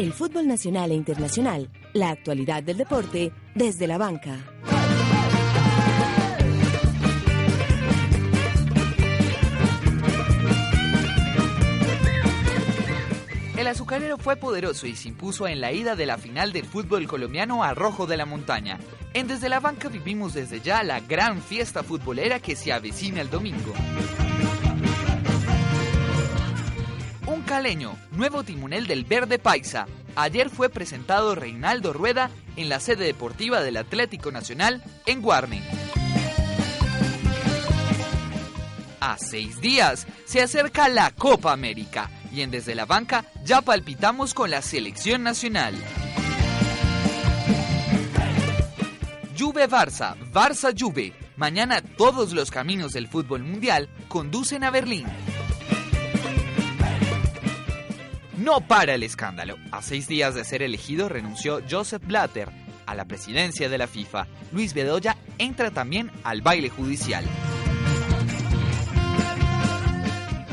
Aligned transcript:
El 0.00 0.14
fútbol 0.14 0.48
nacional 0.48 0.92
e 0.92 0.94
internacional, 0.94 1.68
la 1.92 2.08
actualidad 2.08 2.62
del 2.62 2.78
deporte 2.78 3.32
desde 3.54 3.86
la 3.86 3.98
banca. 3.98 4.38
El 13.58 13.66
azucarero 13.66 14.16
fue 14.16 14.36
poderoso 14.36 14.86
y 14.86 14.96
se 14.96 15.08
impuso 15.08 15.46
en 15.46 15.60
la 15.60 15.70
ida 15.70 15.94
de 15.96 16.06
la 16.06 16.16
final 16.16 16.54
del 16.54 16.64
fútbol 16.64 17.06
colombiano 17.06 17.62
a 17.62 17.74
Rojo 17.74 18.06
de 18.06 18.16
la 18.16 18.24
Montaña. 18.24 18.78
En 19.12 19.26
Desde 19.26 19.50
la 19.50 19.60
Banca 19.60 19.90
vivimos 19.90 20.32
desde 20.32 20.60
ya 20.60 20.82
la 20.82 21.00
gran 21.00 21.42
fiesta 21.42 21.82
futbolera 21.82 22.40
que 22.40 22.56
se 22.56 22.72
avecina 22.72 23.20
el 23.20 23.28
domingo. 23.28 23.74
Nuevo 28.12 28.42
timonel 28.42 28.86
del 28.86 29.04
Verde 29.04 29.38
Paisa. 29.38 29.86
Ayer 30.16 30.48
fue 30.48 30.70
presentado 30.70 31.34
Reinaldo 31.34 31.92
Rueda 31.92 32.30
en 32.56 32.70
la 32.70 32.80
sede 32.80 33.04
deportiva 33.04 33.60
del 33.60 33.76
Atlético 33.76 34.32
Nacional 34.32 34.82
en 35.04 35.20
Guarne. 35.20 35.62
A 38.98 39.18
seis 39.18 39.60
días 39.60 40.06
se 40.24 40.40
acerca 40.40 40.88
la 40.88 41.10
Copa 41.10 41.52
América 41.52 42.10
y 42.32 42.40
en 42.40 42.50
Desde 42.50 42.74
la 42.74 42.86
Banca 42.86 43.26
ya 43.44 43.60
palpitamos 43.60 44.32
con 44.32 44.50
la 44.50 44.62
selección 44.62 45.22
nacional. 45.22 45.74
Juve 49.38 49.68
Barça, 49.68 50.16
Barça 50.32 50.74
Juve. 50.74 51.12
Mañana 51.36 51.82
todos 51.82 52.32
los 52.32 52.50
caminos 52.50 52.92
del 52.92 53.06
fútbol 53.06 53.42
mundial 53.42 53.90
conducen 54.08 54.64
a 54.64 54.70
Berlín. 54.70 55.06
No 58.40 58.62
para 58.62 58.94
el 58.94 59.02
escándalo. 59.02 59.58
A 59.70 59.82
seis 59.82 60.08
días 60.08 60.34
de 60.34 60.46
ser 60.46 60.62
elegido 60.62 61.10
renunció 61.10 61.60
Joseph 61.70 62.02
Blatter 62.06 62.48
a 62.86 62.94
la 62.94 63.04
presidencia 63.04 63.68
de 63.68 63.76
la 63.76 63.86
FIFA. 63.86 64.26
Luis 64.50 64.72
Bedoya 64.72 65.18
entra 65.36 65.70
también 65.70 66.10
al 66.24 66.40
baile 66.40 66.70
judicial. 66.70 67.22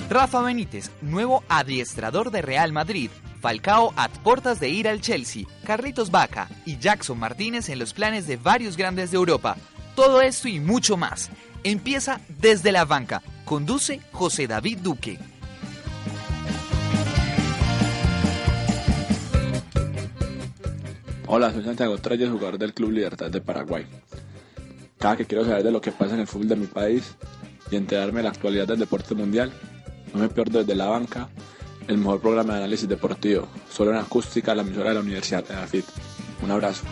Rafa 0.10 0.42
Benítez, 0.42 0.92
nuevo 1.02 1.46
adiestrador 1.48 2.30
de 2.30 2.42
Real 2.42 2.74
Madrid. 2.74 3.10
Falcao 3.40 3.94
a 3.96 4.10
portas 4.10 4.60
de 4.60 4.68
ir 4.68 4.90
al 4.90 5.00
Chelsea. 5.00 5.46
Carlitos 5.64 6.12
Vaca 6.12 6.50
y 6.66 6.78
Jackson 6.80 7.18
Martínez 7.18 7.70
en 7.70 7.80
los 7.80 7.94
planes 7.94 8.28
de 8.28 8.36
varios 8.36 8.76
grandes 8.76 9.12
de 9.12 9.18
Europa. 9.18 9.56
Todo 9.96 10.22
esto 10.22 10.50
y 10.50 10.60
mucho 10.60 10.98
más. 10.98 11.30
Empieza 11.64 12.20
desde 12.28 12.74
la 12.74 12.84
banca. 12.84 13.22
Conduce 13.46 14.02
José 14.12 14.46
David 14.46 14.80
Duque. 14.80 15.37
Hola, 21.30 21.52
soy 21.52 21.62
Santiago 21.62 21.98
Treyes, 21.98 22.30
jugador 22.30 22.58
del 22.58 22.74
Club 22.74 22.92
Libertad 22.92 23.30
de 23.30 23.42
Paraguay. 23.42 23.86
Cada 24.98 25.18
que 25.18 25.26
quiero 25.26 25.44
saber 25.44 25.62
de 25.62 25.72
lo 25.72 25.82
que 25.82 25.92
pasa 25.92 26.14
en 26.14 26.22
el 26.22 26.28
fútbol 26.28 26.48
de 26.48 26.56
mi 26.56 26.68
país 26.68 27.16
y 27.70 27.76
enterarme 27.76 28.20
de 28.20 28.24
la 28.24 28.30
actualidad 28.30 28.66
del 28.66 28.80
deporte 28.80 29.14
mundial, 29.14 29.52
no 30.14 30.22
me 30.22 30.30
pierdo 30.30 30.60
desde 30.60 30.74
la 30.74 30.86
banca 30.86 31.28
el 31.90 31.98
mejor 31.98 32.22
programa 32.22 32.54
de 32.54 32.60
análisis 32.60 32.88
deportivo, 32.88 33.50
solo 33.70 33.92
en 33.92 33.98
acústica, 33.98 34.56
la 34.56 34.62
emisora 34.62 34.88
de 34.90 34.96
la 34.96 35.02
Universidad 35.02 35.46
de 35.46 35.54
Afit. 35.56 35.86
Un 36.42 36.52
abrazo. 36.52 36.86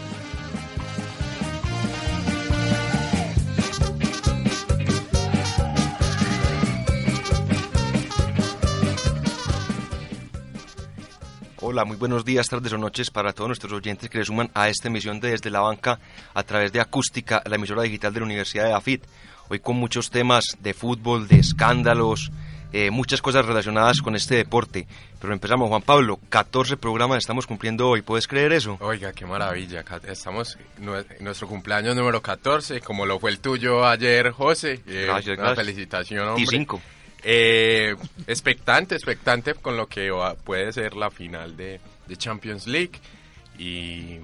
Hola, 11.75 11.83
muy 11.83 11.97
buenos 11.97 12.23
días, 12.23 12.47
tardes 12.47 12.71
o 12.71 12.77
noches 12.77 13.11
para 13.11 13.33
todos 13.33 13.49
nuestros 13.49 13.73
oyentes 13.73 14.09
que 14.09 14.19
le 14.19 14.23
suman 14.23 14.49
a 14.53 14.69
esta 14.69 14.87
emisión 14.87 15.19
de 15.19 15.31
Desde 15.31 15.49
la 15.49 15.59
Banca 15.59 15.99
a 16.33 16.41
través 16.43 16.71
de 16.71 16.79
Acústica, 16.79 17.43
la 17.45 17.57
emisora 17.57 17.81
digital 17.81 18.13
de 18.13 18.21
la 18.21 18.25
Universidad 18.25 18.63
de 18.63 18.71
AFIT. 18.71 19.03
Hoy 19.49 19.59
con 19.59 19.75
muchos 19.75 20.09
temas 20.09 20.45
de 20.61 20.73
fútbol, 20.73 21.27
de 21.27 21.39
escándalos, 21.39 22.31
eh, 22.71 22.91
muchas 22.91 23.21
cosas 23.21 23.45
relacionadas 23.45 24.01
con 24.01 24.15
este 24.15 24.35
deporte. 24.35 24.87
Pero 25.19 25.33
empezamos, 25.33 25.67
Juan 25.67 25.81
Pablo, 25.81 26.17
14 26.29 26.77
programas 26.77 27.17
estamos 27.17 27.45
cumpliendo 27.45 27.89
hoy, 27.89 28.01
¿puedes 28.01 28.25
creer 28.25 28.53
eso? 28.53 28.77
Oiga, 28.79 29.11
qué 29.11 29.25
maravilla, 29.25 29.83
estamos 30.07 30.57
en 30.77 31.25
nuestro 31.25 31.49
cumpleaños 31.49 31.93
número 31.93 32.21
14, 32.21 32.79
como 32.79 33.05
lo 33.05 33.19
fue 33.19 33.31
el 33.31 33.39
tuyo 33.39 33.85
ayer, 33.85 34.31
José. 34.31 34.79
Eh, 34.87 35.07
gracias, 35.07 35.37
una 35.37 35.53
felicitación, 35.53 36.25
hombre. 36.25 36.43
Y 36.43 36.47
cinco. 36.47 36.81
Eh, 37.27 37.95
expectante, 38.27 38.93
expectante 38.93 39.55
con 39.55 39.75
lo 39.75 39.87
que 39.87 40.11
puede 40.43 40.71
ser 40.71 40.95
la 40.95 41.09
final 41.09 41.57
de, 41.57 41.79
de 42.07 42.17
Champions 42.17 42.67
League 42.67 42.99
y, 43.57 44.19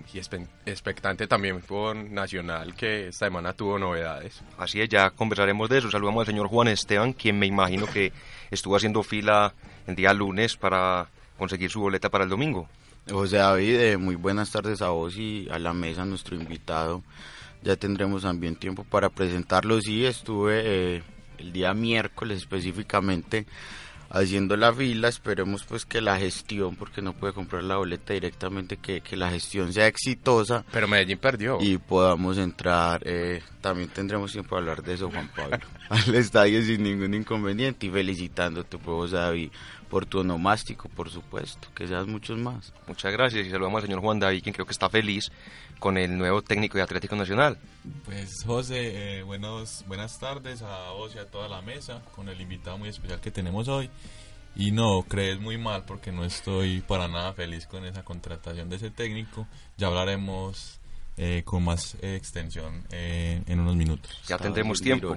expectante 0.68 1.26
también 1.26 1.62
por 1.62 1.96
Nacional 1.96 2.76
que 2.76 3.08
esta 3.08 3.26
semana 3.26 3.54
tuvo 3.54 3.80
novedades. 3.80 4.44
Así 4.56 4.82
es, 4.82 4.90
ya 4.90 5.10
conversaremos 5.10 5.68
de 5.68 5.80
eso. 5.80 5.90
Saludamos 5.90 6.22
al 6.22 6.28
señor 6.28 6.48
Juan 6.48 6.68
Esteban, 6.68 7.14
quien 7.14 7.40
me 7.40 7.48
imagino 7.48 7.88
que 7.88 8.14
estuvo 8.52 8.76
haciendo 8.76 9.02
fila 9.02 9.54
el 9.88 9.96
día 9.96 10.14
lunes 10.14 10.56
para 10.56 11.10
conseguir 11.40 11.72
su 11.72 11.82
boleta 11.82 12.10
para 12.10 12.26
el 12.26 12.30
domingo. 12.30 12.70
José 13.10 13.38
David, 13.38 13.80
eh, 13.80 13.98
muy 13.98 14.14
buenas 14.14 14.52
tardes 14.52 14.82
a 14.84 14.90
vos 14.90 15.18
y 15.18 15.48
a 15.50 15.58
la 15.58 15.74
mesa, 15.74 16.06
nuestro 16.06 16.36
invitado. 16.36 17.02
Ya 17.64 17.76
tendremos 17.76 18.22
también 18.22 18.56
tiempo 18.56 18.84
para 18.84 19.10
presentarlo. 19.10 19.82
Sí, 19.82 20.06
estuve 20.06 20.62
eh, 20.66 21.04
el 21.42 21.52
día 21.52 21.74
miércoles 21.74 22.38
específicamente 22.38 23.46
haciendo 24.12 24.58
la 24.58 24.74
fila, 24.74 25.08
esperemos 25.08 25.64
pues 25.64 25.86
que 25.86 26.02
la 26.02 26.18
gestión, 26.18 26.76
porque 26.76 27.02
no 27.02 27.14
puede 27.14 27.34
comprar 27.34 27.64
la 27.64 27.78
boleta 27.78 28.14
directamente, 28.14 28.78
que, 28.78 29.02
que 29.02 29.16
la 29.16 29.30
gestión 29.30 29.72
sea 29.74 29.88
exitosa. 29.88 30.66
Pero 30.72 30.88
Medellín 30.88 31.18
perdió. 31.18 31.58
Y 31.62 31.78
podamos 31.78 32.38
entrar, 32.38 33.02
eh, 33.06 33.42
también 33.62 33.90
tendremos 33.90 34.32
tiempo 34.32 34.56
de 34.56 34.62
hablar 34.62 34.84
de 34.84 34.94
eso, 34.94 35.10
Juan 35.10 35.30
Pablo, 35.36 35.58
al 35.90 36.16
estadio 36.16 36.62
sin 36.62 36.84
ningún 36.84 37.14
inconveniente 37.14 37.88
y 37.88 37.90
felicitándote, 37.90 38.78
pues, 38.78 39.12
David, 39.12 39.50
por 39.90 40.06
tu 40.06 40.20
onomástico, 40.20 40.90
por 40.90 41.10
supuesto, 41.10 41.70
que 41.74 41.88
seas 41.88 42.06
muchos 42.06 42.38
más. 42.38 42.74
Muchas 42.88 43.12
gracias 43.14 43.48
y 43.48 43.50
saludamos 43.50 43.82
al 43.82 43.88
señor 43.88 44.02
Juan 44.02 44.20
David, 44.20 44.44
quien 44.44 44.54
creo 44.54 44.66
que 44.66 44.74
está 44.74 44.90
feliz 44.90 45.32
con 45.82 45.98
el 45.98 46.16
nuevo 46.16 46.44
técnico 46.44 46.78
de 46.78 46.84
Atlético 46.84 47.16
Nacional. 47.16 47.58
Pues 48.06 48.44
José, 48.46 49.18
eh, 49.18 49.24
buenos, 49.24 49.84
buenas 49.88 50.20
tardes 50.20 50.62
a 50.62 50.92
vos 50.92 51.16
y 51.16 51.18
a 51.18 51.26
toda 51.26 51.50
la 51.50 51.64
mesa, 51.64 52.04
con 52.16 52.30
el 52.30 52.40
invitado 52.40 52.78
muy 52.78 52.90
especial 52.90 53.20
que 53.20 53.32
tenemos 53.32 53.68
hoy. 53.68 53.90
Y 54.56 54.72
no, 54.72 55.02
crees 55.08 55.40
muy 55.40 55.58
mal 55.58 55.84
porque 55.88 56.12
no 56.12 56.24
estoy 56.24 56.82
para 56.82 57.08
nada 57.08 57.34
feliz 57.34 57.66
con 57.66 57.84
esa 57.84 58.04
contratación 58.04 58.70
de 58.70 58.76
ese 58.76 58.92
técnico. 58.92 59.48
Ya 59.76 59.88
hablaremos 59.88 60.80
eh, 61.18 61.42
con 61.44 61.64
más 61.64 61.98
extensión 62.04 62.84
eh, 62.92 63.42
en 63.48 63.60
unos 63.60 63.76
minutos. 63.76 64.22
Ya 64.28 64.38
tendremos 64.38 64.82
tiempo. 64.82 65.16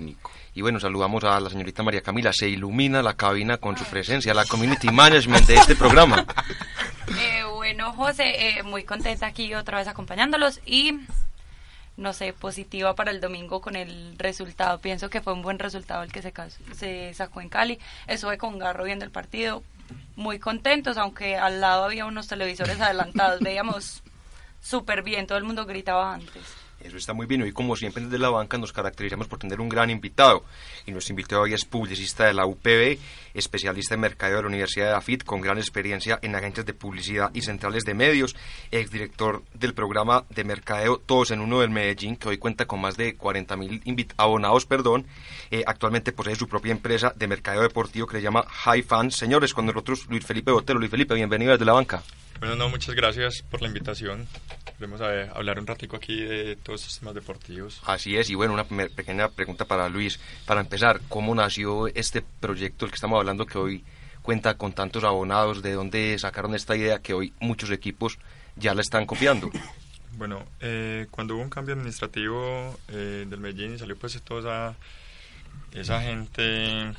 Y 0.54 0.62
bueno, 0.62 0.80
saludamos 0.80 1.22
a 1.24 1.38
la 1.40 1.50
señorita 1.50 1.82
María 1.82 2.00
Camila. 2.00 2.32
Se 2.32 2.48
ilumina 2.48 3.02
la 3.02 3.14
cabina 3.14 3.58
con 3.58 3.76
su 3.76 3.84
presencia, 3.84 4.32
la 4.32 4.46
community 4.46 4.88
management 4.88 5.46
de 5.46 5.56
este 5.56 5.76
programa. 5.76 6.24
bueno, 7.64 7.94
José, 7.94 8.60
muy 8.62 8.84
contenta 8.84 9.24
aquí 9.24 9.54
otra 9.54 9.78
vez 9.78 9.88
acompañándolos 9.88 10.60
y 10.66 10.98
no 11.96 12.12
sé, 12.12 12.34
positiva 12.34 12.94
para 12.94 13.10
el 13.10 13.22
domingo 13.22 13.62
con 13.62 13.74
el 13.74 14.18
resultado. 14.18 14.80
Pienso 14.80 15.08
que 15.08 15.22
fue 15.22 15.32
un 15.32 15.40
buen 15.40 15.58
resultado 15.58 16.02
el 16.02 16.12
que 16.12 16.20
se, 16.20 16.30
se 16.74 17.14
sacó 17.14 17.40
en 17.40 17.48
Cali. 17.48 17.78
Estuve 18.06 18.36
con 18.36 18.58
Garro 18.58 18.84
viendo 18.84 19.06
el 19.06 19.10
partido, 19.10 19.62
muy 20.14 20.38
contentos, 20.38 20.98
aunque 20.98 21.38
al 21.38 21.62
lado 21.62 21.84
había 21.84 22.04
unos 22.04 22.28
televisores 22.28 22.78
adelantados. 22.82 23.40
Veíamos 23.40 24.02
súper 24.60 25.02
bien, 25.02 25.26
todo 25.26 25.38
el 25.38 25.44
mundo 25.44 25.64
gritaba 25.64 26.12
antes. 26.12 26.63
Eso 26.84 26.98
está 26.98 27.14
muy 27.14 27.24
bien. 27.24 27.40
Hoy, 27.40 27.52
como 27.52 27.76
siempre, 27.76 28.04
desde 28.04 28.18
la 28.18 28.28
banca 28.28 28.58
nos 28.58 28.70
caracterizamos 28.70 29.26
por 29.26 29.38
tener 29.38 29.58
un 29.58 29.70
gran 29.70 29.88
invitado. 29.88 30.44
Y 30.84 30.92
nuestro 30.92 31.12
invitado 31.12 31.40
hoy 31.40 31.54
es 31.54 31.64
publicista 31.64 32.26
de 32.26 32.34
la 32.34 32.44
UPB, 32.44 32.98
especialista 33.32 33.94
en 33.94 34.00
mercadeo 34.00 34.36
de 34.36 34.42
la 34.42 34.48
Universidad 34.48 34.88
de 34.88 34.94
AFIT, 34.94 35.24
con 35.24 35.40
gran 35.40 35.56
experiencia 35.56 36.18
en 36.20 36.34
agentes 36.34 36.66
de 36.66 36.74
publicidad 36.74 37.30
y 37.32 37.40
centrales 37.40 37.84
de 37.84 37.94
medios, 37.94 38.36
exdirector 38.70 39.42
del 39.54 39.72
programa 39.72 40.26
de 40.28 40.44
mercadeo 40.44 40.98
Todos 40.98 41.30
en 41.30 41.40
Uno 41.40 41.60
del 41.60 41.70
Medellín, 41.70 42.16
que 42.16 42.28
hoy 42.28 42.36
cuenta 42.36 42.66
con 42.66 42.82
más 42.82 42.98
de 42.98 43.16
40.000 43.16 44.12
abonados. 44.18 44.66
perdón. 44.66 45.06
Eh, 45.50 45.64
actualmente 45.66 46.12
posee 46.12 46.36
su 46.36 46.48
propia 46.48 46.72
empresa 46.72 47.14
de 47.16 47.26
mercadeo 47.26 47.62
deportivo 47.62 48.06
que 48.06 48.18
le 48.18 48.22
llama 48.22 48.44
High 48.46 48.82
Fans. 48.82 49.16
Señores, 49.16 49.54
con 49.54 49.64
nosotros 49.64 50.06
Luis 50.10 50.26
Felipe 50.26 50.52
Botero. 50.52 50.78
Luis 50.78 50.90
Felipe, 50.90 51.14
bienvenido 51.14 51.52
desde 51.52 51.64
la 51.64 51.72
banca. 51.72 52.02
Bueno, 52.40 52.56
no, 52.56 52.68
muchas 52.68 52.94
gracias 52.94 53.42
por 53.42 53.62
la 53.62 53.68
invitación. 53.68 54.26
Vamos 54.78 55.00
a 55.00 55.30
hablar 55.30 55.58
un 55.58 55.66
ratico 55.66 55.96
aquí 55.96 56.20
de 56.20 56.56
todos 56.56 56.82
estos 56.82 56.98
temas 56.98 57.14
deportivos. 57.14 57.80
Así 57.86 58.16
es, 58.16 58.28
y 58.28 58.34
bueno, 58.34 58.52
una 58.52 58.64
pequeña 58.64 59.28
pregunta 59.28 59.64
para 59.64 59.88
Luis. 59.88 60.18
Para 60.44 60.60
empezar, 60.60 61.00
¿cómo 61.08 61.34
nació 61.34 61.86
este 61.88 62.22
proyecto, 62.40 62.84
el 62.84 62.90
que 62.90 62.96
estamos 62.96 63.18
hablando, 63.18 63.46
que 63.46 63.58
hoy 63.58 63.84
cuenta 64.22 64.54
con 64.54 64.72
tantos 64.72 65.04
abonados? 65.04 65.62
¿De 65.62 65.72
dónde 65.72 66.18
sacaron 66.18 66.54
esta 66.54 66.76
idea 66.76 67.00
que 67.00 67.14
hoy 67.14 67.32
muchos 67.40 67.70
equipos 67.70 68.18
ya 68.56 68.74
la 68.74 68.80
están 68.80 69.06
copiando? 69.06 69.50
Bueno, 70.16 70.44
eh, 70.60 71.08
cuando 71.10 71.34
hubo 71.34 71.42
un 71.42 71.50
cambio 71.50 71.74
administrativo 71.74 72.78
eh, 72.86 73.26
del 73.28 73.40
Medellín 73.40 73.74
y 73.74 73.78
salió 73.80 73.96
pues 73.96 74.22
toda 74.22 74.76
esa, 75.72 75.80
esa 75.80 76.02
gente 76.02 76.92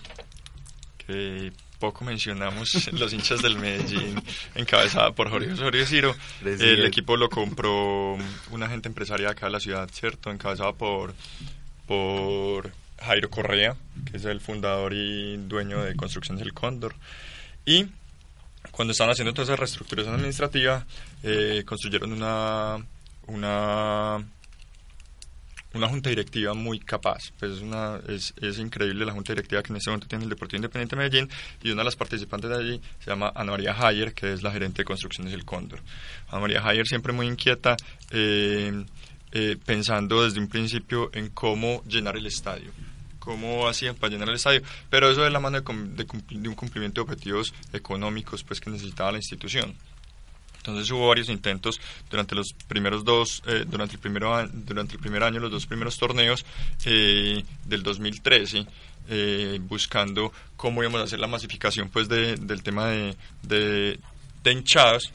que 0.98 1.54
poco 1.86 2.04
mencionamos 2.04 2.90
los 2.94 3.14
hinchas 3.14 3.42
del 3.42 3.58
Medellín, 3.58 4.22
encabezada 4.56 5.12
por 5.12 5.30
Jorge 5.30 5.52
Osorio 5.52 5.86
Ciro. 5.86 6.16
El 6.44 6.86
equipo 6.86 7.16
lo 7.16 7.30
compró 7.30 8.18
una 8.50 8.66
agente 8.66 8.88
empresaria 8.88 9.30
acá 9.30 9.46
de 9.46 9.52
la 9.52 9.60
ciudad, 9.60 9.88
¿cierto? 9.92 10.32
Encabezada 10.32 10.74
por, 10.74 11.14
por 11.86 12.72
Jairo 13.00 13.30
Correa, 13.30 13.76
que 14.10 14.18
es 14.18 14.26
el 14.26 14.42
fundador 14.42 14.94
y 14.94 15.38
dueño 15.38 15.84
de 15.84 15.96
Construcciones 15.96 16.44
del 16.44 16.54
Cóndor. 16.54 16.96
Y 17.66 17.86
cuando 18.72 18.92
estaban 18.92 19.12
haciendo 19.12 19.34
toda 19.34 19.44
esa 19.44 19.56
reestructuración 19.56 20.16
administrativa, 20.16 20.86
eh, 21.22 21.64
construyeron 21.68 22.12
una, 22.14 22.78
una 23.28 24.26
una 25.76 25.88
junta 25.88 26.10
directiva 26.10 26.54
muy 26.54 26.80
capaz. 26.80 27.32
Pues 27.40 27.52
es, 27.54 27.62
una, 27.62 28.00
es, 28.08 28.34
es, 28.42 28.60
increíble 28.60 29.06
la 29.06 29.12
junta 29.12 29.34
directiva 29.34 29.62
que 29.62 29.72
en 29.72 29.78
este 29.78 29.90
momento 29.90 30.08
tiene 30.08 30.24
el 30.24 30.30
Deportivo 30.30 30.58
Independiente 30.58 30.96
de 30.96 31.02
Medellín 31.02 31.30
y 31.62 31.72
una 31.72 31.82
de 31.82 31.86
las 31.86 31.96
participantes 31.96 32.50
de 32.50 32.56
allí 32.56 32.82
se 33.00 33.12
llama 33.12 33.32
Ana 33.36 33.52
María 33.52 33.76
Hayer, 33.78 34.14
que 34.14 34.34
es 34.34 34.42
la 34.42 34.52
gerente 34.52 34.82
de 34.82 34.86
construcciones 34.86 35.32
del 35.32 35.46
Cóndor. 35.46 35.82
Ana 36.30 36.40
María 36.40 36.66
Hayer 36.66 36.88
siempre 36.88 37.14
muy 37.14 37.28
inquieta, 37.28 37.76
eh, 38.12 38.86
eh, 39.32 39.58
pensando 39.66 40.24
desde 40.24 40.40
un 40.40 40.48
principio 40.48 41.10
en 41.14 41.30
cómo 41.30 41.84
llenar 41.86 42.18
el 42.18 42.26
estadio 42.26 42.72
cómo 43.20 43.68
hacían 43.68 43.96
para 43.96 44.12
llenar 44.12 44.30
el 44.30 44.36
estadio, 44.36 44.62
pero 44.88 45.10
eso 45.10 45.26
es 45.26 45.34
la 45.34 45.40
mano 45.40 45.60
de, 45.60 45.74
de, 45.96 46.06
de 46.30 46.48
un 46.48 46.54
cumplimiento 46.54 47.02
de 47.02 47.12
objetivos 47.12 47.56
económicos 47.74 48.44
pues 48.44 48.62
que 48.62 48.70
necesitaba 48.70 49.14
la 49.14 49.18
institución. 49.18 49.76
Entonces 50.66 50.90
hubo 50.92 51.10
varios 51.10 51.30
intentos 51.30 51.80
durante 52.10 52.34
los 52.34 52.54
primeros 52.68 53.06
dos, 53.06 53.44
eh, 53.46 53.66
durante, 53.68 53.96
el 53.96 54.00
primero, 54.00 54.48
durante 54.52 54.96
el 54.96 55.00
primer 55.00 55.22
año, 55.22 55.40
los 55.40 55.52
dos 55.52 55.68
primeros 55.68 55.96
torneos 56.00 56.44
eh, 56.86 57.44
del 57.66 57.84
2013, 57.84 58.66
eh, 59.08 59.60
buscando 59.62 60.34
cómo 60.58 60.82
íbamos 60.82 61.02
a 61.02 61.04
hacer 61.04 61.20
la 61.20 61.28
masificación 61.28 61.90
pues 61.90 62.10
de, 62.10 62.36
del 62.38 62.64
tema 62.64 62.88
de, 62.88 63.16
de, 63.44 64.00
de 64.44 64.52
hinchadas. 64.52 65.12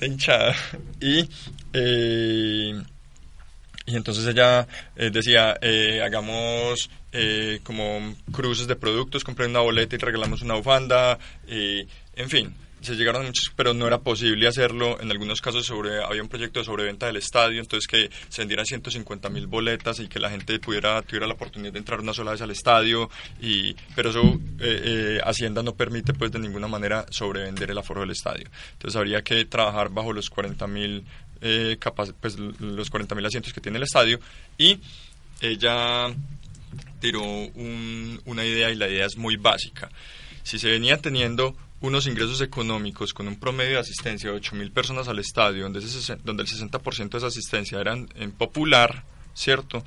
De 0.00 0.06
hinchada. 0.06 0.56
Y, 0.98 1.28
y 3.84 3.96
entonces 3.96 4.26
ella 4.26 4.66
decía, 4.96 5.58
hagamos 6.02 6.88
como 7.64 8.14
cruces 8.32 8.66
de 8.66 8.76
productos, 8.76 9.24
compré 9.24 9.46
una 9.46 9.60
boleta 9.60 9.94
y 9.94 9.98
regalamos 9.98 10.40
una 10.40 10.54
bufanda, 10.54 11.18
en 11.46 12.30
fin, 12.30 12.54
se 12.82 12.94
llegaron 12.94 13.24
muchos, 13.24 13.52
pero 13.56 13.74
no 13.74 13.86
era 13.86 14.00
posible 14.00 14.46
hacerlo. 14.48 15.00
En 15.00 15.10
algunos 15.10 15.40
casos 15.40 15.66
sobre, 15.66 16.02
había 16.02 16.22
un 16.22 16.28
proyecto 16.28 16.58
de 16.58 16.64
sobreventa 16.64 17.06
del 17.06 17.16
estadio, 17.16 17.60
entonces 17.60 17.86
que 17.86 18.10
se 18.28 18.42
vendieran 18.42 18.66
150 18.66 19.28
mil 19.30 19.46
boletas 19.46 20.00
y 20.00 20.08
que 20.08 20.18
la 20.18 20.30
gente 20.30 20.58
pudiera 20.58 21.00
tuviera 21.02 21.26
la 21.26 21.34
oportunidad 21.34 21.72
de 21.72 21.78
entrar 21.78 22.00
una 22.00 22.12
sola 22.12 22.32
vez 22.32 22.42
al 22.42 22.50
estadio. 22.50 23.10
Y, 23.40 23.74
pero 23.94 24.10
eso 24.10 24.40
eh, 24.60 24.82
eh, 24.84 25.20
Hacienda 25.24 25.62
no 25.62 25.74
permite 25.74 26.12
pues 26.14 26.32
de 26.32 26.38
ninguna 26.38 26.68
manera 26.68 27.06
sobrevender 27.10 27.70
el 27.70 27.78
aforo 27.78 28.00
del 28.00 28.10
estadio. 28.10 28.48
Entonces 28.72 28.96
habría 28.96 29.22
que 29.22 29.44
trabajar 29.44 29.90
bajo 29.90 30.12
los 30.12 30.28
40 30.30 30.66
mil 30.66 31.04
eh, 31.40 31.76
pues, 32.20 32.38
los 32.38 32.90
40 32.90 33.14
mil 33.14 33.26
asientos 33.26 33.52
que 33.52 33.60
tiene 33.60 33.78
el 33.78 33.84
estadio 33.84 34.20
y 34.56 34.78
ella 35.40 36.06
tiró 37.00 37.22
una 37.24 38.44
idea 38.44 38.70
y 38.70 38.76
la 38.76 38.88
idea 38.88 39.06
es 39.06 39.16
muy 39.16 39.36
básica. 39.36 39.90
Si 40.44 40.58
se 40.58 40.70
venía 40.70 40.98
teniendo 40.98 41.56
unos 41.82 42.06
ingresos 42.06 42.40
económicos 42.40 43.12
con 43.12 43.26
un 43.28 43.38
promedio 43.38 43.72
de 43.72 43.80
asistencia 43.80 44.30
de 44.30 44.40
8.000 44.40 44.72
personas 44.72 45.08
al 45.08 45.18
estadio, 45.18 45.64
donde, 45.64 45.80
donde 46.24 46.44
el 46.44 46.48
60% 46.48 47.10
de 47.10 47.18
esa 47.18 47.26
asistencia 47.26 47.80
eran 47.80 48.08
en 48.14 48.30
popular, 48.30 49.04
¿cierto? 49.34 49.84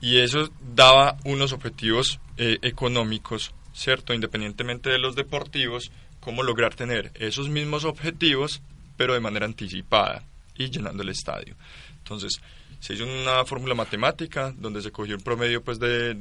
Y 0.00 0.18
eso 0.18 0.50
daba 0.74 1.16
unos 1.24 1.52
objetivos 1.52 2.20
eh, 2.36 2.58
económicos, 2.60 3.54
¿cierto? 3.72 4.12
Independientemente 4.12 4.90
de 4.90 4.98
los 4.98 5.16
deportivos, 5.16 5.90
cómo 6.20 6.42
lograr 6.42 6.74
tener 6.74 7.10
esos 7.14 7.48
mismos 7.48 7.84
objetivos, 7.84 8.60
pero 8.98 9.14
de 9.14 9.20
manera 9.20 9.46
anticipada 9.46 10.22
y 10.54 10.68
llenando 10.68 11.02
el 11.02 11.08
estadio. 11.08 11.56
Entonces, 11.96 12.42
se 12.80 12.92
hizo 12.92 13.04
una 13.04 13.46
fórmula 13.46 13.74
matemática 13.74 14.52
donde 14.54 14.82
se 14.82 14.92
cogió 14.92 15.16
un 15.16 15.22
promedio 15.22 15.62
pues 15.62 15.78
de 15.78 16.14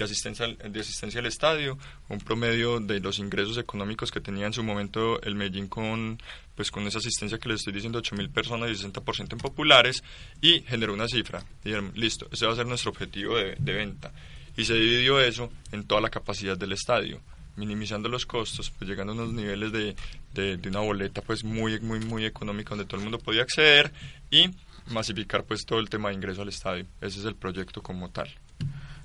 asistencia, 0.00 0.46
de 0.46 0.80
asistencia 0.80 1.20
al 1.20 1.26
estadio, 1.26 1.78
un 2.08 2.18
promedio 2.18 2.80
de 2.80 3.00
los 3.00 3.18
ingresos 3.18 3.58
económicos 3.58 4.10
que 4.10 4.20
tenía 4.20 4.46
en 4.46 4.52
su 4.52 4.62
momento 4.62 5.20
el 5.22 5.34
Medellín 5.34 5.68
con, 5.68 6.20
pues 6.54 6.70
con 6.70 6.86
esa 6.86 6.98
asistencia 6.98 7.38
que 7.38 7.48
les 7.48 7.60
estoy 7.60 7.72
diciendo, 7.72 8.00
8.000 8.00 8.30
personas 8.30 8.70
y 8.70 8.74
60% 8.74 9.32
en 9.32 9.38
populares, 9.38 10.02
y 10.40 10.60
generó 10.62 10.94
una 10.94 11.08
cifra. 11.08 11.44
Dijeron, 11.62 11.92
listo, 11.94 12.28
ese 12.32 12.46
va 12.46 12.52
a 12.52 12.56
ser 12.56 12.66
nuestro 12.66 12.90
objetivo 12.90 13.36
de, 13.36 13.56
de 13.58 13.72
venta. 13.72 14.12
Y 14.56 14.64
se 14.64 14.74
dividió 14.74 15.20
eso 15.20 15.50
en 15.72 15.84
toda 15.84 16.00
la 16.00 16.10
capacidad 16.10 16.56
del 16.56 16.72
estadio 16.72 17.20
minimizando 17.56 18.08
los 18.08 18.24
costos, 18.24 18.70
pues 18.70 18.88
llegando 18.88 19.12
a 19.12 19.16
unos 19.16 19.32
niveles 19.32 19.72
de, 19.72 19.94
de, 20.32 20.56
de, 20.56 20.68
una 20.68 20.80
boleta 20.80 21.20
pues 21.20 21.44
muy, 21.44 21.80
muy, 21.80 22.00
muy 22.00 22.24
económica 22.24 22.70
donde 22.70 22.86
todo 22.86 22.96
el 22.96 23.02
mundo 23.02 23.18
podía 23.18 23.42
acceder 23.42 23.92
y 24.30 24.48
masificar 24.90 25.44
pues 25.44 25.64
todo 25.64 25.78
el 25.78 25.88
tema 25.88 26.08
de 26.08 26.14
ingreso 26.14 26.42
al 26.42 26.48
estadio. 26.48 26.86
Ese 27.00 27.20
es 27.20 27.24
el 27.24 27.34
proyecto 27.34 27.82
como 27.82 28.10
tal. 28.10 28.28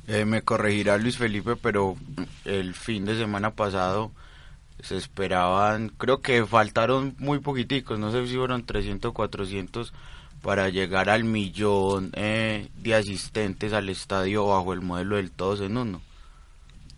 Eh, 0.08 0.24
me 0.24 0.42
corregirá 0.42 0.98
Luis 0.98 1.18
Felipe, 1.18 1.58
pero 1.58 1.98
el 2.46 2.74
fin 2.74 3.06
de 3.06 3.18
semana 3.18 3.52
pasado 3.52 4.12
se 4.80 4.96
esperaban, 4.96 5.90
creo 5.90 6.22
que 6.22 6.46
faltaron 6.46 7.16
muy 7.18 7.40
poquiticos, 7.40 8.00
no 8.00 8.12
sé 8.12 8.26
si 8.28 8.38
fueron 8.38 8.66
300 8.66 9.10
o 9.10 9.14
400 9.14 9.94
para 10.42 10.70
llegar 10.70 11.10
al 11.10 11.24
millón 11.24 12.12
eh, 12.14 12.70
de 12.76 12.96
asistentes 12.96 13.74
al 13.74 13.90
estadio 13.90 14.48
bajo 14.48 14.72
el 14.72 14.82
modelo 14.82 15.18
del 15.18 15.32
todos 15.32 15.62
en 15.62 15.78
uno. 15.78 16.02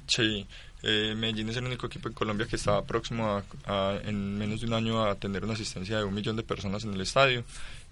Sí, 0.08 0.46
eh, 0.84 1.16
Medellín 1.16 1.50
es 1.50 1.58
el 1.58 1.66
único 1.66 1.88
equipo 1.88 2.10
en 2.10 2.14
Colombia 2.14 2.48
que 2.48 2.58
estaba 2.58 2.84
próximo 2.84 3.42
a, 3.66 4.00
en 4.04 4.38
menos 4.38 4.62
de 4.62 4.68
un 4.68 4.74
año 4.74 5.04
a 5.04 5.16
tener 5.16 5.44
una 5.44 5.54
asistencia 5.54 5.98
de 5.98 6.04
un 6.04 6.14
millón 6.14 6.36
de 6.36 6.44
personas 6.44 6.84
en 6.84 6.94
el 6.94 7.02
estadio 7.02 7.44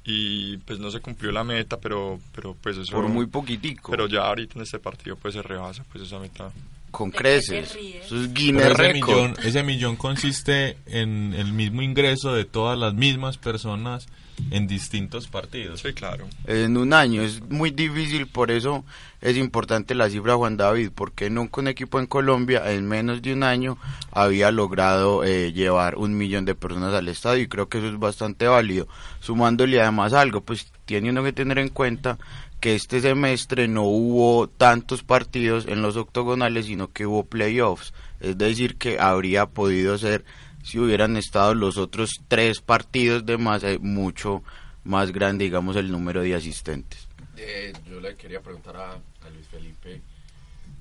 y 0.09 0.55
pues 0.59 0.79
no 0.79 0.89
se 0.89 1.01
cumplió 1.01 1.33
la 1.33 1.43
meta, 1.43 1.77
pero 1.77 2.17
pero 2.33 2.55
pues 2.55 2.77
eso... 2.77 2.93
Por 2.93 3.09
muy 3.09 3.25
poquitico. 3.27 3.91
Pero 3.91 4.07
ya 4.07 4.21
ahorita 4.21 4.53
en 4.55 4.61
este 4.61 4.79
partido 4.79 5.17
pues 5.17 5.33
se 5.33 5.41
rebasa 5.41 5.83
pues 5.91 6.05
esa 6.05 6.17
meta. 6.17 6.49
Con 6.91 7.11
creces. 7.11 7.75
Eso 7.75 8.15
es 8.15 8.29
ese 8.33 8.93
millón, 8.93 9.35
ese 9.43 9.63
millón 9.63 9.97
consiste 9.97 10.77
en 10.85 11.33
el 11.33 11.51
mismo 11.51 11.81
ingreso 11.81 12.33
de 12.33 12.45
todas 12.45 12.79
las 12.79 12.93
mismas 12.93 13.37
personas 13.37 14.07
en 14.51 14.67
distintos 14.67 15.27
partidos. 15.27 15.81
Sí, 15.81 15.93
claro. 15.93 16.27
En 16.45 16.77
un 16.77 16.93
año 16.93 17.21
es 17.21 17.41
muy 17.49 17.71
difícil, 17.71 18.27
por 18.27 18.51
eso 18.51 18.85
es 19.21 19.35
importante 19.37 19.95
la 19.95 20.09
cifra 20.09 20.35
Juan 20.35 20.57
David, 20.57 20.91
porque 20.93 21.29
nunca 21.29 21.61
un 21.61 21.67
equipo 21.67 21.99
en 21.99 22.05
Colombia 22.05 22.71
en 22.71 22.87
menos 22.87 23.21
de 23.21 23.33
un 23.33 23.43
año 23.43 23.77
había 24.11 24.51
logrado 24.51 25.23
eh, 25.23 25.51
llevar 25.53 25.95
un 25.95 26.17
millón 26.17 26.45
de 26.45 26.55
personas 26.55 26.93
al 26.93 27.07
estadio 27.07 27.43
y 27.43 27.47
creo 27.47 27.67
que 27.67 27.79
eso 27.79 27.87
es 27.87 27.99
bastante 27.99 28.47
válido. 28.47 28.87
Sumándole 29.19 29.81
además 29.81 30.13
algo, 30.13 30.41
pues 30.41 30.71
tiene 30.85 31.09
uno 31.09 31.23
que 31.23 31.33
tener 31.33 31.57
en 31.59 31.69
cuenta 31.69 32.17
que 32.59 32.75
este 32.75 33.01
semestre 33.01 33.67
no 33.67 33.83
hubo 33.83 34.47
tantos 34.47 35.03
partidos 35.03 35.67
en 35.67 35.81
los 35.81 35.95
octogonales, 35.95 36.65
sino 36.65 36.91
que 36.91 37.05
hubo 37.05 37.23
playoffs. 37.23 37.93
Es 38.19 38.37
decir, 38.37 38.77
que 38.77 38.99
habría 38.99 39.45
podido 39.45 39.97
ser 39.97 40.25
si 40.67 40.79
hubieran 40.79 41.15
estado 41.15 41.55
los 41.55 41.77
otros 41.77 42.19
tres 42.27 42.59
partidos 42.59 43.25
de 43.25 43.37
más, 43.37 43.63
eh, 43.63 43.79
mucho 43.79 44.43
más 44.83 45.13
grande, 45.13 45.45
digamos, 45.45 45.77
el 45.77 45.89
número 45.89 46.21
de 46.21 46.35
asistentes. 46.35 47.07
Eh, 47.37 47.71
yo 47.89 48.01
le 48.01 48.17
quería 48.17 48.41
preguntar 48.41 48.75
a, 48.75 48.99
Luis 49.33 49.47
Felipe 49.47 50.01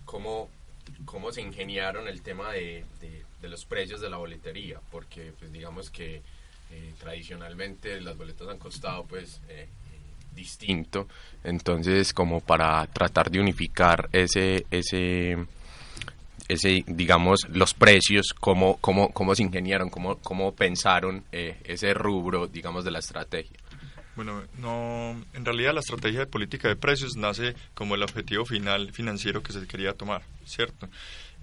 cómo, 0.04 0.50
cómo 1.04 1.30
se 1.30 1.40
ingeniaron 1.40 2.08
el 2.08 2.20
tema 2.22 2.52
de, 2.52 2.84
de, 3.00 3.48
los 3.48 3.64
precios 3.64 4.00
de 4.00 4.10
la 4.10 4.16
boletería, 4.16 4.80
porque 4.90 5.32
pues 5.38 5.52
digamos 5.52 5.88
que 5.90 6.16
eh, 6.72 6.94
tradicionalmente 6.98 8.00
las 8.00 8.16
boletas 8.16 8.48
han 8.48 8.58
costado 8.58 9.04
pues 9.04 9.40
distinto, 10.32 11.06
entonces 11.44 12.12
como 12.12 12.40
para 12.40 12.84
tratar 12.88 13.30
de 13.30 13.38
unificar 13.38 14.08
ese, 14.12 14.66
ese 14.70 15.46
ese, 16.48 16.84
digamos, 16.86 17.40
los 17.48 17.74
precios, 17.74 18.34
cómo, 18.38 18.78
cómo, 18.80 19.10
cómo 19.12 19.34
se 19.34 19.42
ingeniaron, 19.42 19.90
cómo, 19.90 20.18
cómo 20.18 20.54
pensaron 20.54 21.24
eh, 21.32 21.58
ese 21.64 21.94
rubro, 21.94 22.46
digamos, 22.46 22.84
de 22.84 22.90
la 22.90 23.00
estrategia. 23.00 23.58
Bueno, 24.16 24.42
no, 24.58 25.22
en 25.34 25.44
realidad 25.44 25.74
la 25.74 25.80
estrategia 25.80 26.20
de 26.20 26.26
política 26.26 26.68
de 26.68 26.76
precios 26.76 27.16
nace 27.16 27.54
como 27.74 27.94
el 27.96 28.02
objetivo 28.02 28.46
final 28.46 28.92
financiero 28.92 29.42
que 29.42 29.52
se 29.52 29.66
quería 29.66 29.92
tomar, 29.92 30.22
¿cierto? 30.46 30.88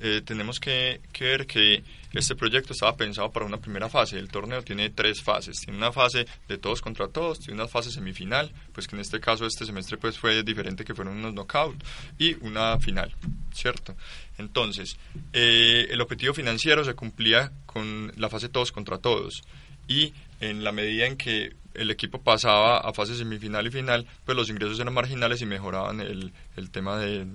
Eh, 0.05 0.21
tenemos 0.25 0.59
que, 0.59 0.99
ver 1.17 1.47
que 1.47 1.81
este 2.11 2.35
proyecto 2.35 2.73
estaba 2.73 2.97
pensado 2.97 3.31
para 3.31 3.45
una 3.45 3.61
primera 3.61 3.87
fase. 3.87 4.19
El 4.19 4.27
torneo 4.27 4.61
tiene 4.61 4.89
tres 4.89 5.23
fases. 5.23 5.61
Tiene 5.61 5.77
una 5.77 5.93
fase 5.93 6.25
de 6.45 6.57
todos 6.57 6.81
contra 6.81 7.07
todos, 7.07 7.39
tiene 7.39 7.53
una 7.53 7.69
fase 7.69 7.89
semifinal, 7.89 8.51
pues 8.73 8.85
que 8.85 8.97
en 8.97 8.99
este 8.99 9.21
caso 9.21 9.45
este 9.45 9.65
semestre 9.65 9.95
pues 9.97 10.19
fue 10.19 10.43
diferente 10.43 10.83
que 10.83 10.93
fueron 10.93 11.15
unos 11.15 11.33
knockout 11.33 11.81
y 12.19 12.35
una 12.45 12.77
final, 12.79 13.15
¿cierto? 13.53 13.95
Entonces, 14.37 14.97
eh, 15.31 15.87
el 15.89 16.01
objetivo 16.01 16.33
financiero 16.33 16.83
se 16.83 16.95
cumplía 16.95 17.53
con 17.65 18.11
la 18.17 18.27
fase 18.27 18.49
todos 18.49 18.73
contra 18.73 18.97
todos 18.97 19.41
y 19.87 20.11
en 20.41 20.65
la 20.65 20.73
medida 20.73 21.05
en 21.05 21.15
que 21.15 21.55
el 21.75 21.91
equipo 21.91 22.21
pasaba 22.21 22.79
a 22.79 22.91
fase 22.91 23.15
semifinal 23.15 23.65
y 23.67 23.71
final, 23.71 24.05
pues 24.25 24.35
los 24.35 24.49
ingresos 24.49 24.77
eran 24.79 24.93
marginales 24.93 25.41
y 25.41 25.45
mejoraban 25.45 26.01
el, 26.01 26.33
el 26.57 26.71
tema 26.71 26.97
de, 26.97 27.25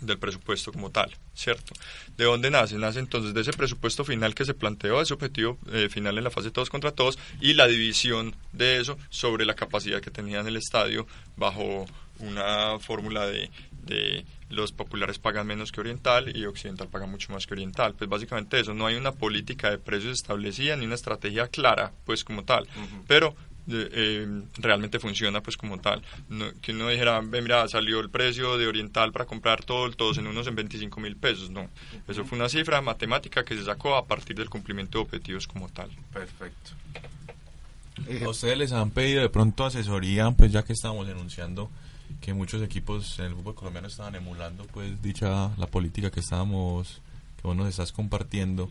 del 0.00 0.18
presupuesto 0.18 0.72
como 0.72 0.90
tal, 0.90 1.10
¿cierto? 1.34 1.74
¿De 2.16 2.24
dónde 2.24 2.50
nace? 2.50 2.76
Nace 2.76 2.98
entonces 2.98 3.34
de 3.34 3.40
ese 3.40 3.52
presupuesto 3.52 4.04
final 4.04 4.34
que 4.34 4.44
se 4.44 4.54
planteó, 4.54 5.00
ese 5.00 5.14
objetivo 5.14 5.58
eh, 5.72 5.88
final 5.88 6.18
en 6.18 6.24
la 6.24 6.30
fase 6.30 6.50
todos 6.50 6.70
contra 6.70 6.92
todos 6.92 7.18
y 7.40 7.54
la 7.54 7.66
división 7.66 8.34
de 8.52 8.78
eso 8.80 8.98
sobre 9.08 9.44
la 9.44 9.54
capacidad 9.54 10.00
que 10.00 10.10
tenía 10.10 10.40
en 10.40 10.46
el 10.46 10.56
estadio 10.56 11.06
bajo 11.36 11.86
una 12.18 12.78
fórmula 12.78 13.26
de, 13.26 13.50
de 13.84 14.24
los 14.50 14.72
populares 14.72 15.18
pagan 15.18 15.46
menos 15.46 15.72
que 15.72 15.80
Oriental 15.80 16.36
y 16.36 16.44
Occidental 16.44 16.88
paga 16.88 17.06
mucho 17.06 17.32
más 17.32 17.46
que 17.46 17.54
Oriental. 17.54 17.94
Pues 17.94 18.10
básicamente 18.10 18.60
eso, 18.60 18.74
no 18.74 18.86
hay 18.86 18.96
una 18.96 19.12
política 19.12 19.70
de 19.70 19.78
precios 19.78 20.12
establecida 20.18 20.76
ni 20.76 20.86
una 20.86 20.96
estrategia 20.96 21.48
clara, 21.48 21.92
pues 22.04 22.24
como 22.24 22.44
tal. 22.44 22.66
Pero 23.06 23.34
eh, 23.72 24.26
realmente 24.58 24.98
funciona 24.98 25.40
pues 25.42 25.56
como 25.56 25.78
tal. 25.78 26.02
que 26.60 26.72
uno 26.72 26.88
dijera, 26.88 27.20
ve, 27.20 27.42
mira, 27.42 27.66
salió 27.68 28.00
el 28.00 28.10
precio 28.10 28.58
de 28.58 28.66
Oriental 28.66 29.12
para 29.12 29.24
comprar 29.24 29.64
todo, 29.64 29.90
todos 29.92 30.18
en 30.18 30.26
unos 30.26 30.46
en 30.46 30.54
25 30.54 31.00
mil 31.00 31.16
pesos. 31.16 31.50
No, 31.50 31.68
eso 32.08 32.24
fue 32.24 32.38
una 32.38 32.48
cifra 32.48 32.80
matemática 32.80 33.44
que 33.44 33.56
se 33.56 33.64
sacó 33.64 33.96
a 33.96 34.06
partir 34.06 34.36
del 34.36 34.50
cumplimiento 34.50 34.98
de 34.98 35.04
objetivos 35.04 35.46
como 35.46 35.68
tal. 35.68 35.90
Perfecto. 36.12 36.70
¿A 38.24 38.28
ustedes 38.28 38.56
les 38.56 38.72
han 38.72 38.90
pedido 38.90 39.22
de 39.22 39.28
pronto 39.28 39.64
asesoría, 39.64 40.30
pues 40.30 40.52
ya 40.52 40.62
que 40.62 40.72
estamos 40.72 41.06
denunciando 41.06 41.70
que 42.20 42.34
muchos 42.34 42.62
equipos 42.62 43.18
en 43.18 43.26
el 43.26 43.34
fútbol 43.34 43.54
colombiano 43.54 43.88
estaban 43.88 44.14
emulando 44.14 44.64
pues 44.72 45.00
dicha 45.00 45.50
la 45.56 45.66
política 45.66 46.10
que 46.10 46.20
estábamos 46.20 47.00
que 47.40 47.46
vos 47.46 47.56
nos 47.56 47.68
estás 47.68 47.92
compartiendo 47.92 48.68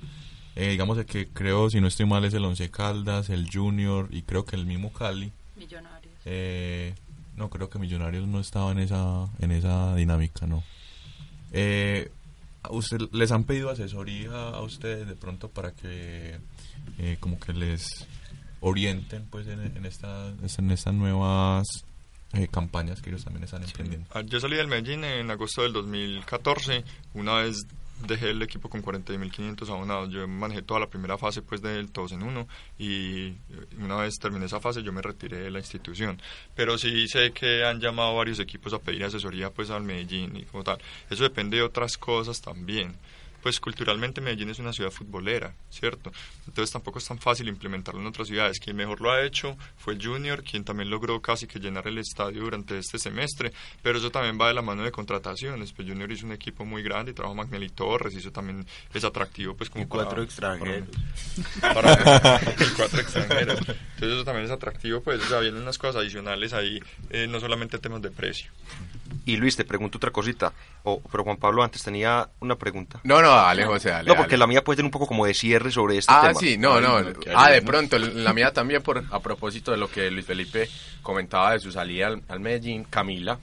eh, 0.59 0.71
digamos 0.71 0.97
el 0.97 1.05
que 1.05 1.27
creo 1.27 1.69
si 1.69 1.79
no 1.79 1.87
estoy 1.87 2.05
mal 2.05 2.25
es 2.25 2.33
el 2.33 2.43
Once 2.43 2.69
Caldas 2.69 3.29
el 3.29 3.49
Junior 3.51 4.09
y 4.11 4.23
creo 4.23 4.45
que 4.45 4.55
el 4.55 4.65
mismo 4.65 4.91
Cali. 4.91 5.31
Millonarios. 5.55 6.13
Eh, 6.25 6.93
no 7.35 7.49
creo 7.49 7.69
que 7.69 7.79
Millonarios 7.79 8.27
no 8.27 8.39
estaba 8.39 8.71
en 8.71 8.79
esa 8.79 9.29
en 9.39 9.51
esa 9.51 9.95
dinámica 9.95 10.47
no. 10.47 10.63
Eh, 11.51 12.11
usted 12.69 12.99
les 13.13 13.31
han 13.31 13.45
pedido 13.45 13.69
asesoría 13.69 14.49
a 14.49 14.61
ustedes 14.61 15.07
de 15.07 15.15
pronto 15.15 15.47
para 15.47 15.71
que 15.71 16.37
eh, 16.97 17.17
como 17.19 17.39
que 17.39 17.53
les 17.53 18.05
orienten 18.59 19.25
pues 19.29 19.47
en, 19.47 19.61
en 19.61 19.85
esta 19.85 20.27
en 20.27 20.71
estas 20.71 20.93
nuevas 20.93 21.85
eh, 22.33 22.47
campañas 22.47 23.01
que 23.01 23.09
ellos 23.09 23.23
también 23.23 23.43
están 23.43 23.63
emprendiendo. 23.63 24.07
Ah, 24.13 24.21
yo 24.21 24.39
salí 24.39 24.55
del 24.55 24.67
Medellín 24.67 25.03
en 25.03 25.31
agosto 25.31 25.63
del 25.63 25.73
2014, 25.73 26.83
una 27.15 27.35
vez 27.35 27.65
dejé 28.07 28.31
el 28.31 28.41
equipo 28.41 28.69
con 28.69 28.81
40.500 28.81 29.69
abonados. 29.69 30.09
Yo 30.09 30.27
manejé 30.27 30.61
toda 30.61 30.79
la 30.79 30.87
primera 30.87 31.17
fase 31.17 31.41
pues 31.41 31.61
del 31.61 31.91
todos 31.91 32.11
en 32.11 32.23
uno 32.23 32.47
y 32.77 33.33
una 33.79 33.97
vez 33.97 34.19
terminé 34.19 34.45
esa 34.45 34.59
fase 34.59 34.83
yo 34.83 34.91
me 34.91 35.01
retiré 35.01 35.37
de 35.39 35.51
la 35.51 35.59
institución. 35.59 36.21
Pero 36.55 36.77
sí 36.77 37.07
sé 37.07 37.31
que 37.31 37.63
han 37.63 37.79
llamado 37.79 38.15
varios 38.15 38.39
equipos 38.39 38.73
a 38.73 38.79
pedir 38.79 39.03
asesoría 39.03 39.49
pues 39.49 39.69
al 39.69 39.83
Medellín 39.83 40.35
y 40.35 40.43
como 40.43 40.63
tal. 40.63 40.79
Eso 41.09 41.23
depende 41.23 41.57
de 41.57 41.63
otras 41.63 41.97
cosas 41.97 42.41
también 42.41 42.95
pues 43.41 43.59
culturalmente 43.59 44.21
Medellín 44.21 44.49
es 44.49 44.59
una 44.59 44.73
ciudad 44.73 44.91
futbolera, 44.91 45.53
¿cierto? 45.69 46.11
Entonces 46.47 46.71
tampoco 46.71 46.99
es 46.99 47.05
tan 47.05 47.19
fácil 47.19 47.47
implementarlo 47.47 48.01
en 48.01 48.07
otras 48.07 48.27
ciudades. 48.27 48.59
Quien 48.59 48.75
mejor 48.75 49.01
lo 49.01 49.11
ha 49.11 49.23
hecho 49.23 49.57
fue 49.77 49.93
el 49.93 50.05
Junior, 50.05 50.43
quien 50.43 50.63
también 50.63 50.89
logró 50.89 51.21
casi 51.21 51.47
que 51.47 51.59
llenar 51.59 51.87
el 51.87 51.97
estadio 51.97 52.41
durante 52.41 52.77
este 52.77 52.99
semestre, 52.99 53.51
pero 53.81 53.97
eso 53.97 54.11
también 54.11 54.39
va 54.39 54.47
de 54.47 54.53
la 54.53 54.61
mano 54.61 54.83
de 54.83 54.91
contrataciones. 54.91 55.71
Pues 55.73 55.87
Junior 55.87 56.11
hizo 56.11 56.25
un 56.25 56.33
equipo 56.33 56.65
muy 56.65 56.83
grande 56.83 57.11
y 57.11 57.13
trabajó 57.13 57.35
Magnelli 57.35 57.69
Torres 57.69 58.13
y 58.13 58.17
eso 58.17 58.31
también 58.31 58.65
es 58.93 59.03
atractivo 59.03 59.55
pues 59.55 59.69
como 59.69 59.85
y 59.85 59.87
cuatro 59.87 60.21
extranjeros. 60.23 60.89
Para, 61.61 61.97
cuatro 62.75 62.99
extranjeros. 63.01 63.59
Entonces 63.59 64.17
eso 64.17 64.25
también 64.25 64.45
es 64.45 64.51
atractivo, 64.51 65.01
pues, 65.01 65.21
o 65.23 65.27
sea, 65.27 65.39
vienen 65.39 65.61
unas 65.61 65.77
cosas 65.77 65.97
adicionales 65.97 66.53
ahí, 66.53 66.79
eh, 67.09 67.27
no 67.27 67.39
solamente 67.39 67.77
temas 67.79 68.01
de 68.01 68.11
precio. 68.11 68.51
Y 69.25 69.37
Luis, 69.37 69.55
te 69.55 69.65
pregunto 69.65 69.97
otra 69.97 70.11
cosita. 70.11 70.53
Oh, 70.83 71.01
pero 71.11 71.23
Juan 71.23 71.37
Pablo 71.37 71.63
antes 71.63 71.83
tenía 71.83 72.29
una 72.39 72.55
pregunta. 72.55 72.99
No, 73.03 73.21
no, 73.21 73.28
dale, 73.35 73.65
José, 73.65 73.89
dale. 73.89 74.07
No, 74.07 74.15
porque 74.15 74.31
dale. 74.31 74.39
la 74.39 74.47
mía 74.47 74.63
puede 74.63 74.77
tener 74.77 74.87
un 74.87 74.91
poco 74.91 75.07
como 75.07 75.25
de 75.25 75.33
cierre 75.33 75.71
sobre 75.71 75.97
este 75.97 76.13
ah, 76.15 76.21
tema. 76.27 76.39
sí, 76.39 76.57
no, 76.57 76.79
no. 76.79 77.01
no, 77.01 77.13
ah, 77.35 77.49
de 77.49 77.61
pronto, 77.61 77.97
la 77.97 78.33
mía 78.33 78.51
también, 78.51 78.81
por 78.81 79.03
a 79.09 79.19
propósito 79.19 79.71
de 79.71 79.77
lo 79.77 79.89
que 79.89 80.09
Luis 80.11 80.25
Felipe 80.25 80.69
comentaba 81.01 81.53
de 81.53 81.59
su 81.59 81.71
salida 81.71 82.07
al, 82.07 82.23
al 82.27 82.39
Medellín, 82.39 82.83
Camila, 82.85 83.39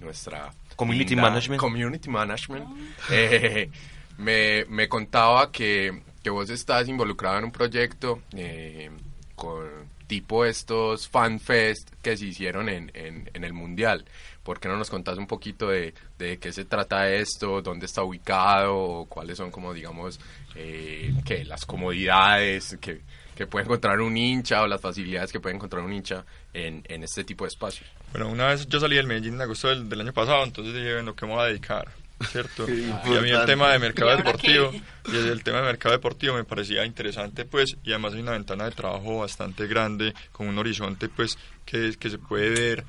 nuestra... 0.00 0.52
Community 0.76 1.14
linda 1.14 1.30
management. 1.30 1.60
Community 1.60 2.10
management. 2.10 2.64
eh, 3.10 3.70
me, 4.18 4.64
me 4.68 4.88
contaba 4.88 5.50
que, 5.50 6.02
que 6.22 6.30
vos 6.30 6.50
estás 6.50 6.88
involucrado 6.88 7.38
en 7.38 7.44
un 7.44 7.52
proyecto 7.52 8.20
eh, 8.34 8.90
con 9.34 9.86
tipo 10.06 10.44
estos 10.44 11.08
fan 11.08 11.40
fest 11.40 11.90
que 12.02 12.16
se 12.16 12.26
hicieron 12.26 12.68
en, 12.68 12.90
en, 12.94 13.30
en 13.32 13.44
el 13.44 13.52
Mundial. 13.52 14.04
¿Por 14.46 14.60
qué 14.60 14.68
no 14.68 14.76
nos 14.76 14.90
contás 14.90 15.18
un 15.18 15.26
poquito 15.26 15.66
de, 15.70 15.92
de 16.20 16.38
qué 16.38 16.52
se 16.52 16.64
trata 16.64 17.10
esto, 17.10 17.60
dónde 17.62 17.86
está 17.86 18.04
ubicado, 18.04 18.76
o 18.76 19.06
cuáles 19.06 19.38
son 19.38 19.50
como 19.50 19.74
digamos 19.74 20.20
eh, 20.54 21.12
que 21.24 21.44
las 21.44 21.66
comodidades 21.66 22.78
que, 22.80 23.00
que 23.34 23.48
puede 23.48 23.64
encontrar 23.64 24.00
un 24.00 24.16
hincha 24.16 24.62
o 24.62 24.68
las 24.68 24.80
facilidades 24.80 25.32
que 25.32 25.40
puede 25.40 25.56
encontrar 25.56 25.82
un 25.82 25.92
hincha 25.92 26.24
en, 26.54 26.84
en 26.86 27.02
este 27.02 27.24
tipo 27.24 27.42
de 27.42 27.48
espacios? 27.48 27.90
Bueno, 28.12 28.28
una 28.28 28.46
vez 28.46 28.68
yo 28.68 28.78
salí 28.78 28.94
del 28.94 29.08
Medellín 29.08 29.34
en 29.34 29.40
agosto 29.40 29.66
del, 29.66 29.88
del 29.88 30.02
año 30.02 30.12
pasado, 30.12 30.44
entonces 30.44 30.72
dije, 30.72 30.94
bueno, 30.94 31.16
¿qué 31.16 31.26
me 31.26 31.32
voy 31.32 31.42
a 31.42 31.46
dedicar? 31.46 31.88
¿Cierto? 32.30 32.66
Y 32.70 33.16
a 33.16 33.20
mí 33.20 33.30
el 33.30 33.46
tema 33.46 33.72
de 33.72 33.80
mercado 33.80 34.10
¿Y 34.10 34.12
ahora 34.12 34.22
deportivo, 34.22 34.70
y 35.06 35.16
el 35.16 35.42
tema 35.42 35.58
de 35.58 35.64
mercado 35.64 35.92
deportivo 35.96 36.36
me 36.36 36.44
parecía 36.44 36.86
interesante, 36.86 37.46
pues, 37.46 37.76
y 37.82 37.90
además 37.90 38.14
hay 38.14 38.20
una 38.20 38.30
ventana 38.30 38.66
de 38.66 38.70
trabajo 38.70 39.18
bastante 39.18 39.66
grande, 39.66 40.14
con 40.30 40.46
un 40.46 40.56
horizonte, 40.56 41.08
pues, 41.08 41.36
que, 41.64 41.96
que 41.98 42.10
se 42.10 42.18
puede 42.18 42.50
ver. 42.50 42.84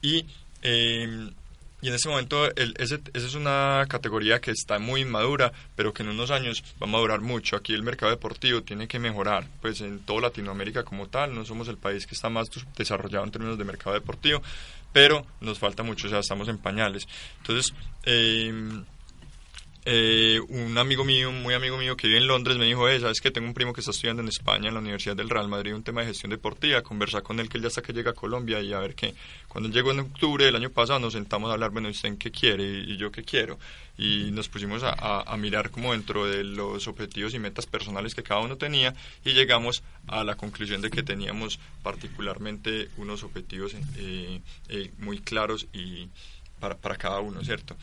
Y, 0.00 0.26
eh, 0.62 1.30
y 1.82 1.88
en 1.88 1.94
este 1.94 2.08
momento, 2.08 2.46
el, 2.54 2.74
ese, 2.78 3.00
esa 3.12 3.26
es 3.26 3.34
una 3.34 3.84
categoría 3.88 4.40
que 4.40 4.52
está 4.52 4.78
muy 4.78 5.00
inmadura, 5.00 5.52
pero 5.74 5.92
que 5.92 6.04
en 6.04 6.10
unos 6.10 6.30
años 6.30 6.62
va 6.80 6.86
a 6.86 6.90
madurar 6.90 7.20
mucho. 7.20 7.56
Aquí 7.56 7.72
el 7.74 7.82
mercado 7.82 8.12
deportivo 8.12 8.62
tiene 8.62 8.86
que 8.86 9.00
mejorar, 9.00 9.48
pues, 9.60 9.80
en 9.80 9.98
toda 9.98 10.20
Latinoamérica 10.20 10.84
como 10.84 11.08
tal, 11.08 11.34
no 11.34 11.44
somos 11.44 11.66
el 11.66 11.78
país 11.78 12.06
que 12.06 12.14
está 12.14 12.28
más 12.28 12.48
desarrollado 12.76 13.24
en 13.24 13.32
términos 13.32 13.58
de 13.58 13.64
mercado 13.64 13.94
deportivo, 13.94 14.40
pero 14.92 15.26
nos 15.40 15.58
falta 15.58 15.82
mucho, 15.82 16.06
o 16.06 16.10
sea, 16.10 16.20
estamos 16.20 16.46
en 16.46 16.58
pañales. 16.58 17.08
Entonces, 17.38 17.74
eh, 18.04 18.84
eh, 19.84 20.40
un 20.48 20.78
amigo 20.78 21.04
mío, 21.04 21.32
muy 21.32 21.54
amigo 21.54 21.76
mío 21.76 21.96
que 21.96 22.06
vive 22.06 22.18
en 22.20 22.28
Londres, 22.28 22.56
me 22.56 22.66
dijo, 22.66 22.86
sabes 23.00 23.20
que 23.20 23.30
tengo 23.32 23.48
un 23.48 23.54
primo 23.54 23.72
que 23.72 23.80
está 23.80 23.90
estudiando 23.90 24.22
en 24.22 24.28
España, 24.28 24.68
en 24.68 24.74
la 24.74 24.80
Universidad 24.80 25.16
del 25.16 25.28
Real 25.28 25.48
Madrid, 25.48 25.74
un 25.74 25.82
tema 25.82 26.02
de 26.02 26.08
gestión 26.08 26.30
deportiva, 26.30 26.82
conversar 26.82 27.22
con 27.24 27.40
él 27.40 27.48
que 27.48 27.58
él 27.58 27.62
ya 27.62 27.68
hasta 27.68 27.82
que 27.82 27.92
llega 27.92 28.12
a 28.12 28.14
Colombia 28.14 28.60
y 28.60 28.72
a 28.72 28.78
ver 28.78 28.94
qué. 28.94 29.14
Cuando 29.48 29.68
llegó 29.70 29.90
en 29.90 30.00
octubre 30.00 30.44
del 30.44 30.54
año 30.56 30.70
pasado 30.70 30.98
nos 31.00 31.14
sentamos 31.14 31.50
a 31.50 31.54
hablar, 31.54 31.70
bueno, 31.70 31.88
¿usted 31.88 32.08
en 32.10 32.16
qué 32.16 32.30
quiere 32.30 32.64
y, 32.64 32.96
yo 32.96 33.10
qué 33.10 33.24
quiero? 33.24 33.58
Y 33.98 34.30
nos 34.30 34.48
pusimos 34.48 34.82
a, 34.84 34.90
a- 34.90 35.22
a 35.22 35.36
mirar 35.36 35.70
como 35.70 35.92
dentro 35.92 36.26
de 36.26 36.44
los 36.44 36.86
objetivos 36.88 37.34
y 37.34 37.38
metas 37.40 37.66
personales 37.66 38.14
que 38.14 38.22
cada 38.22 38.40
uno 38.40 38.56
tenía 38.56 38.94
y 39.24 39.32
llegamos 39.32 39.82
a 40.06 40.22
la 40.24 40.36
conclusión 40.36 40.80
de 40.80 40.90
que 40.90 41.02
teníamos 41.02 41.58
particularmente 41.82 42.88
unos 42.96 43.22
objetivos 43.22 43.74
eh, 43.96 44.40
eh, 44.68 44.90
muy 44.98 45.18
claros 45.20 45.66
y 45.72 46.08
para, 46.62 46.76
para 46.76 46.94
cada 46.96 47.18
uno, 47.18 47.42
¿cierto? 47.42 47.76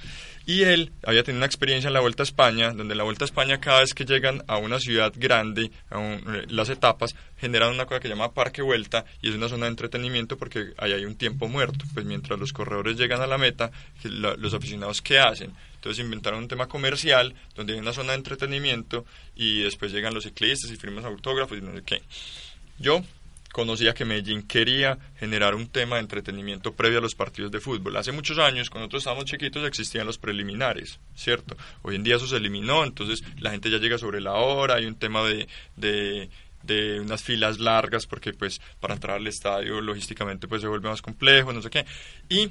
Y 0.46 0.64
él 0.64 0.92
había 1.04 1.22
tenido 1.22 1.40
una 1.40 1.46
experiencia 1.46 1.90
en 1.90 1.94
la 1.94 2.00
Vuelta 2.00 2.24
a 2.24 2.26
España, 2.26 2.72
donde 2.72 2.96
la 2.96 3.04
Vuelta 3.04 3.26
a 3.26 3.28
España 3.28 3.60
cada 3.60 3.82
vez 3.82 3.94
que 3.94 4.06
llegan 4.06 4.42
a 4.48 4.56
una 4.58 4.80
ciudad 4.80 5.12
grande, 5.18 5.70
a 5.90 5.98
un- 5.98 6.24
eh, 6.34 6.46
las 6.48 6.70
etapas 6.70 7.14
generan 7.38 7.74
una 7.74 7.86
cosa 7.86 8.00
que 8.00 8.08
se 8.08 8.14
llama 8.14 8.32
Parque 8.34 8.62
Vuelta 8.62 9.04
y 9.22 9.28
es 9.30 9.36
una 9.36 9.50
zona 9.50 9.66
de 9.66 9.72
entretenimiento 9.72 10.38
porque 10.38 10.74
ahí 10.78 10.94
hay 10.94 11.04
un 11.04 11.16
tiempo 11.16 11.50
muerto, 11.50 11.84
pues 11.94 12.06
mientras 12.06 12.40
los 12.40 12.54
corredores 12.54 12.96
llegan 12.98 13.22
a 13.22 13.28
la 13.28 13.38
meta, 13.38 13.70
la- 14.04 14.36
los 14.38 14.54
aficionados 14.54 15.02
¿qué 15.02 15.20
hacen? 15.20 15.52
Entonces 15.76 16.02
inventaron 16.04 16.40
un 16.40 16.48
tema 16.48 16.68
comercial 16.68 17.36
donde 17.56 17.74
hay 17.74 17.80
una 17.80 17.92
zona 17.92 18.14
de 18.14 18.20
entretenimiento 18.20 19.06
y 19.36 19.62
después 19.64 19.92
llegan 19.92 20.14
los 20.14 20.24
ciclistas 20.24 20.72
y 20.72 20.78
firman 20.78 21.04
autógrafos 21.04 21.58
y 21.58 21.62
no 21.62 21.74
sé 21.74 21.84
qué. 21.84 22.02
Yo 22.80 23.04
conocía 23.52 23.94
que 23.94 24.06
Medellín 24.06 24.44
quería 24.44 24.98
generar 25.18 25.56
un 25.56 25.68
tema 25.68 25.96
de 25.96 26.02
entretenimiento 26.02 26.74
previo 26.74 27.00
a 27.00 27.02
los 27.02 27.16
partidos 27.16 27.52
de 27.52 27.60
fútbol. 27.60 27.98
Hace 27.98 28.12
muchos 28.12 28.38
años, 28.38 28.70
cuando 28.70 28.86
nosotros 28.86 29.02
estábamos 29.02 29.26
chiquitos, 29.26 29.68
existían 29.68 30.06
los 30.06 30.18
preliminares, 30.18 31.00
¿cierto? 31.16 31.58
Hoy 31.82 31.96
en 31.96 32.04
día 32.04 32.18
eso 32.18 32.28
se 32.28 32.38
eliminó, 32.38 32.84
entonces 32.84 33.24
la 33.40 33.52
gente 33.52 33.70
ya 33.70 33.78
llega 33.78 33.98
sobre 33.98 34.22
la 34.22 34.34
hora, 34.34 34.76
hay 34.76 34.86
un 34.86 34.96
tema 34.96 35.24
de, 35.24 35.48
de, 35.76 37.00
unas 37.00 37.24
filas 37.24 37.60
largas, 37.60 38.06
porque 38.06 38.34
pues 38.34 38.62
para 38.80 38.94
entrar 38.94 39.18
al 39.18 39.28
estadio 39.28 39.82
logísticamente 39.82 40.48
pues 40.48 40.62
se 40.62 40.68
vuelve 40.68 40.90
más 40.90 41.02
complejo, 41.02 41.52
no 41.52 41.62
sé 41.62 41.70
qué. 41.70 41.86
Y 42.30 42.50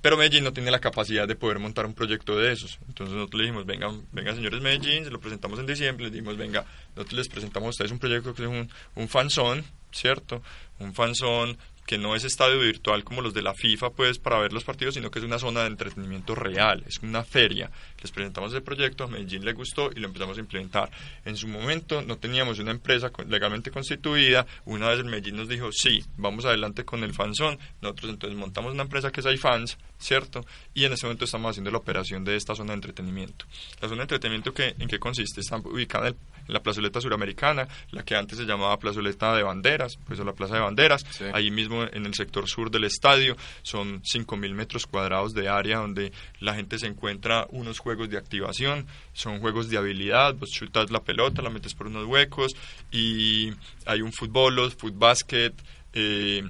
pero 0.00 0.16
Medellín 0.16 0.44
no 0.44 0.52
tiene 0.52 0.70
la 0.70 0.80
capacidad 0.80 1.26
de 1.26 1.34
poder 1.34 1.58
montar 1.58 1.86
un 1.86 1.94
proyecto 1.94 2.36
de 2.36 2.52
esos. 2.52 2.78
Entonces 2.88 3.14
nosotros 3.14 3.38
le 3.38 3.46
dijimos, 3.46 3.66
vengan, 3.66 4.06
vengan 4.12 4.36
señores 4.36 4.60
Medellín, 4.60 5.04
se 5.04 5.10
lo 5.10 5.20
presentamos 5.20 5.58
en 5.58 5.66
diciembre, 5.66 6.04
les 6.04 6.12
dijimos, 6.12 6.36
venga, 6.36 6.64
nosotros 6.94 7.18
les 7.18 7.28
presentamos 7.28 7.66
a 7.66 7.70
ustedes 7.70 7.90
un 7.90 7.98
proyecto 7.98 8.34
que 8.34 8.42
es 8.42 8.48
un, 8.48 8.70
un 8.94 9.08
fanzón, 9.08 9.64
¿cierto? 9.90 10.42
Un 10.78 10.94
fanzón 10.94 11.58
que 11.88 11.96
no 11.96 12.14
es 12.14 12.22
estadio 12.22 12.58
virtual 12.58 13.02
como 13.02 13.22
los 13.22 13.32
de 13.32 13.40
la 13.40 13.54
FIFA, 13.54 13.88
pues, 13.88 14.18
para 14.18 14.38
ver 14.38 14.52
los 14.52 14.62
partidos, 14.62 14.92
sino 14.92 15.10
que 15.10 15.20
es 15.20 15.24
una 15.24 15.38
zona 15.38 15.62
de 15.62 15.68
entretenimiento 15.68 16.34
real, 16.34 16.84
es 16.86 16.98
una 16.98 17.24
feria. 17.24 17.70
Les 18.02 18.10
presentamos 18.12 18.52
el 18.52 18.62
proyecto, 18.62 19.04
a 19.04 19.06
Medellín 19.06 19.42
le 19.42 19.54
gustó 19.54 19.90
y 19.96 19.98
lo 19.98 20.08
empezamos 20.08 20.36
a 20.36 20.40
implementar. 20.40 20.90
En 21.24 21.34
su 21.34 21.48
momento 21.48 22.02
no 22.02 22.18
teníamos 22.18 22.58
una 22.58 22.72
empresa 22.72 23.10
legalmente 23.26 23.70
constituida, 23.70 24.46
una 24.66 24.90
vez 24.90 24.98
el 24.98 25.06
Medellín 25.06 25.36
nos 25.36 25.48
dijo, 25.48 25.72
sí, 25.72 26.04
vamos 26.18 26.44
adelante 26.44 26.84
con 26.84 27.02
el 27.04 27.14
fanzón, 27.14 27.58
nosotros 27.80 28.10
entonces 28.10 28.38
montamos 28.38 28.74
una 28.74 28.82
empresa 28.82 29.10
que 29.10 29.20
es 29.20 29.26
iFans, 29.26 29.78
¿cierto? 29.98 30.44
Y 30.74 30.84
en 30.84 30.92
este 30.92 31.06
momento 31.06 31.24
estamos 31.24 31.52
haciendo 31.52 31.70
la 31.70 31.78
operación 31.78 32.22
de 32.22 32.36
esta 32.36 32.54
zona 32.54 32.72
de 32.72 32.74
entretenimiento. 32.74 33.46
La 33.80 33.88
zona 33.88 34.00
de 34.00 34.02
entretenimiento, 34.02 34.52
que, 34.52 34.74
¿en 34.78 34.88
qué 34.88 34.98
consiste? 34.98 35.40
Está 35.40 35.56
ubicada 35.56 36.08
en, 36.08 36.16
la 36.48 36.60
plazoleta 36.60 37.00
suramericana, 37.00 37.68
la 37.92 38.04
que 38.04 38.16
antes 38.16 38.38
se 38.38 38.44
llamaba 38.44 38.78
plazoleta 38.78 39.34
de 39.36 39.42
banderas, 39.42 39.98
pues 40.06 40.18
la 40.18 40.32
plaza 40.32 40.54
de 40.54 40.60
banderas, 40.60 41.04
ahí 41.32 41.50
mismo 41.50 41.84
en 41.84 42.06
el 42.06 42.14
sector 42.14 42.48
sur 42.48 42.70
del 42.70 42.84
estadio, 42.84 43.36
son 43.62 44.02
5.000 44.02 44.52
metros 44.54 44.86
cuadrados 44.86 45.34
de 45.34 45.48
área 45.48 45.78
donde 45.78 46.12
la 46.40 46.54
gente 46.54 46.78
se 46.78 46.86
encuentra 46.86 47.46
unos 47.50 47.78
juegos 47.78 48.10
de 48.10 48.18
activación, 48.18 48.86
son 49.12 49.40
juegos 49.40 49.68
de 49.68 49.78
habilidad, 49.78 50.34
vos 50.34 50.50
chutas 50.50 50.90
la 50.90 51.00
pelota, 51.00 51.42
la 51.42 51.50
metes 51.50 51.74
por 51.74 51.86
unos 51.86 52.06
huecos 52.06 52.52
y 52.90 53.52
hay 53.86 54.02
un 54.02 54.12
fútbol, 54.12 54.70
fútbol 54.72 54.98
básquet, 54.98 55.54
eh, 55.92 56.42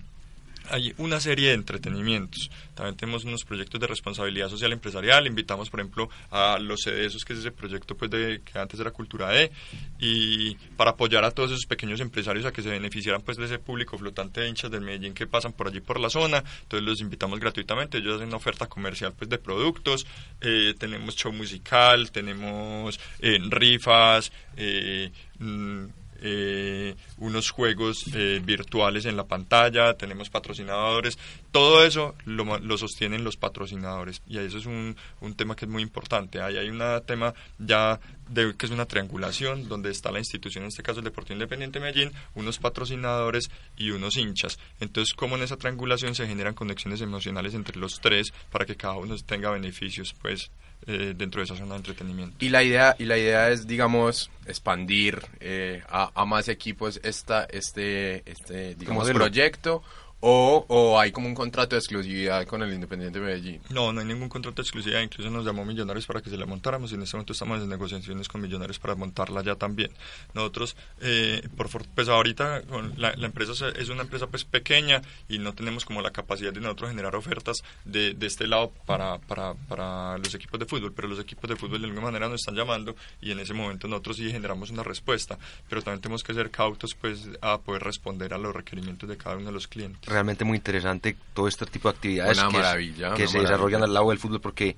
hay 0.71 0.95
una 0.99 1.21
serie 1.21 1.49
de 1.49 1.55
entretenimientos. 1.55 2.51
También 2.75 2.97
tenemos 2.97 3.25
unos 3.25 3.45
proyectos 3.45 3.81
de 3.81 3.87
responsabilidad 3.87 4.49
social 4.49 4.73
empresarial. 4.73 5.27
Invitamos, 5.27 5.71
por 5.71 5.81
ejemplo, 5.81 6.09
a 6.31 6.59
los 6.59 6.83
CDESOS, 6.85 7.25
que 7.25 7.33
es 7.33 7.41
ese 7.41 7.51
proyecto 7.51 7.97
pues, 7.97 8.11
de, 8.11 8.41
que 8.45 8.59
antes 8.59 8.79
era 8.79 8.91
Cultura 8.91 9.41
E, 9.41 9.51
y 9.99 10.55
para 10.77 10.93
apoyar 10.93 11.25
a 11.25 11.31
todos 11.31 11.51
esos 11.51 11.67
pequeños 11.67 12.01
empresarios 12.01 12.45
a 12.47 12.53
que 12.53 12.63
se 12.63 12.71
beneficiaran 12.71 13.23
pues, 13.23 13.37
de 13.37 13.47
ese 13.47 13.59
público 13.59 13.99
flotante 13.99 14.41
de 14.41 14.49
hinchas 14.49 14.71
del 14.71 14.83
Medellín 14.83 15.15
que 15.15 15.27
pasan 15.27 15.53
por 15.53 15.69
allí 15.69 15.81
por 15.81 15.99
la 16.01 16.11
zona. 16.11 16.43
Entonces 16.63 16.87
los 16.87 17.01
invitamos 17.01 17.41
gratuitamente. 17.41 17.99
Ellos 17.99 18.17
hacen 18.17 18.29
una 18.29 18.37
oferta 18.37 18.67
comercial 18.67 19.13
pues, 19.17 19.29
de 19.29 19.39
productos. 19.39 20.07
Eh, 20.41 20.75
tenemos 20.79 21.17
show 21.17 21.33
musical, 21.33 22.11
tenemos 22.11 22.99
eh, 23.21 23.39
rifas. 23.49 24.31
Eh, 24.57 25.11
mm, 25.39 25.87
eh, 26.21 26.95
unos 27.19 27.51
juegos 27.51 28.05
eh, 28.15 28.41
virtuales 28.45 29.07
en 29.07 29.17
la 29.17 29.25
pantalla, 29.25 29.95
tenemos 29.95 30.31
patrocinadores, 30.31 31.19
todo 31.53 31.85
eso 31.85 32.15
lo, 32.25 32.59
lo, 32.59 32.79
sostienen 32.79 33.25
los 33.25 33.37
patrocinadores 33.37 34.23
y 34.27 34.39
eso 34.39 34.59
es 34.59 34.67
un, 34.67 34.97
un 35.21 35.35
tema 35.35 35.55
que 35.57 35.65
es 35.65 35.71
muy 35.71 35.83
importante. 35.83 36.41
Ahí 36.41 36.57
hay 36.57 36.69
un 36.69 36.83
tema 37.07 37.35
ya 37.59 38.01
de, 38.29 38.55
que 38.57 38.67
es 38.67 38.73
una 38.73 38.87
triangulación 38.87 39.69
donde 39.69 39.91
está 39.91 40.11
la 40.11 40.19
institución, 40.19 40.65
en 40.65 40.69
este 40.69 40.83
caso 40.83 41.01
el 41.01 41.05
Deportivo 41.05 41.35
Independiente 41.35 41.81
Medellín, 41.81 42.13
unos 42.35 42.59
patrocinadores 42.59 43.51
y 43.77 43.91
unos 43.91 44.17
hinchas. 44.17 44.59
Entonces, 44.81 45.15
como 45.15 45.37
en 45.37 45.43
esa 45.43 45.57
triangulación 45.57 46.15
se 46.15 46.27
generan 46.27 46.55
conexiones 46.55 47.01
emocionales 47.01 47.55
entre 47.55 47.79
los 47.79 48.01
tres 48.01 48.33
para 48.51 48.67
que 48.67 48.77
cada 48.77 48.95
uno 48.95 49.17
tenga 49.19 49.51
beneficios, 49.51 50.15
pues 50.21 50.51
eh, 50.87 51.15
dentro 51.17 51.41
de 51.41 51.45
esa 51.45 51.57
zona 51.57 51.73
de 51.73 51.79
entretenimiento. 51.79 52.37
Y 52.45 52.49
la 52.49 52.63
idea, 52.63 52.97
y 52.99 53.05
la 53.05 53.19
idea 53.19 53.51
es, 53.51 53.67
digamos, 53.67 54.31
expandir 54.47 55.21
eh, 55.41 55.83
a, 55.89 56.11
a, 56.15 56.25
más 56.25 56.49
equipos 56.49 57.01
esta, 57.03 57.45
este, 57.45 58.23
este 58.31 58.75
digamos, 58.75 59.11
proyecto 59.11 59.83
o, 60.21 60.65
o, 60.67 60.99
hay 60.99 61.13
como 61.13 61.29
un 61.29 61.35
contrato 61.35 61.77
de 61.77 61.81
exclusividad 61.81 62.45
con 62.47 62.61
el 62.63 62.73
Independiente 62.73 63.21
Medellín? 63.21 63.61
No, 63.71 63.93
no 63.93 64.01
hay 64.01 64.07
ningún 64.07 64.29
contrato 64.29 64.57
de 64.57 64.63
exclusividad. 64.63 65.01
Incluso 65.01 65.31
nos 65.31 65.45
llamó 65.45 65.65
Millonarios 65.65 66.07
para 66.07 66.21
que 66.21 66.29
se 66.29 66.37
la 66.37 66.45
montáramos 66.45 66.91
y 66.91 66.97
en 66.97 67.03
este 67.03 67.17
momento 67.17 67.33
estamos 67.35 67.63
en 67.63 67.69
negociaciones 67.69 68.27
con 68.27 68.41
Millonarios 68.41 68.81
para 68.81 68.97
montarla 68.97 69.43
ya 69.45 69.55
también. 69.55 69.93
Nosotros, 70.35 70.77
eh, 71.01 71.47
por, 71.57 71.69
pues 71.95 72.09
ahorita 72.09 72.63
la, 72.97 73.15
la, 73.15 73.27
empresa 73.27 73.69
es 73.69 73.89
una 73.91 74.03
empresa 74.03 74.27
pues 74.27 74.45
pequeña 74.45 75.03
y 75.29 75.39
no 75.39 75.55
tenemos 75.55 75.85
como 75.85 76.03
la 76.03 76.11
capacidad 76.11 76.53
de 76.53 76.61
nosotros 76.61 76.91
generar 76.91 77.15
ofertas 77.15 77.63
de, 77.85 78.15
de 78.15 78.27
este 78.27 78.49
lado 78.49 78.73
para, 78.87 79.19
para, 79.19 79.55
para 79.55 80.19
los 80.19 80.35
equipos 80.35 80.59
de 80.59 80.67
fútbol, 80.67 80.93
pero 80.93 81.07
los 81.07 81.21
equipos 81.21 81.49
de 81.49 81.55
fútbol 81.55 81.81
de 81.81 81.87
alguna 81.87 82.07
manera 82.07 82.29
nos 82.29 82.41
están 82.41 82.57
llamando 82.57 82.97
y 83.21 83.31
en 83.31 83.39
ese 83.39 83.55
momento 83.55 83.87
nosotros 83.87 84.17
sí 84.17 84.33
generamos 84.33 84.71
una 84.71 84.83
respuesta, 84.83 85.39
pero 85.69 85.81
también 85.81 86.01
tenemos 86.01 86.25
que 86.25 86.35
ser 86.35 86.51
cautos 86.51 86.97
pues 87.01 87.29
a 87.41 87.59
poder 87.59 87.85
responder 87.85 88.35
a 88.35 88.39
los 88.39 88.53
requerimientos 88.53 89.09
de 89.09 89.17
cada 89.17 89.37
uno 89.37 89.47
de 89.47 89.53
los 89.53 89.69
clientes 89.69 90.08
realmente 90.09 90.45
muy 90.45 90.57
interesante 90.57 91.17
todo 91.35 91.49
este 91.49 91.67
tipo 91.67 91.91
de 91.91 91.97
actividades 91.97 92.38
que, 92.38 93.15
que 93.17 93.29
se 93.29 93.41
desarrollan 93.41 93.83
al 93.83 93.93
lado 93.93 94.11
del 94.11 94.19
fútbol 94.19 94.41
porque 94.41 94.77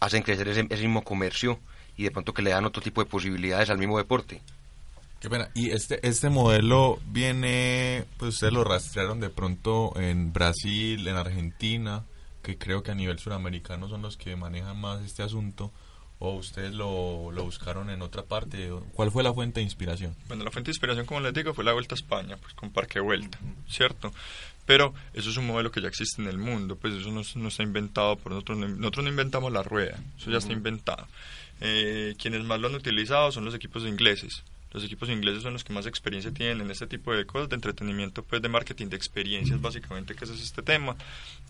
hacen 0.00 0.22
crecer 0.22 0.48
ese, 0.48 0.62
mismo 0.64 1.02
comercio 1.02 1.58
y 1.96 2.04
de 2.04 2.10
pronto 2.10 2.32
que 2.32 2.42
le 2.42 2.50
dan 2.50 2.64
otro 2.64 2.82
tipo 2.82 3.02
de 3.02 3.10
posibilidades 3.10 3.70
al 3.70 3.78
mismo 3.78 3.98
deporte. 3.98 4.40
Qué 5.20 5.28
pena. 5.28 5.50
Y 5.54 5.70
este, 5.70 6.06
este 6.06 6.30
modelo 6.30 7.00
viene, 7.06 8.04
pues 8.18 8.34
ustedes 8.34 8.52
lo 8.52 8.62
rastrearon 8.62 9.18
de 9.18 9.30
pronto 9.30 9.92
en 9.98 10.32
Brasil, 10.32 11.06
en 11.08 11.16
Argentina, 11.16 12.04
que 12.42 12.56
creo 12.56 12.84
que 12.84 12.92
a 12.92 12.94
nivel 12.94 13.18
suramericano 13.18 13.88
son 13.88 14.02
los 14.02 14.16
que 14.16 14.36
manejan 14.36 14.80
más 14.80 15.02
este 15.02 15.24
asunto 15.24 15.72
o 16.20 16.34
ustedes 16.34 16.72
lo, 16.72 17.30
lo, 17.30 17.44
buscaron 17.44 17.90
en 17.90 18.02
otra 18.02 18.24
parte? 18.24 18.70
¿Cuál 18.94 19.10
fue 19.10 19.22
la 19.22 19.32
fuente 19.32 19.60
de 19.60 19.64
inspiración? 19.64 20.16
Bueno, 20.26 20.44
la 20.44 20.50
fuente 20.50 20.68
de 20.68 20.72
inspiración, 20.72 21.06
como 21.06 21.20
les 21.20 21.32
digo, 21.32 21.54
fue 21.54 21.64
la 21.64 21.72
Vuelta 21.72 21.94
a 21.94 21.98
España, 21.98 22.36
pues 22.36 22.54
con 22.54 22.70
Parque 22.70 23.00
Vuelta, 23.00 23.38
¿cierto? 23.68 24.12
Pero 24.68 24.92
eso 25.14 25.30
es 25.30 25.36
un 25.38 25.46
modelo 25.46 25.70
que 25.70 25.80
ya 25.80 25.88
existe 25.88 26.20
en 26.20 26.28
el 26.28 26.36
mundo, 26.36 26.76
pues 26.76 26.92
eso 26.92 27.10
no, 27.10 27.22
no 27.36 27.48
está 27.48 27.62
inventado 27.62 28.16
por 28.16 28.32
nosotros, 28.32 28.58
nosotros 28.58 29.02
no 29.02 29.08
inventamos 29.08 29.50
la 29.50 29.62
rueda, 29.62 29.98
eso 30.18 30.30
ya 30.30 30.36
está 30.36 30.52
inventado. 30.52 31.08
Eh, 31.62 32.14
quienes 32.18 32.44
más 32.44 32.60
lo 32.60 32.68
han 32.68 32.74
utilizado 32.74 33.32
son 33.32 33.46
los 33.46 33.54
equipos 33.54 33.84
ingleses. 33.84 34.42
Los 34.70 34.84
equipos 34.84 35.08
ingleses 35.08 35.42
son 35.42 35.54
los 35.54 35.64
que 35.64 35.72
más 35.72 35.86
experiencia 35.86 36.32
tienen 36.32 36.60
en 36.60 36.70
este 36.70 36.86
tipo 36.86 37.14
de 37.14 37.24
cosas, 37.24 37.48
de 37.48 37.54
entretenimiento, 37.54 38.22
pues 38.22 38.42
de 38.42 38.50
marketing, 38.50 38.88
de 38.88 38.96
experiencias, 38.96 39.58
básicamente, 39.58 40.14
que 40.14 40.26
ese 40.26 40.34
es 40.34 40.42
este 40.42 40.60
tema. 40.60 40.94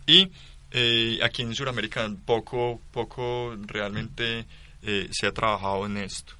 Y 0.06 0.30
eh, 0.70 1.18
aquí 1.20 1.42
en 1.42 1.56
Sudamérica 1.56 2.08
poco, 2.24 2.80
poco 2.92 3.56
realmente 3.66 4.46
eh, 4.84 5.08
se 5.10 5.26
ha 5.26 5.32
trabajado 5.32 5.86
en 5.86 5.96
esto. 5.96 6.34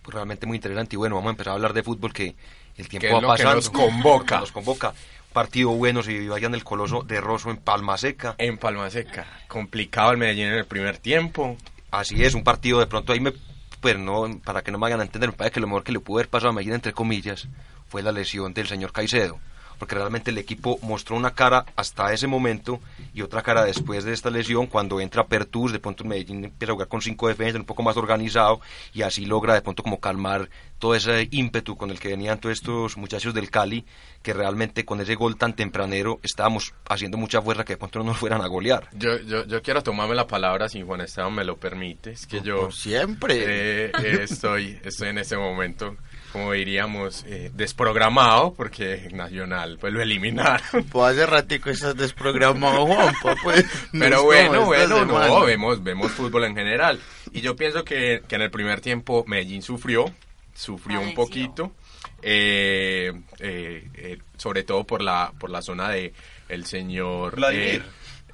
Pues 0.00 0.14
realmente 0.14 0.46
muy 0.46 0.56
interesante 0.56 0.96
y 0.96 0.96
bueno, 0.96 1.16
vamos 1.16 1.28
a 1.28 1.32
empezar 1.32 1.50
a 1.50 1.56
hablar 1.56 1.74
de 1.74 1.82
fútbol 1.82 2.14
que 2.14 2.34
el 2.78 2.88
tiempo 2.88 3.20
va 3.20 3.36
pasando. 3.36 3.56
nos 3.56 3.68
convoca. 3.68 4.40
Nos 4.40 4.52
convoca. 4.52 4.94
Partido 5.32 5.70
bueno 5.70 6.02
si 6.02 6.26
vayan 6.26 6.54
el 6.54 6.64
Coloso 6.64 7.02
de 7.02 7.20
Rosso 7.20 7.50
en 7.50 7.56
Palma 7.56 7.96
Seca. 7.96 8.34
En 8.38 8.58
Palma 8.58 8.90
Seca. 8.90 9.26
Complicado 9.48 10.10
el 10.10 10.18
Medellín 10.18 10.46
en 10.46 10.54
el 10.54 10.66
primer 10.66 10.98
tiempo. 10.98 11.56
Así 11.90 12.24
es, 12.24 12.34
un 12.34 12.44
partido 12.44 12.80
de 12.80 12.86
pronto 12.86 13.12
ahí 13.12 13.20
me 13.20 13.32
pero 13.80 13.98
no, 13.98 14.40
para 14.44 14.62
que 14.62 14.70
no 14.70 14.78
me 14.78 14.82
vayan 14.82 15.00
a 15.00 15.04
entender, 15.04 15.30
me 15.30 15.36
parece 15.36 15.54
que 15.54 15.60
lo 15.60 15.66
mejor 15.66 15.84
que 15.84 15.92
le 15.92 16.00
pudo 16.00 16.18
haber 16.18 16.28
pasado 16.28 16.50
a 16.50 16.52
Medellín, 16.52 16.74
entre 16.74 16.92
comillas, 16.92 17.48
fue 17.88 18.02
la 18.02 18.12
lesión 18.12 18.52
del 18.52 18.66
señor 18.66 18.92
Caicedo 18.92 19.40
porque 19.80 19.94
realmente 19.94 20.30
el 20.30 20.36
equipo 20.36 20.78
mostró 20.82 21.16
una 21.16 21.30
cara 21.30 21.64
hasta 21.74 22.12
ese 22.12 22.26
momento 22.26 22.80
y 23.14 23.22
otra 23.22 23.42
cara 23.42 23.64
después 23.64 24.04
de 24.04 24.12
esta 24.12 24.28
lesión, 24.28 24.66
cuando 24.66 25.00
entra 25.00 25.26
Pertus, 25.26 25.72
de 25.72 25.78
pronto 25.78 26.04
Medellín 26.04 26.44
empieza 26.44 26.72
a 26.72 26.74
jugar 26.74 26.88
con 26.88 27.00
cinco 27.00 27.28
defensas, 27.28 27.60
un 27.60 27.64
poco 27.64 27.82
más 27.82 27.96
organizado, 27.96 28.60
y 28.92 29.00
así 29.00 29.24
logra 29.24 29.54
de 29.54 29.62
pronto 29.62 29.82
como 29.82 29.98
calmar 29.98 30.50
todo 30.78 30.94
ese 30.94 31.28
ímpetu 31.30 31.76
con 31.76 31.90
el 31.90 31.98
que 31.98 32.08
venían 32.08 32.38
todos 32.38 32.58
estos 32.58 32.98
muchachos 32.98 33.32
del 33.32 33.50
Cali, 33.50 33.86
que 34.22 34.34
realmente 34.34 34.84
con 34.84 35.00
ese 35.00 35.14
gol 35.14 35.36
tan 35.36 35.54
tempranero 35.54 36.20
estábamos 36.22 36.74
haciendo 36.86 37.16
mucha 37.16 37.40
fuerza 37.40 37.64
que 37.64 37.72
de 37.72 37.78
pronto 37.78 38.00
no 38.00 38.04
nos 38.04 38.18
fueran 38.18 38.42
a 38.42 38.48
golear. 38.48 38.86
Yo, 38.92 39.18
yo, 39.20 39.46
yo 39.46 39.62
quiero 39.62 39.82
tomarme 39.82 40.14
la 40.14 40.26
palabra 40.26 40.68
si 40.68 40.82
Juan 40.82 41.00
Esteban 41.00 41.34
me 41.34 41.44
lo 41.44 41.56
permite, 41.56 42.10
es 42.10 42.26
que 42.26 42.42
yo... 42.42 42.70
siempre. 42.70 43.44
Eh, 43.46 43.92
estoy, 44.20 44.78
estoy 44.84 45.08
en 45.08 45.18
ese 45.18 45.38
momento 45.38 45.96
como 46.32 46.52
diríamos, 46.52 47.24
eh, 47.26 47.50
desprogramado, 47.54 48.54
porque 48.54 49.08
Nacional 49.12 49.78
pues 49.80 49.92
lo 49.92 50.00
eliminaron. 50.02 50.84
Pues 50.90 51.12
hace 51.12 51.26
ratico 51.26 51.70
estás 51.70 51.96
desprogramado, 51.96 52.86
Juanpa, 52.86 53.36
pues. 53.42 53.64
Pero 53.92 54.24
bueno, 54.24 54.66
bueno, 54.66 55.04
no, 55.04 55.44
vemos, 55.44 55.82
vemos 55.82 56.10
fútbol 56.12 56.44
en 56.44 56.54
general. 56.54 57.00
Y 57.32 57.40
yo 57.40 57.56
pienso 57.56 57.84
que, 57.84 58.22
que 58.26 58.34
en 58.36 58.42
el 58.42 58.50
primer 58.50 58.80
tiempo 58.80 59.24
Medellín 59.26 59.62
sufrió, 59.62 60.06
sufrió 60.54 61.00
un 61.00 61.14
poquito, 61.14 61.72
eh, 62.22 63.12
eh, 63.38 64.18
sobre 64.36 64.62
todo 64.62 64.84
por 64.84 65.02
la, 65.02 65.32
por 65.38 65.50
la 65.50 65.62
zona 65.62 65.88
de 65.90 66.12
el 66.48 66.66
señor 66.66 67.38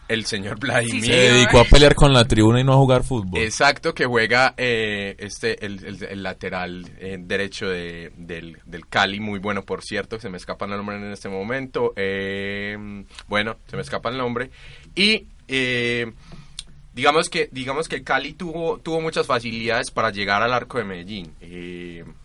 el 0.08 0.24
señor 0.26 0.58
Vladimir. 0.58 1.04
Se 1.04 1.12
dedicó 1.12 1.60
a 1.60 1.64
pelear 1.64 1.94
con 1.94 2.12
la 2.12 2.24
tribuna 2.24 2.60
y 2.60 2.64
no 2.64 2.72
a 2.72 2.76
jugar 2.76 3.02
fútbol. 3.02 3.40
Exacto, 3.40 3.94
que 3.94 4.06
juega 4.06 4.54
eh, 4.56 5.16
este 5.18 5.64
el, 5.64 6.22
lateral 6.22 6.90
eh, 6.98 7.16
derecho 7.20 7.68
de, 7.68 8.12
del, 8.16 8.58
del, 8.64 8.86
Cali, 8.86 9.20
muy 9.20 9.38
bueno 9.38 9.62
por 9.62 9.82
cierto, 9.82 10.18
se 10.18 10.28
me 10.28 10.36
escapa 10.36 10.66
el 10.66 10.72
nombre 10.72 10.96
en 10.96 11.12
este 11.12 11.28
momento. 11.28 11.92
Eh, 11.96 12.76
bueno, 13.28 13.56
se 13.66 13.76
me 13.76 13.82
escapa 13.82 14.10
el 14.10 14.18
nombre. 14.18 14.50
Y 14.94 15.26
digamos 16.92 17.28
que 17.28 17.48
digamos 17.52 17.88
que 17.88 18.02
Cali 18.02 18.32
tuvo, 18.32 18.78
tuvo 18.78 19.00
muchas 19.00 19.26
facilidades 19.26 19.90
para 19.90 20.10
llegar 20.10 20.42
al 20.42 20.52
arco 20.52 20.78
de 20.78 20.84
Medellín. 20.84 21.32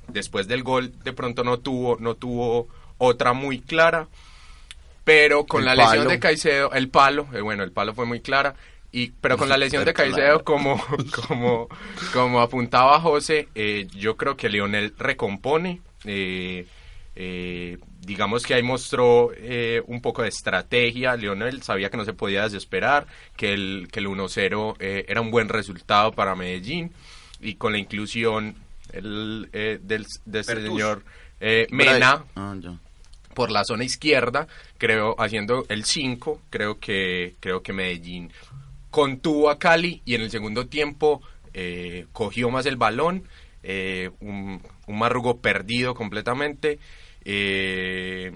después 0.08 0.48
del 0.48 0.63
gol 0.63 0.94
de 1.04 1.13
pronto 1.13 1.44
no 1.44 1.60
tuvo, 1.60 1.98
no 2.00 2.15
tuvo 2.15 2.67
otra 2.98 3.34
muy 3.34 3.60
clara 3.60 4.08
pero 5.04 5.46
con 5.46 5.66
la 5.66 5.76
lesión 5.76 6.08
de 6.08 6.20
Caicedo, 6.20 6.72
el 6.74 6.90
palo, 6.90 7.28
eh, 7.34 7.42
bueno, 7.42 7.64
el 7.64 7.72
palo 7.72 7.94
fue 7.94 8.06
muy 8.06 8.22
clara, 8.22 8.56
y, 8.92 9.12
pero 9.22 9.38
con 9.38 9.50
la 9.50 9.58
lesión 9.58 9.86
de 9.86 9.94
Caicedo, 9.94 10.44
como, 10.44 10.82
como, 11.28 11.68
como 12.14 12.42
apuntaba 12.42 13.00
José, 13.00 13.48
eh, 13.56 13.88
yo 13.96 14.18
creo 14.18 14.36
que 14.36 14.50
Lionel 14.50 14.94
recompone. 14.98 15.82
Eh, 16.06 16.68
digamos 18.02 18.44
que 18.44 18.54
ahí 18.54 18.64
mostró 18.64 19.32
un 19.86 20.02
poco 20.02 20.24
de 20.24 20.30
estrategia. 20.30 21.16
Lionel 21.16 21.62
sabía 21.62 21.90
que 21.90 21.98
no 21.98 22.04
se 22.04 22.14
podía 22.14 22.44
desesperar, 22.44 23.08
que 23.38 23.54
el, 23.54 23.88
que 23.92 24.00
el 24.00 24.08
1-0 24.08 24.76
era 24.80 25.22
un 25.22 25.32
buen 25.32 25.48
resultado 25.48 26.12
para 26.12 26.36
Medellín. 26.36 26.92
Y 27.40 27.56
con 27.56 27.72
la 27.72 27.78
inclusión 27.78 28.56
el, 28.92 29.50
del, 29.52 30.06
de 30.26 30.40
este 30.40 30.62
señor 30.62 31.04
Mena. 31.40 32.26
Ah, 32.36 32.56
por 33.34 33.52
la 33.52 33.63
zona 33.63 33.84
izquierda, 33.84 34.48
creo, 34.78 35.15
haciendo 35.20 35.65
el 35.70 35.86
5, 35.86 36.41
creo 36.50 36.80
que, 36.80 37.36
creo 37.39 37.62
que 37.62 37.74
Medellín 37.74 38.32
contuvo 38.89 39.50
a 39.50 39.58
Cali 39.60 40.02
y 40.06 40.15
en 40.15 40.22
el 40.22 40.32
segundo 40.32 40.67
tiempo 40.67 41.22
eh, 41.54 42.08
cogió 42.12 42.50
más 42.50 42.65
el 42.65 42.76
balón, 42.76 43.24
eh, 43.63 44.12
un, 44.20 44.62
un 44.88 45.00
Marrugo 45.00 45.39
perdido 45.39 45.96
completamente. 45.96 46.80
eh, 47.26 48.32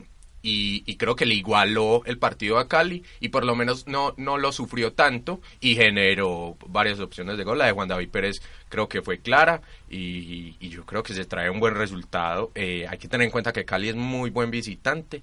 y, 0.47 0.83
y 0.85 0.95
creo 0.97 1.15
que 1.15 1.25
le 1.25 1.33
igualó 1.35 2.03
el 2.05 2.17
partido 2.17 2.59
a 2.59 2.67
Cali 2.67 3.03
y 3.19 3.29
por 3.29 3.43
lo 3.45 3.55
menos 3.55 3.87
no, 3.87 4.13
no 4.17 4.37
lo 4.37 4.51
sufrió 4.51 4.93
tanto 4.93 5.41
y 5.59 5.75
generó 5.75 6.55
varias 6.67 6.99
opciones 6.99 7.37
de 7.37 7.43
gol. 7.43 7.57
La 7.57 7.65
de 7.65 7.71
Juan 7.71 7.87
David 7.87 8.09
Pérez 8.09 8.41
creo 8.69 8.87
que 8.87 9.01
fue 9.01 9.17
clara 9.19 9.61
y, 9.89 10.55
y 10.59 10.69
yo 10.69 10.85
creo 10.85 11.03
que 11.03 11.13
se 11.13 11.25
trae 11.25 11.49
un 11.49 11.59
buen 11.59 11.75
resultado. 11.75 12.51
Eh, 12.55 12.85
hay 12.89 12.97
que 12.97 13.07
tener 13.07 13.25
en 13.25 13.31
cuenta 13.31 13.51
que 13.51 13.65
Cali 13.65 13.89
es 13.89 13.95
muy 13.95 14.29
buen 14.29 14.51
visitante. 14.51 15.21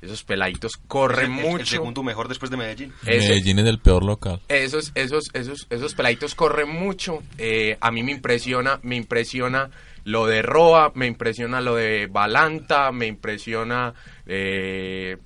Esos 0.00 0.22
peladitos 0.22 0.76
corren 0.86 1.32
El- 1.32 1.38
el- 1.40 1.44
mucho. 1.46 1.60
El 1.62 1.66
segundo 1.66 2.02
mejor 2.04 2.28
después 2.28 2.50
de 2.52 2.56
Medellín. 2.56 2.92
Ese- 3.04 3.30
Medellín 3.30 3.58
es 3.58 3.66
el 3.66 3.80
peor 3.80 4.04
local. 4.04 4.40
esos, 4.48 4.92
esos, 4.94 5.24
esos, 5.32 5.66
esos 5.70 5.94
peladitos 5.94 6.36
corren 6.36 6.68
mucho. 6.68 7.20
Eh, 7.36 7.76
a 7.80 7.90
mí 7.90 8.04
me 8.04 8.12
impresiona, 8.12 8.78
me 8.84 8.94
impresiona 8.94 9.70
lo 10.04 10.26
de 10.26 10.42
Roa, 10.42 10.92
me 10.94 11.06
impresiona 11.06 11.60
lo 11.60 11.74
de 11.76 12.06
Balanta, 12.06 12.90
me 12.92 13.06
impresiona 13.06 13.94
eh, 14.26 15.16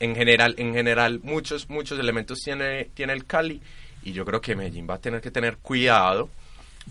en 0.00 0.14
general, 0.14 0.54
en 0.58 0.74
general 0.74 1.20
muchos, 1.22 1.68
muchos 1.70 1.98
elementos 1.98 2.38
tiene, 2.40 2.90
tiene 2.94 3.12
el 3.12 3.24
Cali 3.24 3.60
y 4.02 4.12
yo 4.12 4.24
creo 4.24 4.40
que 4.40 4.54
Medellín 4.54 4.86
va 4.88 4.94
a 4.94 5.00
tener 5.00 5.20
que 5.20 5.30
tener 5.30 5.56
cuidado, 5.58 6.28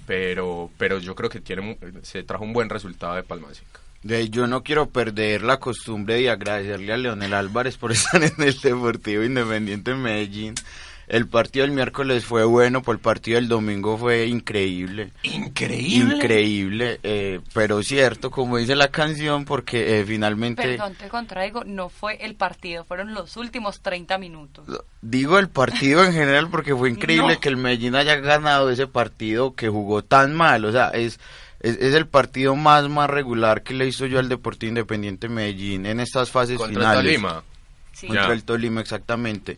pero, 0.05 0.69
pero 0.77 0.99
yo 0.99 1.15
creo 1.15 1.29
que 1.29 1.39
tiene, 1.39 1.77
se 2.01 2.23
trajo 2.23 2.43
un 2.43 2.53
buen 2.53 2.69
resultado 2.69 3.15
de 3.15 3.23
Palmasica. 3.23 3.79
De- 4.03 4.29
Yo 4.29 4.45
no 4.47 4.61
quiero 4.63 4.87
perder 4.89 5.41
la 5.43 5.59
costumbre 5.59 6.15
de 6.15 6.29
agradecerle 6.29 6.93
a 6.93 6.97
Leonel 6.97 7.33
Álvarez 7.33 7.77
por 7.77 7.91
estar 7.93 8.21
en 8.23 8.33
el 8.39 8.59
Deportivo 8.59 9.23
Independiente 9.23 9.91
en 9.91 10.01
Medellín. 10.01 10.55
El 11.07 11.27
partido 11.27 11.65
del 11.65 11.75
miércoles 11.75 12.25
fue 12.25 12.43
bueno, 12.45 12.81
por 12.81 12.95
el 12.95 13.01
partido 13.01 13.35
del 13.35 13.47
domingo 13.47 13.97
fue 13.97 14.25
increíble. 14.25 15.11
Increíble. 15.23 16.15
Increíble, 16.15 16.99
eh, 17.03 17.41
pero 17.53 17.83
cierto, 17.83 18.31
como 18.31 18.57
dice 18.57 18.75
la 18.75 18.87
canción, 18.87 19.45
porque 19.45 19.99
eh, 19.99 20.05
finalmente... 20.05 20.63
Perdón, 20.63 20.95
te 20.95 21.07
contraigo, 21.07 21.63
no 21.63 21.89
fue 21.89 22.17
el 22.25 22.35
partido, 22.35 22.83
fueron 22.85 23.13
los 23.13 23.37
últimos 23.37 23.81
30 23.81 24.17
minutos. 24.17 24.65
Digo 25.01 25.37
el 25.37 25.49
partido 25.49 26.03
en 26.03 26.13
general 26.13 26.49
porque 26.49 26.75
fue 26.75 26.89
increíble 26.91 27.35
No. 27.35 27.39
que 27.39 27.49
el 27.49 27.57
Medellín 27.57 27.95
haya 27.95 28.15
ganado 28.15 28.69
ese 28.71 28.87
partido 28.87 29.53
que 29.53 29.69
jugó 29.69 30.03
tan 30.03 30.33
mal. 30.33 30.65
O 30.65 30.71
sea, 30.71 30.89
es, 30.89 31.19
es, 31.59 31.77
es 31.77 31.93
el 31.93 32.07
partido 32.07 32.55
más, 32.55 32.89
más 32.89 33.09
regular 33.09 33.61
que 33.61 33.75
le 33.75 33.85
hizo 33.87 34.07
yo 34.07 34.17
al 34.17 34.27
Deportivo 34.29 34.69
Independiente 34.69 35.29
Medellín 35.29 35.85
en 35.85 35.99
estas 35.99 36.31
fases 36.31 36.57
Contra 36.57 36.73
el 36.73 36.79
finales. 36.79 37.03
Tolima. 37.13 37.43
Sí. 37.91 38.07
Contra 38.07 38.27
Ya. 38.27 38.33
el 38.33 38.43
Tolima, 38.43 38.81
exactamente. 38.81 39.57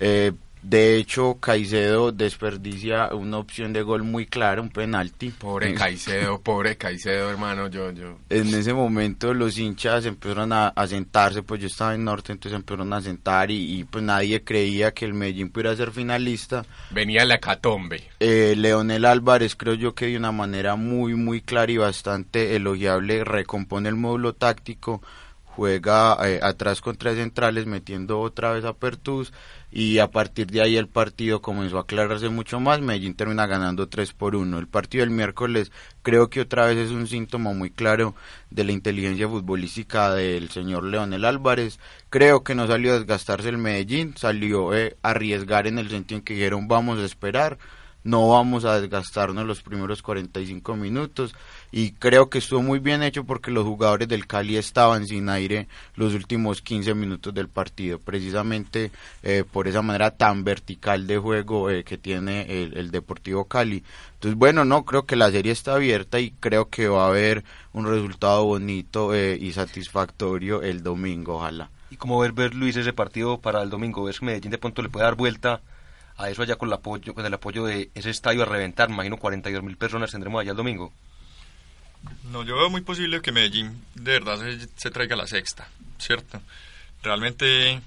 Eh, 0.00 0.32
de 0.68 0.96
hecho, 0.96 1.38
Caicedo 1.40 2.12
desperdicia 2.12 3.08
una 3.14 3.38
opción 3.38 3.72
de 3.72 3.80
gol 3.80 4.02
muy 4.02 4.26
clara, 4.26 4.60
un 4.60 4.68
penalti. 4.68 5.30
Pobre 5.30 5.72
Caicedo, 5.72 6.42
pobre 6.42 6.76
Caicedo, 6.76 7.30
hermano, 7.30 7.68
yo, 7.68 7.90
yo. 7.90 8.18
en 8.28 8.48
ese 8.48 8.74
momento 8.74 9.32
los 9.32 9.56
hinchas 9.56 10.04
empezaron 10.04 10.52
a, 10.52 10.68
a 10.68 10.86
sentarse, 10.86 11.42
pues 11.42 11.62
yo 11.62 11.68
estaba 11.68 11.94
en 11.94 12.04
norte, 12.04 12.32
entonces 12.32 12.54
empezaron 12.54 12.92
a 12.92 13.00
sentar 13.00 13.50
y, 13.50 13.78
y, 13.78 13.84
pues 13.84 14.04
nadie 14.04 14.44
creía 14.44 14.92
que 14.92 15.06
el 15.06 15.14
Medellín 15.14 15.48
pudiera 15.48 15.74
ser 15.74 15.90
finalista. 15.90 16.66
Venía 16.90 17.24
la 17.24 17.38
catombe. 17.38 18.02
Eh, 18.20 18.52
Leonel 18.54 19.06
Álvarez 19.06 19.56
creo 19.56 19.72
yo 19.72 19.94
que 19.94 20.08
de 20.08 20.18
una 20.18 20.32
manera 20.32 20.76
muy 20.76 21.14
muy 21.14 21.40
clara 21.40 21.72
y 21.72 21.78
bastante 21.78 22.56
elogiable 22.56 23.24
recompone 23.24 23.88
el 23.88 23.94
módulo 23.94 24.34
táctico, 24.34 25.00
juega 25.46 26.18
eh, 26.28 26.40
atrás 26.42 26.82
con 26.82 26.96
tres 26.96 27.16
centrales 27.16 27.64
metiendo 27.64 28.20
otra 28.20 28.52
vez 28.52 28.66
a 28.66 28.74
Pertus 28.74 29.32
y 29.70 29.98
a 29.98 30.10
partir 30.10 30.46
de 30.46 30.62
ahí 30.62 30.76
el 30.76 30.88
partido 30.88 31.42
comenzó 31.42 31.76
a 31.76 31.82
aclararse 31.82 32.28
mucho 32.30 32.58
más, 32.58 32.80
Medellín 32.80 33.14
termina 33.14 33.46
ganando 33.46 33.88
3 33.88 34.12
por 34.14 34.34
1. 34.34 34.58
El 34.58 34.66
partido 34.66 35.02
del 35.02 35.10
miércoles 35.10 35.72
creo 36.02 36.30
que 36.30 36.40
otra 36.40 36.66
vez 36.66 36.78
es 36.78 36.90
un 36.90 37.06
síntoma 37.06 37.52
muy 37.52 37.70
claro 37.70 38.14
de 38.50 38.64
la 38.64 38.72
inteligencia 38.72 39.28
futbolística 39.28 40.14
del 40.14 40.48
señor 40.50 40.84
Leonel 40.84 41.24
Álvarez. 41.24 41.78
Creo 42.08 42.42
que 42.42 42.54
no 42.54 42.66
salió 42.66 42.92
a 42.92 42.98
desgastarse 42.98 43.50
el 43.50 43.58
Medellín, 43.58 44.14
salió 44.16 44.74
eh, 44.74 44.96
a 45.02 45.10
arriesgar 45.10 45.66
en 45.66 45.78
el 45.78 45.90
sentido 45.90 46.18
en 46.18 46.24
que 46.24 46.34
dijeron 46.34 46.66
vamos 46.66 46.98
a 46.98 47.04
esperar, 47.04 47.58
no 48.04 48.28
vamos 48.28 48.64
a 48.64 48.80
desgastarnos 48.80 49.44
los 49.44 49.62
primeros 49.62 50.02
45 50.02 50.76
minutos 50.76 51.34
y 51.70 51.92
creo 51.92 52.30
que 52.30 52.38
estuvo 52.38 52.62
muy 52.62 52.78
bien 52.78 53.02
hecho 53.02 53.24
porque 53.24 53.50
los 53.50 53.64
jugadores 53.64 54.08
del 54.08 54.26
Cali 54.26 54.56
estaban 54.56 55.06
sin 55.06 55.28
aire 55.28 55.68
los 55.94 56.14
últimos 56.14 56.62
15 56.62 56.94
minutos 56.94 57.34
del 57.34 57.48
partido, 57.48 57.98
precisamente 57.98 58.90
eh, 59.22 59.44
por 59.50 59.68
esa 59.68 59.82
manera 59.82 60.10
tan 60.10 60.44
vertical 60.44 61.06
de 61.06 61.18
juego 61.18 61.70
eh, 61.70 61.84
que 61.84 61.98
tiene 61.98 62.62
el, 62.62 62.76
el 62.76 62.90
Deportivo 62.90 63.44
Cali. 63.44 63.82
Entonces, 64.14 64.38
bueno, 64.38 64.64
no, 64.64 64.84
creo 64.84 65.04
que 65.04 65.16
la 65.16 65.30
serie 65.30 65.52
está 65.52 65.74
abierta 65.74 66.18
y 66.18 66.30
creo 66.30 66.68
que 66.68 66.88
va 66.88 67.04
a 67.04 67.08
haber 67.08 67.44
un 67.72 67.86
resultado 67.86 68.44
bonito 68.44 69.14
eh, 69.14 69.38
y 69.40 69.52
satisfactorio 69.52 70.62
el 70.62 70.82
domingo, 70.82 71.36
ojalá. 71.36 71.70
¿Y 71.90 71.96
cómo 71.96 72.18
ver, 72.18 72.32
ver 72.32 72.54
Luis 72.54 72.76
ese 72.76 72.92
partido 72.92 73.40
para 73.40 73.62
el 73.62 73.70
domingo? 73.70 74.04
¿Ves 74.04 74.20
que 74.20 74.26
Medellín 74.26 74.50
de 74.50 74.58
pronto 74.58 74.82
le 74.82 74.88
puede 74.88 75.04
dar 75.04 75.14
vuelta 75.14 75.60
a 76.18 76.28
eso 76.28 76.42
allá 76.42 76.56
con 76.56 76.68
el 76.68 76.74
apoyo, 76.74 77.14
con 77.14 77.24
el 77.24 77.32
apoyo 77.32 77.64
de 77.64 77.90
ese 77.94 78.10
estadio 78.10 78.42
a 78.42 78.46
reventar? 78.46 78.90
Imagino 78.90 79.16
42 79.16 79.62
mil 79.62 79.76
personas 79.76 80.10
tendremos 80.10 80.40
allá 80.40 80.50
el 80.50 80.56
domingo. 80.56 80.92
No, 82.30 82.44
yo 82.44 82.56
veo 82.56 82.70
muy 82.70 82.82
posible 82.82 83.20
que 83.22 83.32
Medellín 83.32 83.82
de 83.94 84.12
verdad 84.12 84.38
se, 84.38 84.68
se 84.76 84.90
traiga 84.90 85.16
la 85.16 85.26
sexta, 85.26 85.68
¿cierto? 85.98 86.40
Realmente 87.02 87.80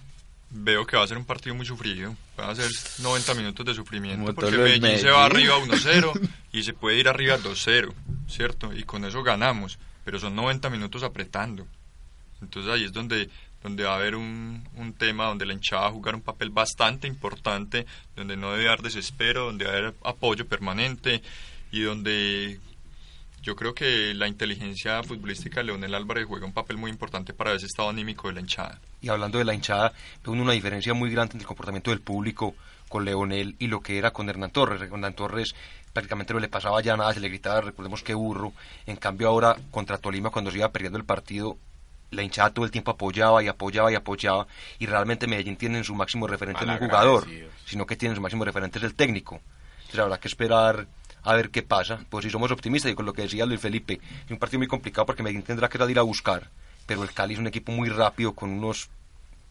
veo 0.50 0.86
que 0.86 0.98
va 0.98 1.04
a 1.04 1.08
ser 1.08 1.18
un 1.18 1.26
partido 1.26 1.56
muy 1.56 1.66
sufrido, 1.66 2.16
van 2.36 2.50
a 2.50 2.56
ser 2.56 2.70
90 3.00 3.34
minutos 3.36 3.66
de 3.66 3.74
sufrimiento, 3.74 4.26
Como 4.26 4.36
porque 4.36 4.52
del 4.52 4.82
Medellín, 4.82 5.00
se 5.00 5.10
va 5.10 5.30
Medellín. 5.30 5.52
arriba 5.52 5.78
1-0 5.78 6.30
y 6.52 6.64
se 6.64 6.74
puede 6.74 6.98
ir 6.98 7.08
arriba 7.08 7.38
2-0, 7.38 7.94
¿cierto? 8.28 8.74
Y 8.74 8.84
con 8.84 9.06
eso 9.06 9.24
ganamos, 9.24 9.78
pero 10.04 10.20
son 10.20 10.36
90 10.36 10.70
minutos 10.70 11.04
apretando. 11.04 11.66
Entonces 12.42 12.72
ahí 12.72 12.84
es 12.84 12.92
donde, 12.92 13.30
donde 13.64 13.84
va 13.84 13.94
a 13.94 13.98
haber 13.98 14.16
un, 14.16 14.68
un 14.76 14.94
tema 14.94 15.26
donde 15.26 15.46
la 15.46 15.54
hinchada 15.54 15.84
va 15.84 15.88
a 15.88 15.92
jugar 15.92 16.16
un 16.16 16.22
papel 16.22 16.50
bastante 16.50 17.08
importante, 17.08 17.86
donde 18.16 18.38
no 18.38 18.52
debe 18.52 18.68
haber 18.68 18.82
desespero, 18.82 19.46
donde 19.46 19.66
va 19.66 19.72
a 19.72 19.78
haber 19.78 19.94
apoyo 20.04 20.48
permanente 20.48 21.22
y 21.72 21.82
donde 21.82 22.60
yo 23.42 23.56
creo 23.56 23.74
que 23.74 24.14
la 24.14 24.28
inteligencia 24.28 25.02
futbolística 25.02 25.62
de 25.62 25.66
Leonel 25.66 25.96
Álvarez 25.96 26.26
juega 26.28 26.46
un 26.46 26.54
papel 26.54 26.78
muy 26.78 26.92
importante 26.92 27.34
para 27.34 27.54
ese 27.54 27.66
estado 27.66 27.90
anímico 27.90 28.28
de 28.28 28.36
la 28.36 28.42
hinchada. 28.42 28.80
Y 29.02 29.10
hablando 29.10 29.40
de 29.40 29.46
la 29.46 29.56
hinchada, 29.56 29.94
veo 30.24 30.34
una 30.34 30.52
diferencia 30.52 30.94
muy 30.94 31.10
grande 31.10 31.34
entre 31.34 31.44
el 31.44 31.48
comportamiento 31.48 31.90
del 31.90 32.02
público 32.02 32.54
con 32.88 33.04
Leonel 33.04 33.56
y 33.58 33.68
lo 33.68 33.82
que 33.82 33.98
era 33.98 34.12
con 34.12 34.30
Hernán 34.30 34.52
Torres. 34.52 34.82
Hernán 34.82 35.16
Torres 35.16 35.56
prácticamente 35.92 36.34
no 36.34 36.40
le 36.40 36.50
pasaba 36.50 36.82
ya 36.82 36.96
nada, 36.96 37.14
se 37.14 37.20
le 37.20 37.30
gritaba, 37.30 37.62
recordemos 37.62 38.04
que 38.04 38.14
burro. 38.14 38.54
En 38.86 38.98
cambio 38.98 39.30
ahora 39.30 39.58
contra 39.72 39.98
Tolima 39.98 40.30
cuando 40.30 40.52
se 40.52 40.58
iba 40.58 40.72
perdiendo 40.72 41.00
el 41.00 41.06
partido, 41.06 41.58
la 42.12 42.24
hinchada 42.24 42.52
todo 42.52 42.66
el 42.66 42.72
tiempo 42.72 42.92
apoyaba 42.92 43.42
y 43.42 43.48
apoyaba 43.48 43.92
y 43.92 43.96
apoyaba. 43.96 44.48
Y 44.80 44.86
realmente 44.86 45.28
Medellín 45.28 45.56
tiene 45.56 45.80
en 45.80 45.84
su 45.84 45.96
máximo 45.96 46.28
referente 46.28 46.66
no 46.66 46.74
un 46.74 46.80
jugador, 46.80 47.26
sino 47.66 47.86
que 47.86 47.96
tiene 47.96 48.12
en 48.12 48.18
su 48.18 48.22
máximo 48.22 48.46
referente 48.46 48.78
es 48.78 48.84
el 48.84 48.96
técnico. 48.96 49.42
Entonces 49.80 50.00
habrá 50.00 50.20
que 50.20 50.28
esperar 50.28 50.88
a 51.24 51.34
ver 51.34 51.50
qué 51.50 51.64
pasa. 51.64 52.00
Pues 52.10 52.26
si 52.26 52.30
somos 52.30 52.52
optimistas 52.52 52.92
y 52.92 52.96
con 52.96 53.06
lo 53.06 53.14
que 53.14 53.24
decía 53.24 53.46
Luis 53.46 53.62
Felipe, 53.62 54.00
es 54.26 54.32
un 54.32 54.38
partido 54.38 54.60
muy 54.60 54.68
complicado 54.68 55.06
porque 55.06 55.24
Medellín 55.24 55.44
tendrá 55.44 55.70
que 55.70 55.78
ir 55.90 56.00
a 56.00 56.04
buscar. 56.04 56.50
Pero 56.86 57.04
el 57.04 57.14
Cali 57.14 57.34
es 57.34 57.40
un 57.40 57.48
equipo 57.48 57.72
muy 57.72 57.90
rápido 57.90 58.34
con 58.34 58.52
unos 58.52 58.90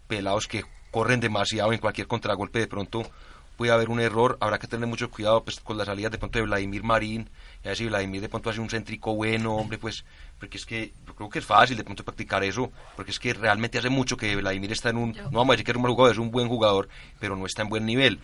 pelados 0.07 0.47
que 0.47 0.65
corren 0.91 1.21
demasiado 1.21 1.73
en 1.73 1.79
cualquier 1.79 2.07
contragolpe 2.07 2.59
de 2.59 2.67
pronto 2.67 3.09
puede 3.57 3.73
haber 3.73 3.91
un 3.91 4.01
error 4.01 4.39
habrá 4.41 4.59
que 4.59 4.67
tener 4.67 4.89
mucho 4.89 5.11
cuidado 5.11 5.45
pues 5.45 5.61
con 5.61 5.77
las 5.77 5.87
salidas 5.87 6.11
de 6.11 6.17
pronto 6.17 6.39
de 6.39 6.47
Vladimir 6.47 6.83
Marín 6.83 7.29
y 7.65 7.69
así 7.69 7.87
Vladimir 7.87 8.21
de 8.21 8.29
pronto 8.29 8.51
hace 8.51 8.61
un 8.61 8.69
céntrico 8.69 9.15
bueno 9.15 9.55
hombre 9.55 9.79
pues 9.79 10.05
porque 10.39 10.57
es 10.57 10.65
que 10.65 10.93
yo 11.07 11.15
creo 11.15 11.29
que 11.29 11.41
es 11.41 11.47
fácil 11.47 11.77
de 11.77 11.85
pronto 11.85 12.05
practicar 12.05 12.43
eso 12.43 12.73
porque 12.97 13.11
es 13.11 13.19
que 13.19 13.35
realmente 13.35 13.79
hace 13.79 13.91
mucho 13.91 14.17
que 14.17 14.35
Vladimir 14.37 14.73
está 14.73 14.91
en 14.91 14.97
un 14.97 15.13
no 15.13 15.31
vamos 15.31 15.51
a 15.51 15.53
decir 15.53 15.65
que 15.65 15.73
es 15.73 15.77
un 15.77 15.83
mal 15.83 15.93
jugador 15.93 16.13
es 16.13 16.19
un 16.19 16.31
buen 16.31 16.49
jugador 16.49 16.89
pero 17.19 17.37
no 17.37 17.47
está 17.47 17.63
en 17.63 17.69
buen 17.69 17.87
nivel 17.87 18.19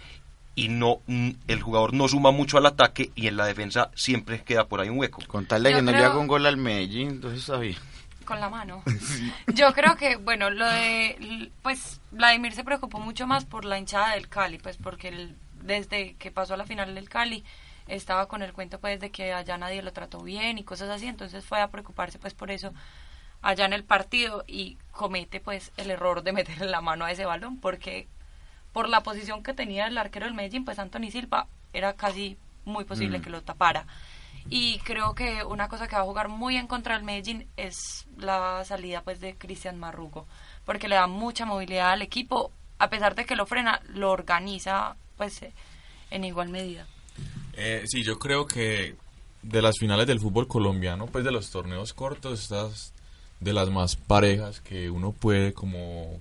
y 0.57 0.69
no 0.69 1.03
el 1.07 1.63
jugador 1.63 1.93
no 1.93 2.09
suma 2.09 2.31
mucho 2.33 2.57
al 2.57 2.67
ataque 2.67 3.11
y 3.15 3.29
en 3.29 3.37
la 3.37 3.47
defensa 3.47 3.91
siempre 3.95 4.43
queda 4.43 4.67
por 4.67 4.81
ahí 4.81 4.89
un 4.89 4.99
hueco 4.99 5.23
Con 5.29 5.47
tal 5.47 5.63
de 5.63 5.71
Yo 5.71 5.77
que 5.77 5.83
no 5.83 5.93
le 5.93 5.99
haga 5.99 6.19
un 6.19 6.27
gol 6.27 6.47
al 6.47 6.57
Medellín, 6.57 7.11
entonces 7.11 7.41
está 7.41 7.59
bien. 7.59 7.77
Con 8.25 8.41
la 8.41 8.49
mano. 8.49 8.83
Yo 9.55 9.73
creo 9.73 9.97
que, 9.97 10.17
bueno, 10.17 10.51
lo 10.51 10.67
de, 10.67 11.51
pues, 11.63 12.01
Vladimir 12.11 12.55
se 12.55 12.65
preocupó 12.65 12.99
mucho 12.99 13.27
más 13.27 13.45
por 13.45 13.65
la 13.65 13.79
hinchada 13.79 14.15
del 14.15 14.29
Cali, 14.29 14.59
pues, 14.59 14.79
porque 14.79 15.09
él, 15.09 15.37
desde 15.63 16.15
que 16.15 16.33
pasó 16.33 16.55
a 16.55 16.57
la 16.57 16.67
final 16.67 16.93
del 16.97 17.09
Cali, 17.09 17.45
estaba 17.87 18.27
con 18.27 18.43
el 18.43 18.53
cuento, 18.53 18.79
pues, 18.81 19.01
de 19.01 19.11
que 19.11 19.33
allá 19.33 19.57
nadie 19.59 19.83
lo 19.83 19.93
trató 19.93 20.21
bien 20.23 20.59
y 20.59 20.65
cosas 20.65 20.91
así, 20.91 21.07
entonces 21.07 21.45
fue 21.45 21.61
a 21.61 21.69
preocuparse, 21.69 22.19
pues, 22.19 22.35
por 22.35 22.51
eso 22.51 22.73
allá 23.43 23.65
en 23.65 23.73
el 23.73 23.85
partido 23.85 24.45
y 24.47 24.77
comete, 24.93 25.41
pues, 25.41 25.73
el 25.77 25.91
error 25.91 26.23
de 26.23 26.33
meterle 26.33 26.67
la 26.67 26.81
mano 26.81 27.05
a 27.05 27.11
ese 27.13 27.25
balón, 27.25 27.59
porque 27.61 28.09
por 28.73 28.89
la 28.89 29.03
posición 29.03 29.43
que 29.43 29.55
tenía 29.55 29.87
el 29.87 29.99
arquero 29.99 30.27
del 30.27 30.35
Medellín, 30.35 30.65
pues, 30.65 30.79
Anthony 30.79 31.11
Silva, 31.11 31.47
era 31.73 31.95
casi 31.95 32.37
muy 32.65 32.85
posible 32.85 33.19
Mm. 33.19 33.23
que 33.23 33.31
lo 33.31 33.43
tapara. 33.43 33.87
Y 34.49 34.79
creo 34.81 35.15
que 35.15 35.43
una 35.45 35.69
cosa 35.69 35.89
que 35.89 35.97
va 35.97 36.03
a 36.03 36.05
jugar 36.05 36.29
muy 36.29 36.57
en 36.57 36.69
contra 36.69 36.95
del 36.95 37.05
Medellín 37.05 37.49
es 37.57 38.07
la 38.17 38.65
salida 38.65 39.03
pues 39.03 39.19
de 39.21 39.35
Cristian 39.37 39.79
Marrugo, 39.79 40.27
porque 40.65 40.89
le 40.89 40.95
da 40.95 41.07
mucha 41.09 41.45
movilidad 41.45 41.91
al 41.91 42.03
equipo, 42.03 42.53
a 42.79 42.89
pesar 42.89 43.15
de 43.17 43.25
que 43.25 43.35
lo 43.35 43.47
frena, 43.47 43.81
lo 43.89 44.13
organiza 44.13 44.95
pues 45.17 45.45
en 46.11 46.25
igual 46.25 46.49
medida. 46.49 46.87
Eh, 47.57 47.85
sí, 47.87 48.03
yo 48.03 48.19
creo 48.19 48.47
que 48.47 48.95
de 49.43 49.63
las 49.63 49.79
finales 49.79 50.07
del 50.07 50.21
fútbol 50.21 50.47
colombiano, 50.49 51.07
pues 51.07 51.25
de 51.25 51.31
los 51.33 51.51
torneos 51.51 51.93
cortos, 51.93 52.41
estas 52.43 52.93
de 53.41 53.53
las 53.53 53.71
más 53.71 53.97
parejas 53.97 54.61
que 54.61 54.91
uno 54.91 55.13
puede 55.13 55.53
como 55.53 56.21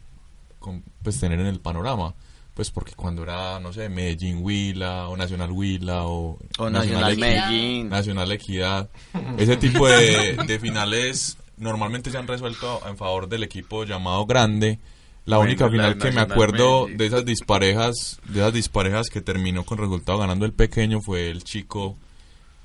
pues 1.03 1.19
tener 1.19 1.39
en 1.39 1.47
el 1.47 1.59
panorama. 1.59 2.13
Pues 2.53 2.71
porque 2.71 2.93
cuando 2.93 3.23
era, 3.23 3.59
no 3.59 3.73
sé, 3.73 3.89
Medellín 3.89 4.39
Huila 4.41 5.09
o 5.09 5.17
Nacional 5.17 5.51
Huila 5.51 6.05
o, 6.05 6.39
O 6.57 6.69
Nacional 6.69 7.13
Equi- 7.13 7.19
Medellín. 7.19 7.89
Nacional 7.89 8.31
Equidad. 8.31 8.89
Ese 9.37 9.57
tipo 9.57 9.85
de, 9.87 10.37
de 10.47 10.59
finales 10.59 11.37
normalmente 11.57 12.11
se 12.11 12.17
han 12.17 12.27
resuelto 12.27 12.81
en 12.87 12.95
favor 12.95 13.27
del 13.27 13.43
equipo 13.43 13.83
llamado 13.83 14.25
grande. 14.25 14.79
La 15.25 15.37
Bueno, 15.37 15.49
única 15.49 15.65
la 15.65 15.71
final 15.71 15.97
que 15.97 16.11
me 16.11 16.21
acuerdo 16.21 16.87
de 16.87 17.05
esas 17.05 17.25
disparejas, 17.25 18.19
de 18.25 18.41
esas 18.41 18.53
disparejas 18.53 19.07
que 19.09 19.21
terminó 19.21 19.65
con 19.65 19.79
resultado 19.79 20.19
ganando 20.19 20.45
el 20.45 20.53
pequeño 20.53 21.01
fue 21.01 21.31
el 21.31 21.43
chico 21.43 21.97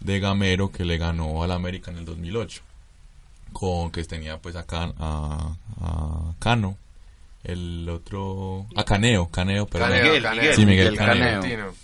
de 0.00 0.20
Gamero 0.20 0.70
que 0.70 0.84
le 0.84 0.98
ganó 0.98 1.42
al 1.42 1.52
América 1.52 1.90
en 1.90 1.98
el 1.98 2.04
2008 2.04 2.62
con 3.52 3.90
que 3.90 4.02
tenía 4.04 4.38
pues 4.38 4.56
acá 4.56 4.92
a, 4.98 5.56
a 5.80 6.34
Cano 6.38 6.76
el 7.44 7.88
otro 7.88 8.66
a 8.76 8.84
Caneo 8.84 9.28
Caneo 9.28 9.66
perdón 9.66 9.90
Caneo, 9.90 10.22
Caneo. 10.22 10.54
sí 10.54 10.66
Miguel, 10.66 10.92
Miguel 10.92 10.96
Caneo, 10.96 11.40
Caneo. 11.40 11.74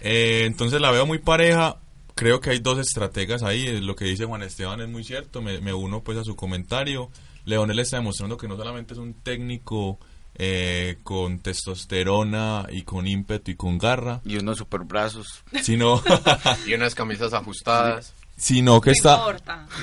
Eh, 0.00 0.44
entonces 0.46 0.80
la 0.80 0.90
veo 0.90 1.06
muy 1.06 1.18
pareja 1.18 1.76
creo 2.14 2.40
que 2.40 2.50
hay 2.50 2.58
dos 2.58 2.78
estrategas 2.78 3.42
ahí 3.42 3.80
lo 3.80 3.96
que 3.96 4.04
dice 4.04 4.24
Juan 4.24 4.42
Esteban 4.42 4.80
es 4.80 4.88
muy 4.88 5.04
cierto 5.04 5.42
me, 5.42 5.60
me 5.60 5.72
uno 5.72 6.02
pues 6.02 6.18
a 6.18 6.24
su 6.24 6.36
comentario 6.36 7.10
Leonel 7.48 7.78
está 7.78 7.96
demostrando 7.96 8.36
que 8.36 8.46
no 8.48 8.56
solamente 8.56 8.94
es 8.94 8.98
un 9.00 9.14
técnico 9.14 9.98
eh, 10.34 10.98
con 11.02 11.40
testosterona 11.40 12.66
y 12.70 12.82
con 12.82 13.06
ímpetu 13.06 13.50
y 13.50 13.56
con 13.56 13.78
garra 13.78 14.20
Y 14.24 14.36
unos 14.36 14.58
super 14.58 14.82
brazos. 14.82 15.42
sino 15.62 16.02
Y 16.66 16.74
unas 16.74 16.94
camisas 16.94 17.32
ajustadas. 17.32 18.14
sino 18.36 18.80
que 18.80 18.90
está 18.92 19.20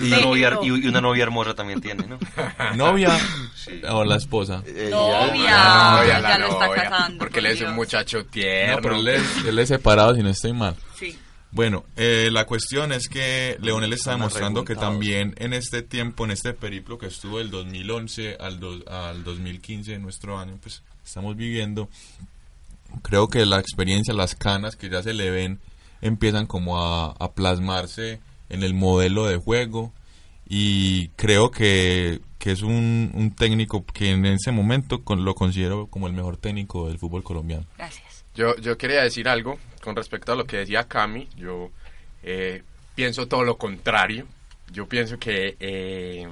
Y 0.01 0.08
una, 0.13 0.21
novia, 0.21 0.60
y, 0.62 0.67
y 0.67 0.88
una 0.88 1.01
novia 1.01 1.23
hermosa 1.23 1.54
también 1.56 1.82
tiene, 1.82 2.06
¿no? 2.08 2.17
novia 2.75 3.17
o 3.89 4.04
la 4.06 4.15
esposa 4.15 4.62
Eh, 4.65 4.89
Novia. 4.91 5.43
ya- 5.43 5.99
Ah, 5.99 6.06
ya 6.08 6.21
ya 6.21 6.38
lo 6.38 6.47
está 6.47 6.69
casando, 6.71 7.17
Porque 7.17 7.41
por 7.41 7.45
él 7.49 7.58
es 7.58 7.62
un 7.62 7.75
muchacho 7.75 8.19
No, 8.19 8.25
tierno. 8.25 8.80
pero 8.82 8.95
él 8.95 9.08
es, 9.10 9.23
él 9.45 9.60
es 9.60 9.67
separado 9.69 10.15
si 10.15 10.23
no 10.23 10.30
estoy 10.30 10.54
mal. 10.54 10.75
Sí. 10.97 11.17
Bueno, 11.56 11.86
eh, 11.96 12.30
la 12.32 12.46
cuestión 12.46 12.91
es 12.91 13.08
que 13.08 13.58
Leonel 13.62 13.94
está 13.94 14.12
demostrando 14.12 14.65
que 14.65 14.76
también 14.91 15.34
en 15.38 15.54
este 15.54 15.82
tiempo, 15.82 16.26
en 16.26 16.32
este 16.32 16.54
periplo 16.54 16.98
que 16.98 17.08
estuvo 17.08 17.38
del 17.39 17.50
2011 17.50 18.36
al, 18.39 18.60
do- 18.60 18.84
al 18.88 19.24
2015, 19.24 19.98
nuestro 20.00 20.38
año, 20.38 20.58
pues 20.62 20.84
estamos 21.06 21.36
viviendo, 21.38 21.88
creo 23.02 23.28
que 23.30 23.46
la 23.46 23.60
experiencia, 23.60 24.13
las 24.13 24.36
canas 24.36 24.76
que 24.76 24.89
ya 24.89 25.02
se 25.02 25.13
le 25.13 25.30
ven, 25.32 25.60
empiezan 26.02 26.46
como 26.46 26.82
a, 26.84 27.12
a 27.12 27.32
plasmarse 27.32 28.20
en 28.50 28.62
el 28.63 28.74
modelo 28.74 29.26
de 29.26 29.38
juego 29.38 29.94
y 30.48 31.08
creo 31.15 31.52
que, 31.52 32.20
que 32.38 32.52
es 32.52 32.62
un, 32.62 33.12
un 33.15 33.32
técnico 33.34 33.86
que 33.86 34.12
en 34.12 34.26
ese 34.26 34.52
momento 34.52 35.04
con- 35.04 35.24
lo 35.26 35.36
considero 35.36 35.88
como 35.88 36.08
el 36.08 36.13
mejor 36.13 36.38
técnico 36.38 36.88
del 36.89 37.00
fútbol 37.00 37.24
colombiano. 37.24 37.65
Gracias. 37.78 38.26
Yo, 38.36 38.56
yo 38.58 38.78
quería 38.78 39.02
decir 39.02 39.30
algo 39.30 39.58
con 39.86 39.95
respecto 39.95 40.34
a 40.34 40.36
lo 40.36 40.45
que 40.45 40.58
decía 40.58 40.88
Cami. 40.88 41.30
Yo 41.38 41.69
eh, 42.24 42.63
pienso 42.95 43.28
todo 43.28 43.43
lo 43.43 43.58
contrario. 43.58 44.26
Yo 44.74 44.88
pienso 44.88 45.19
que 45.19 45.56
eh, 45.60 46.28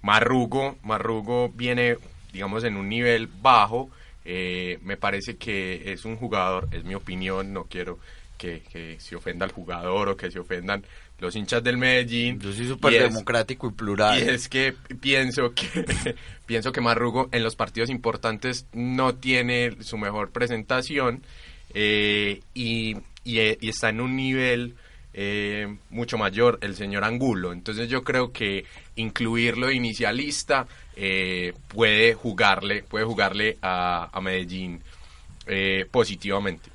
Marrugo, 0.00 0.78
Marrugo 0.82 1.50
viene, 1.50 1.98
digamos, 2.32 2.64
en 2.64 2.76
un 2.76 2.88
nivel 2.88 3.26
bajo. 3.28 3.90
Eh, 4.24 4.78
me 4.82 4.96
parece 4.96 5.36
que 5.36 5.92
es 5.92 6.06
un 6.06 6.16
jugador, 6.16 6.68
es 6.72 6.84
mi 6.84 6.94
opinión, 6.94 7.52
no 7.52 7.64
quiero 7.64 7.98
que, 8.38 8.62
que 8.72 8.98
se 8.98 9.16
ofenda 9.16 9.44
al 9.44 9.52
jugador 9.52 10.08
o 10.08 10.16
que 10.16 10.30
se 10.30 10.38
ofendan 10.38 10.82
los 11.18 11.36
hinchas 11.36 11.62
del 11.62 11.76
Medellín. 11.76 12.40
Yo 12.40 12.52
soy 12.52 12.66
súper 12.66 13.02
democrático 13.02 13.68
y 13.68 13.72
plural. 13.72 14.18
y 14.18 14.22
es 14.22 14.48
que 14.48 14.74
pienso 15.00 15.52
que 15.54 16.16
pienso 16.46 16.72
que 16.72 16.80
Marrugo 16.80 17.28
en 17.32 17.44
los 17.44 17.54
partidos 17.54 17.90
importantes 17.90 18.66
no 18.72 19.14
tiene 19.14 19.76
su 19.82 19.98
mejor 19.98 20.30
presentación 20.30 21.22
eh, 21.74 22.40
eh, 22.54 22.96
y 23.24 23.68
está 23.68 23.90
en 23.90 24.00
un 24.00 24.16
nivel 24.16 24.74
eh, 25.14 25.76
mucho 25.90 26.18
mayor 26.18 26.58
el 26.62 26.76
señor 26.76 27.04
Angulo. 27.04 27.52
Entonces 27.52 27.88
yo 27.88 28.02
creo 28.02 28.32
que 28.32 28.64
incluirlo 28.96 29.68
de 29.68 29.74
inicialista 29.74 30.66
puede 31.68 32.14
jugarle 32.14 32.82
puede 32.82 33.04
jugarle 33.04 33.58
a, 33.62 34.10
Medellín 34.20 34.82
positivamente. 35.90 36.72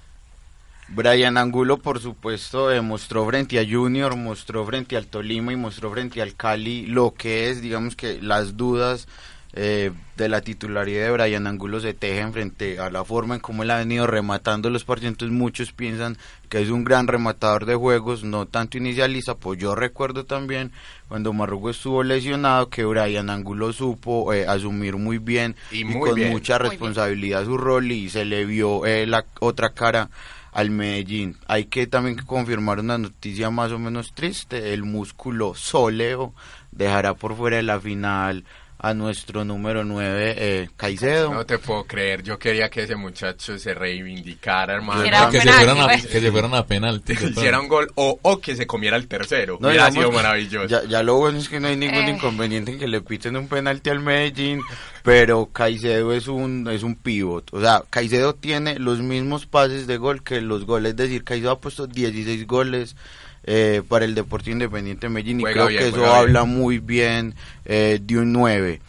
Brian 0.90 1.38
Angulo, 1.38 1.78
por 1.78 2.00
supuesto, 2.00 2.72
eh, 2.72 2.82
mostró 2.82 3.26
frente 3.26 3.60
a 3.60 3.66
Junior, 3.70 4.16
mostró 4.16 4.66
frente 4.66 4.96
al 4.96 5.08
Tolima 5.08 5.52
y 5.52 5.58
mostró 5.58 5.92
frente 5.92 6.22
al 6.22 6.36
Cali 6.36 6.86
lo 6.86 7.14
que 7.14 7.50
es, 7.50 7.62
digamos 7.62 7.98
que 7.98 8.22
las 8.22 8.56
dudas 8.56 9.08
eh, 9.54 9.92
de 10.18 10.30
la 10.30 10.42
titularidad 10.42 11.06
de 11.06 11.12
Brian 11.12 11.48
Angulo 11.48 11.80
se 11.80 11.94
tejen 11.94 12.34
frente 12.34 12.80
a 12.80 12.90
la 12.90 13.04
forma 13.04 13.36
en 13.36 13.42
cómo 13.42 13.64
él 13.64 13.72
ha 13.72 13.78
venido 13.78 14.06
rematando 14.08 14.70
los 14.70 14.84
partidos. 14.84 15.14
Entonces 15.14 15.36
muchos 15.38 15.72
piensan 15.72 16.18
que 16.50 16.62
es 16.62 16.70
un 16.70 16.84
gran 16.84 17.08
rematador 17.08 17.66
de 17.66 17.76
juegos, 17.76 18.24
no 18.24 18.46
tanto 18.46 18.78
inicialista. 18.78 19.36
Pues 19.36 19.60
yo 19.60 19.74
recuerdo 19.76 20.26
también 20.26 20.72
cuando 21.08 21.34
Marrugo 21.34 21.70
estuvo 21.70 22.04
lesionado 22.04 22.70
que 22.70 22.86
Brian 22.86 23.30
Angulo 23.30 23.74
supo 23.74 24.34
eh, 24.34 24.48
asumir 24.48 24.98
muy 24.98 25.18
bien 25.18 25.56
Y 25.72 25.84
con 25.98 26.16
bien. 26.16 26.32
mucha 26.32 26.58
responsabilidad 26.58 27.46
su 27.46 27.58
rol 27.58 27.92
y 27.92 28.10
se 28.10 28.26
le 28.26 28.46
vio 28.46 28.86
eh, 28.86 29.06
la 29.08 29.26
otra 29.40 29.70
cara 29.70 30.10
al 30.52 30.72
Medellín. 30.72 31.38
Hay 31.48 31.66
que 31.66 31.86
también 31.88 32.18
confirmar 32.18 32.80
una 32.80 32.98
noticia 32.98 33.50
más 33.52 33.72
o 33.72 33.80
menos 33.80 34.14
triste. 34.14 34.74
El 34.74 34.84
músculo 34.84 35.54
sóleo 35.54 36.34
dejará 36.72 37.14
por 37.14 37.36
fuera 37.36 37.58
de 37.58 37.64
la 37.64 37.80
final 37.80 38.44
a 38.80 38.94
nuestro 38.94 39.44
número 39.44 39.84
9, 39.84 40.36
eh, 40.38 40.70
Caicedo. 40.78 41.34
No 41.34 41.46
te 41.46 41.58
puedo 41.58 41.84
creer, 41.86 42.22
yo 42.22 42.38
quería 42.38 42.70
que 42.70 42.84
ese 42.84 42.96
muchacho 42.96 43.58
se 43.58 43.74
reivindicara, 43.74 44.76
hermano. 44.76 45.02
Que, 45.32 45.42
se 45.42 45.52
fueran 45.52 45.80
a, 45.80 45.86
pues. 45.88 46.06
que 46.08 46.22
se 46.22 46.32
fueran 46.32 46.54
a 46.54 46.66
penalti. 46.66 47.16
que 47.16 47.26
hiciera 47.26 47.60
un 47.60 47.68
gol 47.68 47.92
o, 47.96 48.20
o 48.22 48.40
que 48.40 48.56
se 48.56 48.68
comiera 48.68 48.96
el 48.98 49.08
tercero. 49.08 49.58
No, 49.60 49.70
Hubiera 49.70 49.92
sido 49.92 50.12
maravilloso. 50.12 50.68
Ya, 50.68 50.84
ya 50.88 51.02
lo 51.02 51.16
bueno 51.18 51.40
es 51.40 51.50
que 51.50 51.60
no 51.60 51.68
hay 51.68 51.76
ningún 51.76 52.06
Eh. 52.06 52.12
inconveniente 52.12 52.72
en 52.74 52.80
que 52.80 52.88
le 52.88 53.02
piten 53.02 53.36
un 53.36 53.48
penalti 53.48 53.90
al 53.90 54.00
Medellín, 54.00 54.62
pero 55.04 55.48
Caicedo 55.48 56.14
es 56.14 56.28
un 56.28 56.68
es 56.72 56.84
un 56.84 56.96
pivot. 56.96 57.52
O 57.54 57.60
sea, 57.62 57.84
Caicedo 57.90 58.36
tiene 58.36 58.78
los 58.78 59.00
mismos 59.00 59.48
pases 59.48 59.88
de 59.88 59.98
gol 59.98 60.24
que 60.24 60.40
los 60.42 60.66
goles. 60.66 60.92
Es 60.92 60.98
decir, 60.98 61.24
Caicedo 61.24 61.52
ha 61.52 61.60
puesto 61.60 61.88
16 61.88 62.46
goles 62.46 62.96
eh, 63.50 63.82
para 63.88 64.04
el 64.04 64.14
Deportivo 64.14 64.56
Independiente 64.56 65.08
de 65.08 65.14
Medellín 65.14 65.40
y 65.40 65.44
creo 65.46 65.68
bien, 65.68 65.82
que 65.82 65.88
eso 65.88 66.06
habla 66.06 66.44
muy 66.44 66.80
bien 66.80 67.34
eh, 67.64 67.98
de 68.02 68.18
un 68.18 68.34
9. 68.34 68.82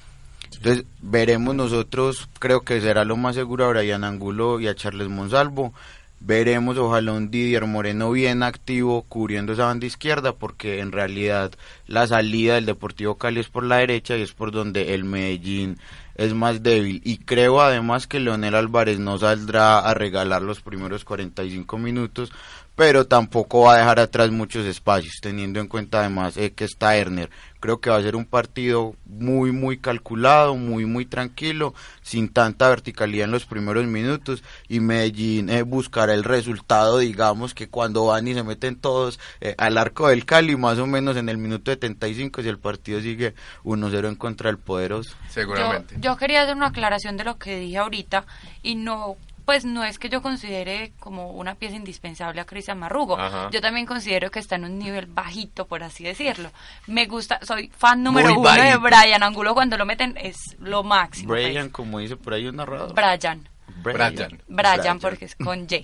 Entonces, 0.57 0.85
veremos 1.01 1.55
nosotros, 1.55 2.29
creo 2.41 2.63
que 2.63 2.81
será 2.81 3.05
lo 3.05 3.17
más 3.17 3.37
seguro 3.37 3.67
a 3.67 3.69
Brian 3.69 4.03
Angulo 4.03 4.59
y 4.59 4.67
a 4.67 4.75
Charles 4.75 5.09
Monsalvo. 5.09 5.73
Veremos, 6.21 6.77
ojalá 6.77 7.13
un 7.13 7.31
Didier 7.31 7.67
Moreno 7.67 8.11
bien 8.11 8.43
activo 8.43 9.03
cubriendo 9.03 9.53
esa 9.53 9.67
banda 9.67 9.87
izquierda, 9.87 10.33
porque 10.33 10.81
en 10.81 10.91
realidad 10.91 11.53
la 11.87 12.09
salida 12.09 12.57
del 12.57 12.67
Deportivo 12.67 13.15
Cali 13.15 13.39
es 13.39 13.49
por 13.49 13.63
la 13.63 13.77
derecha 13.77 14.17
y 14.17 14.23
es 14.23 14.33
por 14.33 14.51
donde 14.51 14.95
el 14.95 15.05
Medellín 15.05 15.79
es 16.17 16.35
más 16.35 16.65
débil. 16.65 17.01
Y 17.05 17.19
creo 17.19 17.63
además 17.63 18.09
que 18.09 18.19
Leonel 18.19 18.57
Álvarez 18.57 18.99
no 18.99 19.17
saldrá 19.19 19.79
a 19.79 19.95
regalar 19.95 20.43
los 20.43 20.61
primeros 20.61 21.05
45 21.05 21.79
minutos, 21.79 22.33
pero 22.79 23.09
tampoco 23.09 23.63
va 23.63 23.75
a 23.75 23.79
dejar 23.79 23.99
atrás 23.99 24.31
muchos 24.31 24.65
espacios, 24.65 25.15
teniendo 25.21 25.59
en 25.59 25.67
cuenta 25.67 25.99
además 25.99 26.37
eh, 26.37 26.53
que 26.53 26.63
está 26.63 26.97
Erner. 26.97 27.29
Creo 27.59 27.81
que 27.81 27.91
va 27.91 27.97
a 27.97 28.03
ser 28.03 28.15
un 28.15 28.25
partido 28.25 28.95
muy, 29.05 29.51
muy 29.51 29.79
calculado, 29.79 30.55
muy, 30.55 30.87
muy 30.87 31.05
tranquilo, 31.05 31.75
sin 32.03 32.33
tanta 32.33 32.69
verticalidad 32.69 33.25
en 33.25 33.33
los 33.33 33.47
primeros 33.47 33.85
minutos. 33.87 34.45
Y 34.69 34.79
Medellín 34.79 35.51
eh, 35.51 35.63
buscará 35.63 36.15
el 36.15 36.23
resultado, 36.23 36.99
digamos, 36.99 37.53
que 37.53 37.69
cuando 37.69 38.07
van 38.07 38.29
y 38.29 38.35
se 38.35 38.45
meten 38.45 38.77
todos 38.77 39.19
eh, 39.41 39.57
al 39.59 39.77
arco 39.77 40.07
del 40.07 40.25
Cali, 40.25 40.55
más 40.55 40.79
o 40.79 40.87
menos 40.87 41.17
en 41.17 41.29
el 41.29 41.37
minuto 41.37 41.73
75, 41.73 42.43
si 42.43 42.49
el 42.49 42.61
partido 42.61 43.01
sigue 43.01 43.35
1-0 43.65 44.07
en 44.07 44.15
contra 44.15 44.51
del 44.51 44.59
poderoso. 44.59 45.17
Seguramente. 45.31 45.97
Yo, 45.97 46.13
yo 46.13 46.17
quería 46.17 46.43
hacer 46.43 46.55
una 46.55 46.69
aclaración 46.69 47.17
de 47.17 47.25
lo 47.25 47.39
que 47.39 47.59
dije 47.59 47.79
ahorita 47.79 48.25
y 48.63 48.77
no, 48.77 49.17
pues 49.49 49.65
no 49.65 49.83
es 49.83 49.99
que 49.99 50.11
yo 50.11 50.21
considere 50.21 50.93
como 51.01 51.31
una 51.31 51.55
pieza 51.55 51.75
indispensable 51.75 52.39
a 52.39 52.45
Cristian 52.45 52.79
Marrugo. 52.79 53.19
Ajá. 53.19 53.49
Yo 53.51 53.63
también 53.63 53.87
considero 53.87 54.31
que 54.31 54.41
está 54.41 54.57
en 54.57 54.67
un 54.67 54.79
nivel 54.79 55.07
bajito, 55.07 55.67
por 55.67 55.83
así 55.83 56.05
decirlo. 56.05 56.51
Me 56.87 57.07
gusta, 57.07 57.41
soy 57.43 57.73
fan 57.75 58.03
número 58.03 58.29
Muy 58.29 58.37
uno 58.41 58.53
de. 58.53 58.77
Brian 58.77 59.23
Angulo. 59.23 59.55
Cuando 59.55 59.79
lo 59.79 59.87
meten 59.87 60.19
es 60.19 60.37
lo 60.59 60.83
máximo. 60.83 61.29
pues. 61.29 61.47
Brian, 61.47 61.71
como 61.71 61.99
dice 61.99 62.19
por 62.19 62.35
ahí 62.35 62.47
un 62.47 62.57
narrador. 62.57 62.93
Brian. 62.93 63.49
Brian. 63.83 64.39
Brian, 64.49 64.99
porque 65.01 65.25
es 65.25 65.35
con 65.35 65.61
J. 65.67 65.77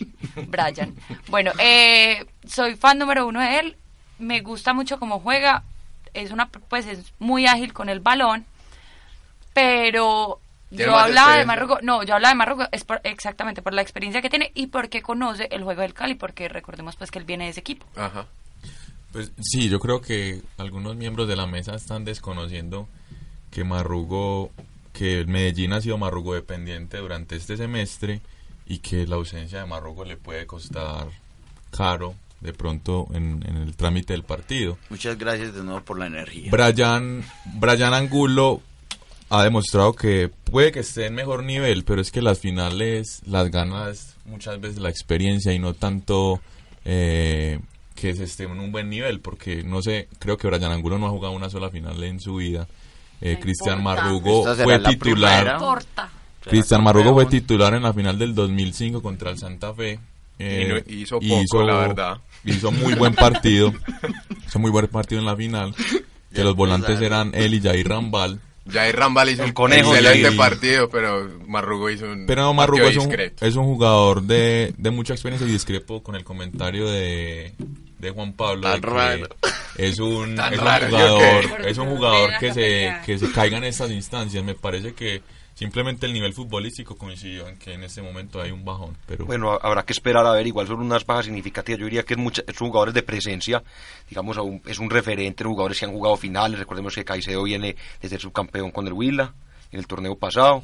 Brian. 0.47 0.95
Bueno, 1.29 1.51
eh, 1.59 2.23
soy 2.47 2.75
fan 2.75 2.99
número 2.99 3.27
uno 3.27 3.41
de 3.41 3.61
él. 3.61 3.79
Me 4.19 4.43
gusta 4.43 4.75
mucho 4.75 4.99
cómo 4.99 5.21
juega. 5.21 5.63
Es 6.13 6.33
una, 6.33 6.51
pues 6.51 6.87
es 6.87 7.15
muy 7.19 7.47
ágil 7.47 7.73
con 7.73 7.89
el 7.89 8.01
balón. 8.01 8.45
Pero 9.55 10.39
Yo 10.71 10.97
hablaba 10.97 11.37
de. 11.37 11.47
Marrugo, 11.47 11.79
no, 11.83 12.03
yo 12.03 12.15
hablaba 12.15 12.33
de 12.33 12.39
Marrugo 12.39 12.65
es 12.73 12.85
por- 12.85 13.01
exactamente 13.05 13.63
por 13.63 13.73
la 13.75 13.83
experiencia 13.83 14.21
que 14.23 14.31
tiene 14.31 14.51
y 14.55 14.67
porque 14.69 15.03
conoce 15.03 15.49
el 15.53 15.63
juego 15.63 15.83
del 15.83 15.95
Cali, 15.95 16.15
porque 16.15 16.49
recordemos 16.49 16.97
pues 16.97 17.11
que 17.11 17.19
él 17.19 17.25
viene 17.25 17.45
de 17.45 17.51
ese 17.51 17.61
equipo. 17.61 17.87
Ajá. 17.97 18.27
Pues 19.13 19.31
sí, 19.41 19.69
yo 19.69 19.79
creo 19.79 20.01
que 20.01 20.43
algunos 20.59 20.97
miembros 20.97 21.29
de 21.29 21.37
la 21.37 21.47
mesa 21.47 21.75
están 21.77 22.05
desconociendo 22.05 22.89
que 23.53 23.63
Marrugo, 23.63 24.51
que 24.93 25.21
el 25.21 25.29
Medellín 25.29 25.73
ha 25.73 25.81
sido 25.81 25.97
Marrugo 25.99 26.35
dependiente 26.35 26.97
durante 26.99 27.37
este 27.37 27.57
semestre 27.57 28.21
y 28.67 28.79
que 28.79 29.07
la 29.07 29.15
ausencia 29.17 29.61
de 29.61 29.67
Marrugo 29.67 30.05
le 30.05 30.17
puede 30.17 30.47
costar 30.47 31.07
caro 31.71 32.15
de 32.41 32.53
pronto 32.53 33.07
en, 33.15 33.45
en 33.49 33.57
el 33.59 33.77
trámite 33.77 34.13
del 34.13 34.25
partido. 34.25 34.77
Muchas 34.91 35.17
gracias 35.17 35.55
de 35.55 35.63
nuevo 35.63 35.83
por 35.83 35.99
la 35.99 36.07
energía. 36.07 36.51
Brian, 36.51 37.25
Brian 37.55 37.95
Angulo 37.95 38.61
ha 39.39 39.45
demostrado 39.45 39.93
que 39.95 40.29
puede 40.45 40.73
que 40.73 40.81
esté 40.81 41.07
en 41.07 41.15
mejor 41.15 41.43
nivel, 41.45 41.85
pero 41.85 42.01
es 42.01 42.11
que 42.11 42.23
las 42.23 42.39
finales 42.39 43.21
las 43.27 43.51
ganas 43.51 44.17
muchas 44.25 44.61
veces 44.61 44.79
la 44.79 44.89
experiencia 44.91 45.53
y 45.53 45.59
no 45.59 45.75
tanto 45.75 46.41
eh, 46.85 47.59
que 47.95 48.15
se 48.15 48.25
esté 48.25 48.45
en 48.45 48.59
un 48.61 48.73
buen 48.73 48.89
nivel, 48.91 49.21
porque 49.21 49.63
no 49.65 49.83
sé, 49.83 50.09
creo 50.19 50.37
que 50.37 50.47
Brian 50.49 50.73
Angulo 50.73 50.99
no 50.99 51.07
ha 51.07 51.11
jugado 51.11 51.35
una 51.35 51.51
sola 51.51 51.71
final 51.71 52.03
en 52.05 52.21
su 52.21 52.37
vida. 52.37 52.67
Eh, 53.21 53.39
Cristian. 53.41 53.83
Marrugo 53.83 54.45
fue 54.57 54.79
la 54.79 54.91
titular. 54.91 55.59
Cristian 56.41 56.83
Marrugo 56.83 57.15
fue 57.15 57.27
titular 57.27 57.73
en 57.75 57.83
la 57.83 57.93
final 57.93 58.19
del 58.19 58.35
2005 58.35 59.01
contra 59.03 59.31
el 59.31 59.39
Santa 59.39 59.73
Fe. 59.73 59.99
Y 60.39 60.65
no- 60.67 60.77
hizo 60.87 61.21
poco, 61.21 61.63
la 61.63 61.75
verdad. 61.77 62.19
Hizo 62.45 62.71
muy 62.73 62.95
buen 62.95 63.15
partido. 63.15 63.73
hizo 64.47 64.59
muy 64.59 64.71
buen 64.71 64.89
partido 64.89 65.21
en 65.21 65.27
la 65.27 65.37
final. 65.37 65.75
Que 66.35 66.43
los 66.43 66.57
volantes 66.57 67.01
eran 67.01 67.31
él 67.33 67.55
y 67.55 67.61
Jair 67.61 67.89
Rambal. 67.89 68.41
Jair 68.71 68.97
Rambal 68.97 69.29
hizo 69.31 69.43
El 69.43 69.49
un 69.49 69.55
conejo 69.55 69.95
excelente 69.95 70.33
y- 70.33 70.37
partido, 70.39 70.89
pero 70.89 71.29
Marrugo 71.47 71.91
hizo 71.91 72.07
un 72.07 72.27
Pero 72.27 72.53
Marrugo 72.55 72.85
es 72.85 72.97
un, 72.97 73.05
discreto. 73.09 73.45
es 73.47 73.57
un 73.57 73.65
jugador 73.65 74.23
de, 74.23 74.73
de 74.79 74.91
mucha 74.91 75.13
experiencia 75.13 75.47
y 75.47 75.53
discrepo 75.53 76.03
con 76.03 76.15
el 76.17 76.25
comentario 76.25 76.89
de, 76.89 77.53
de 77.99 78.11
Juan 78.11 78.33
Pablo. 78.33 78.63
Tan 78.63 78.81
raro. 78.83 79.29
Es 79.77 79.99
un, 79.99 80.39
es 80.53 80.59
un 80.59 80.65
raro, 80.65 80.89
¿yo 80.89 80.97
jugador, 80.97 81.67
es 81.67 81.79
un 81.79 81.89
jugador 81.89 82.31
que 82.41 82.55
se, 82.55 82.95
que 83.05 83.19
se 83.19 83.31
caiga 83.33 83.59
en 83.59 83.65
estas 83.65 83.91
instancias. 83.91 84.43
Me 84.43 84.55
parece 84.55 84.95
que 84.95 85.21
simplemente 85.55 86.07
el 86.07 86.13
nivel 86.13 86.33
futbolístico 86.35 86.97
coincidió 86.97 87.47
en 87.49 87.57
que 87.59 87.73
en 87.75 87.85
este 87.85 88.03
momento 88.03 88.41
hay 88.41 88.51
un 88.51 88.65
bajón. 88.65 88.97
Pero 89.07 89.25
Bueno, 89.27 89.53
ha- 89.53 89.59
habrá 89.63 89.85
que 89.85 89.93
esperar 89.93 90.27
a 90.27 90.33
ver, 90.33 90.47
igual 90.47 90.67
son 90.67 90.81
unas 90.81 91.07
bajas 91.07 91.27
significativas. 91.27 91.79
Yo 91.81 91.87
diría 91.87 92.03
que 92.03 92.15
es 92.15 92.19
mucha, 92.21 92.43
son 92.57 92.69
jugadores 92.69 92.95
de 92.95 93.03
presencia, 93.03 93.63
digamos, 94.09 94.37
aún 94.37 94.61
es 94.67 94.79
un 94.79 94.91
referente, 94.91 95.45
jugadores 95.45 95.79
que 95.79 95.85
han 95.87 95.93
jugado 95.93 96.17
finales. 96.17 96.59
Recordemos 96.59 96.95
que 96.95 97.05
Caicedo 97.05 97.43
viene 97.45 97.77
de 98.03 98.09
ser 98.09 98.21
subcampeón 98.21 98.71
con 98.71 98.87
el 98.87 98.93
Huila 98.93 99.33
en 99.71 99.79
el 99.79 99.87
torneo 99.87 100.17
pasado. 100.17 100.63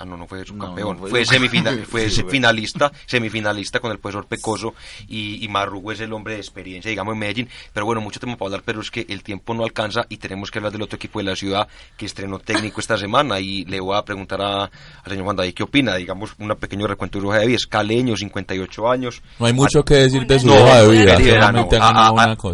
Ah, 0.00 0.06
no, 0.06 0.16
no 0.16 0.26
fue 0.26 0.42
subcampeón, 0.46 0.98
no 0.98 1.06
fue 1.08 1.24
semifinal, 1.26 1.84
fue 1.88 2.08
Sí, 2.08 2.22
finalista, 2.26 2.90
semifinalista 3.04 3.80
con 3.80 3.92
el 3.92 3.98
profesor 3.98 4.26
Pecoso 4.26 4.74
y, 5.08 5.44
y 5.44 5.48
Marrugo 5.48 5.92
es 5.92 6.00
el 6.00 6.10
hombre 6.14 6.34
de 6.34 6.40
experiencia, 6.40 6.88
digamos, 6.88 7.12
en 7.12 7.18
Medellín. 7.18 7.48
Pero 7.74 7.84
bueno, 7.84 8.00
mucho 8.00 8.18
tema 8.18 8.34
para 8.36 8.46
hablar, 8.46 8.62
pero 8.64 8.80
es 8.80 8.90
que 8.90 9.04
el 9.10 9.22
tiempo 9.22 9.52
no 9.52 9.62
alcanza 9.62 10.06
y 10.08 10.16
tenemos 10.16 10.50
que 10.50 10.58
hablar 10.58 10.72
del 10.72 10.80
otro 10.82 10.96
equipo 10.96 11.18
de 11.18 11.26
la 11.26 11.36
ciudad 11.36 11.68
que 11.98 12.06
estrenó 12.06 12.38
técnico 12.38 12.80
esta 12.80 12.96
semana 12.96 13.40
y 13.40 13.66
le 13.66 13.78
voy 13.78 13.94
a 13.94 14.02
preguntar 14.02 14.40
a- 14.40 14.64
al 14.64 14.70
señor 15.06 15.24
Juan 15.24 15.36
David 15.36 15.52
qué 15.52 15.64
opina. 15.64 15.94
Digamos, 15.96 16.34
un 16.38 16.48
pequeño 16.56 16.86
recuento 16.86 17.18
de 17.18 17.22
su 17.22 17.28
hoja 17.28 17.40
de 17.40 17.46
vida. 17.48 17.56
Es 17.56 17.66
caleño, 17.66 18.16
58 18.16 18.90
años. 18.90 19.20
no 19.38 19.44
hay 19.46 19.52
mucho 19.52 19.82
que 19.84 19.94
decir 19.96 20.26
de 20.26 20.38
su 20.40 20.46
No, 20.46 20.54
hoja 20.54 20.80
de 20.82 20.88
vida. 20.88 21.14
Ha 21.16 21.18
ganado 21.20 21.68
ha- 21.82 21.88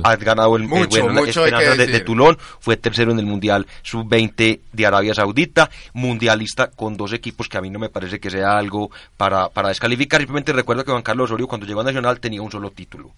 ha- 0.03 0.13
el, 0.57 0.63
Mucho, 0.65 1.03
bueno, 1.05 1.25
Esperanzas 1.25 1.79
de, 1.79 1.87
de. 1.87 2.01
Tulón, 2.01 2.37
fue 2.59 2.77
tercero 2.77 3.13
en 3.13 3.21
el 3.21 3.27
Mundial 3.27 3.67
Sub-20 3.85 4.61
de 4.73 4.87
Arabia 4.87 5.15
Saudita, 5.15 5.71
mundialista 5.93 6.71
con 6.71 6.97
dos 6.97 7.13
equipos 7.13 7.36
que 7.49 7.59
a 7.59 7.61
mí 7.61 7.69
no 7.71 7.79
me 7.79 7.89
parece 7.89 8.19
que 8.19 8.31
sea 8.31 8.57
algo 8.57 8.91
para, 9.17 9.49
para 9.51 9.69
descalificar. 9.69 10.21
Simplemente 10.21 10.53
recuerdo 10.53 10.85
que 10.85 10.91
Juan 10.91 11.03
Carlos 11.03 11.31
Osorio 11.31 11.47
cuando 11.47 11.67
llegó 11.67 11.81
a 11.81 11.85
Nacional 11.85 12.19
tenía 12.21 12.41
un 12.43 12.51
solo 12.51 12.71
título. 12.71 13.13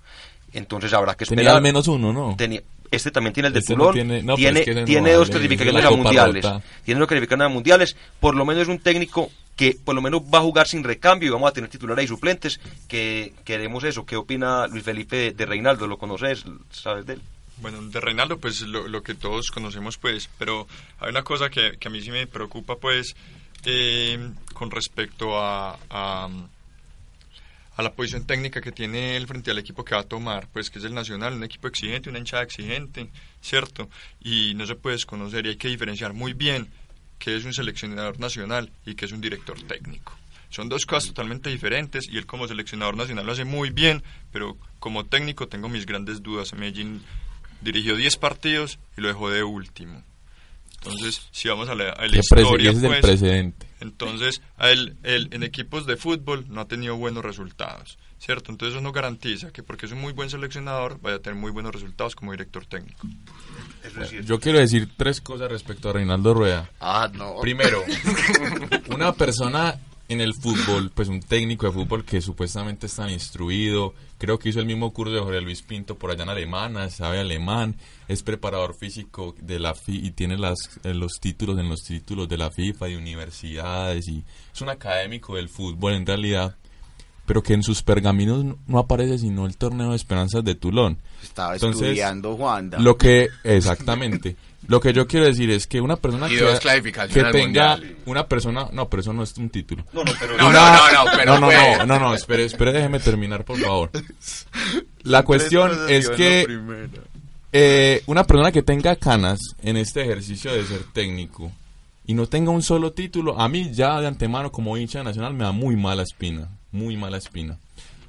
Entonces 0.52 0.92
habrá 0.92 1.14
que 1.14 1.24
esperar. 1.24 1.44
Tenía 1.44 1.56
al 1.56 1.62
menos 1.62 1.88
uno, 1.88 2.12
¿no? 2.12 2.34
Tenía- 2.36 2.62
este 2.90 3.10
también 3.10 3.34
tiene 3.34 3.48
el 3.48 3.52
de 3.52 3.58
Este 3.60 3.76
no 3.76 3.90
tiene- 3.92 4.22
no, 4.22 4.34
tiene, 4.34 4.60
es 4.60 4.64
que 4.64 4.74
no 4.74 4.84
tiene 4.86 5.00
vale, 5.02 5.14
dos 5.14 5.28
es 5.28 5.30
clasificaciones 5.34 5.82
la 5.84 5.88
a 5.88 5.92
mundiales, 5.92 6.42
Rota. 6.44 6.62
tiene 6.84 6.98
dos 7.00 7.08
clasificaciones 7.08 7.44
a 7.46 7.48
mundiales, 7.54 7.96
por 8.18 8.34
lo 8.34 8.46
menos 8.46 8.62
es 8.62 8.68
un 8.68 8.78
técnico 8.78 9.30
que 9.56 9.76
por 9.84 9.94
lo 9.94 10.00
menos 10.00 10.22
va 10.22 10.38
a 10.38 10.40
jugar 10.40 10.66
sin 10.66 10.82
recambio 10.84 11.28
y 11.28 11.32
vamos 11.32 11.50
a 11.50 11.52
tener 11.52 11.68
titulares 11.68 12.06
y 12.06 12.08
suplentes, 12.08 12.60
que 12.88 13.34
queremos 13.44 13.84
eso, 13.84 14.06
¿qué 14.06 14.16
opina 14.16 14.66
Luis 14.68 14.84
Felipe 14.84 15.16
de, 15.16 15.30
de 15.32 15.44
Reinaldo? 15.46 15.86
¿Lo 15.86 15.98
conoces? 15.98 16.44
¿Sabes 16.70 17.04
de 17.04 17.14
él? 17.14 17.20
Bueno, 17.60 17.82
de 17.82 18.00
Reinaldo, 18.00 18.38
pues 18.38 18.62
lo, 18.62 18.86
lo 18.88 19.02
que 19.02 19.14
todos 19.16 19.50
conocemos, 19.50 19.98
pues, 19.98 20.30
pero 20.38 20.66
hay 21.00 21.10
una 21.10 21.24
cosa 21.24 21.50
que, 21.50 21.72
que 21.78 21.88
a 21.88 21.90
mí 21.90 22.00
sí 22.00 22.10
me 22.12 22.26
preocupa, 22.28 22.76
pues, 22.76 23.16
eh, 23.64 24.30
con 24.54 24.70
respecto 24.70 25.38
a, 25.38 25.78
a, 25.90 26.28
a 27.76 27.82
la 27.82 27.92
posición 27.92 28.26
técnica 28.26 28.60
que 28.60 28.72
tiene 28.72 29.16
él 29.16 29.26
frente 29.26 29.50
al 29.50 29.58
equipo 29.58 29.84
que 29.84 29.94
va 29.94 30.00
a 30.00 30.04
tomar, 30.04 30.48
pues, 30.52 30.70
que 30.70 30.78
es 30.78 30.84
el 30.84 30.94
Nacional, 30.94 31.34
un 31.34 31.44
equipo 31.44 31.68
exigente, 31.68 32.10
una 32.10 32.18
hinchada 32.18 32.42
exigente, 32.42 33.08
¿cierto? 33.40 33.88
Y 34.20 34.54
no 34.54 34.66
se 34.66 34.74
puede 34.74 34.96
desconocer 34.96 35.46
y 35.46 35.50
hay 35.50 35.56
que 35.56 35.68
diferenciar 35.68 36.12
muy 36.12 36.32
bien 36.32 36.68
que 37.18 37.36
es 37.36 37.44
un 37.44 37.52
seleccionador 37.52 38.18
nacional 38.20 38.70
y 38.86 38.94
que 38.94 39.04
es 39.04 39.12
un 39.12 39.20
director 39.20 39.60
técnico. 39.62 40.16
Son 40.50 40.68
dos 40.68 40.86
cosas 40.86 41.08
totalmente 41.08 41.50
diferentes 41.50 42.08
y 42.08 42.16
él 42.16 42.26
como 42.26 42.48
seleccionador 42.48 42.96
nacional 42.96 43.26
lo 43.26 43.32
hace 43.32 43.44
muy 43.44 43.70
bien, 43.70 44.02
pero 44.32 44.56
como 44.78 45.04
técnico 45.04 45.46
tengo 45.48 45.68
mis 45.68 45.84
grandes 45.84 46.22
dudas. 46.22 46.54
Medellín 46.54 47.02
dirigió 47.60 47.96
10 47.96 48.16
partidos 48.16 48.78
y 48.96 49.02
lo 49.02 49.08
dejó 49.08 49.30
de 49.30 49.42
último. 49.42 50.02
Entonces, 50.82 51.28
si 51.32 51.48
vamos 51.48 51.68
a 51.68 51.74
la, 51.74 51.90
a 51.90 52.06
la 52.06 52.18
historia, 52.18 52.70
ese 52.70 52.78
es 52.78 52.84
el 52.84 52.90
pues, 52.90 53.00
precedente. 53.00 53.66
entonces 53.80 54.40
a 54.56 54.70
él, 54.70 54.96
él 55.02 55.28
en 55.32 55.42
equipos 55.42 55.86
de 55.86 55.96
fútbol 55.96 56.46
no 56.48 56.60
ha 56.60 56.68
tenido 56.68 56.96
buenos 56.96 57.24
resultados, 57.24 57.98
¿cierto? 58.18 58.52
Entonces 58.52 58.76
eso 58.76 58.82
no 58.82 58.92
garantiza 58.92 59.50
que 59.50 59.62
porque 59.64 59.86
es 59.86 59.92
un 59.92 60.00
muy 60.00 60.12
buen 60.12 60.30
seleccionador 60.30 61.00
vaya 61.00 61.16
a 61.16 61.18
tener 61.18 61.38
muy 61.38 61.50
buenos 61.50 61.72
resultados 61.72 62.14
como 62.14 62.30
director 62.30 62.64
técnico. 62.66 63.08
Yo 64.24 64.38
quiero 64.38 64.58
decir 64.58 64.88
tres 64.96 65.20
cosas 65.20 65.50
respecto 65.50 65.90
a 65.90 65.94
Reinaldo 65.94 66.34
Rueda. 66.34 66.70
Ah, 66.80 67.10
no. 67.12 67.40
Primero, 67.40 67.82
una 68.90 69.12
persona 69.12 69.78
en 70.08 70.20
el 70.22 70.32
fútbol, 70.34 70.90
pues 70.94 71.08
un 71.08 71.20
técnico 71.20 71.66
de 71.66 71.72
fútbol 71.72 72.04
que 72.04 72.20
supuestamente 72.22 72.86
es 72.86 72.94
tan 72.96 73.10
instruido, 73.10 73.92
creo 74.16 74.38
que 74.38 74.48
hizo 74.48 74.58
el 74.60 74.64
mismo 74.66 74.90
curso 74.92 75.12
de 75.14 75.20
Jorge 75.20 75.40
Luis 75.42 75.60
Pinto 75.62 75.96
por 75.98 76.10
allá 76.10 76.22
en 76.22 76.30
Alemania, 76.30 76.88
sabe 76.88 77.20
alemán, 77.20 77.76
es 78.08 78.22
preparador 78.22 78.74
físico 78.74 79.34
de 79.40 79.58
la 79.58 79.74
FI 79.74 80.06
y 80.06 80.10
tiene 80.12 80.38
las, 80.38 80.56
eh, 80.84 80.94
los 80.94 81.12
títulos 81.20 81.58
en 81.58 81.68
los 81.68 81.82
títulos 81.82 82.26
de 82.28 82.38
la 82.38 82.50
FIFA, 82.50 82.86
de 82.86 82.96
universidades 82.96 84.08
y 84.08 84.24
es 84.54 84.60
un 84.62 84.70
académico 84.70 85.36
del 85.36 85.48
fútbol 85.50 85.92
en 85.92 86.06
realidad, 86.06 86.56
pero 87.26 87.42
que 87.42 87.52
en 87.52 87.62
sus 87.62 87.82
pergaminos 87.82 88.42
no- 88.42 88.58
no 88.66 88.78
aparece 88.78 89.18
sino 89.18 89.44
el 89.44 89.58
torneo 89.58 89.90
de 89.90 89.96
esperanzas 89.96 90.42
de 90.42 90.54
Tulón. 90.54 90.96
Estaba 91.22 91.52
Entonces, 91.52 91.82
estudiando 91.82 92.34
Juanda. 92.34 92.78
Lo 92.78 92.96
que, 92.96 93.28
exactamente. 93.44 94.36
Lo 94.66 94.80
que 94.80 94.92
yo 94.92 95.06
quiero 95.06 95.24
decir 95.26 95.50
es 95.50 95.66
que 95.66 95.80
una 95.80 95.96
persona 95.96 96.26
Y 96.26 96.30
que, 96.36 96.40
dos 96.42 96.58
que 96.60 96.68
al 96.70 96.82
tenga 97.32 97.76
Mundial. 97.76 97.96
una 98.06 98.26
persona, 98.26 98.68
no, 98.72 98.88
pero 98.88 99.00
eso 99.02 99.12
no 99.12 99.22
es 99.22 99.36
un 99.38 99.48
título. 99.50 99.84
No, 99.92 100.02
no, 100.04 100.12
pero 100.18 100.36
No, 100.36 100.48
Una- 100.48 100.72
no, 100.76 100.92
no, 100.92 101.04
no, 101.04 101.10
pero 101.16 101.38
no, 101.38 101.50
no, 101.52 101.76
no, 101.78 101.86
no, 101.86 101.98
no, 102.00 102.14
espere, 102.14 102.44
espere, 102.44 102.72
déjeme 102.72 102.98
terminar, 102.98 103.44
por 103.44 103.58
favor. 103.58 103.90
La 105.04 105.22
cuestión 105.22 105.70
es 105.88 106.10
que 106.10 106.46
eh, 107.52 108.02
una 108.06 108.24
persona 108.24 108.52
que 108.52 108.62
tenga 108.62 108.96
canas 108.96 109.38
en 109.62 109.76
este 109.76 110.02
ejercicio 110.02 110.52
de 110.52 110.64
ser 110.64 110.82
técnico 110.92 111.50
y 112.06 112.14
no 112.14 112.26
tenga 112.26 112.50
un 112.50 112.62
solo 112.62 112.92
título, 112.92 113.40
a 113.40 113.48
mí 113.48 113.70
ya 113.72 114.00
de 114.00 114.06
antemano 114.06 114.50
como 114.52 114.76
hincha 114.76 115.02
nacional 115.02 115.34
me 115.34 115.44
da 115.44 115.52
muy 115.52 115.76
mala 115.76 116.02
espina, 116.02 116.48
muy 116.72 116.96
mala 116.96 117.16
espina. 117.18 117.58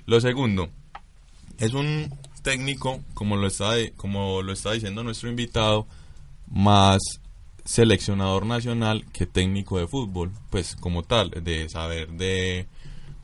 Lo 0.07 0.19
segundo, 0.19 0.69
es 1.59 1.73
un 1.73 2.13
técnico, 2.41 3.01
como 3.13 3.35
lo 3.37 3.47
está, 3.47 3.73
como 3.97 4.41
lo 4.41 4.51
está 4.53 4.71
diciendo 4.71 5.03
nuestro 5.03 5.29
invitado, 5.29 5.85
más 6.49 6.99
seleccionador 7.65 8.45
nacional 8.45 9.05
que 9.13 9.25
técnico 9.25 9.77
de 9.77 9.87
fútbol, 9.87 10.31
pues 10.49 10.75
como 10.75 11.03
tal, 11.03 11.29
de 11.29 11.69
saber 11.69 12.09
de, 12.09 12.67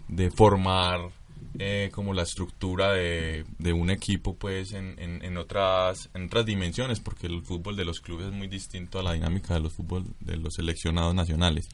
de 0.08 0.32
formar 0.32 1.10
eh, 1.58 1.90
como 1.94 2.14
la 2.14 2.24
estructura 2.24 2.92
de, 2.92 3.46
de 3.60 3.74
un 3.74 3.90
equipo 3.90 4.36
pues 4.36 4.74
en, 4.74 5.00
en, 5.00 5.38
otras 5.38 6.10
en 6.14 6.26
otras 6.26 6.46
dimensiones 6.46 7.00
porque 7.00 7.28
el 7.28 7.44
fútbol 7.44 7.78
de 7.78 7.86
los 7.86 8.02
clubes 8.02 8.28
es 8.28 8.34
muy 8.34 8.48
distinto 8.48 9.00
a 9.00 9.04
la 9.04 9.14
dinámica 9.14 9.54
de 9.54 9.62
los 9.62 9.72
fútbol 9.72 10.06
de 10.20 10.38
los 10.38 10.56
seleccionados 10.56 11.16
nacionales. 11.16 11.70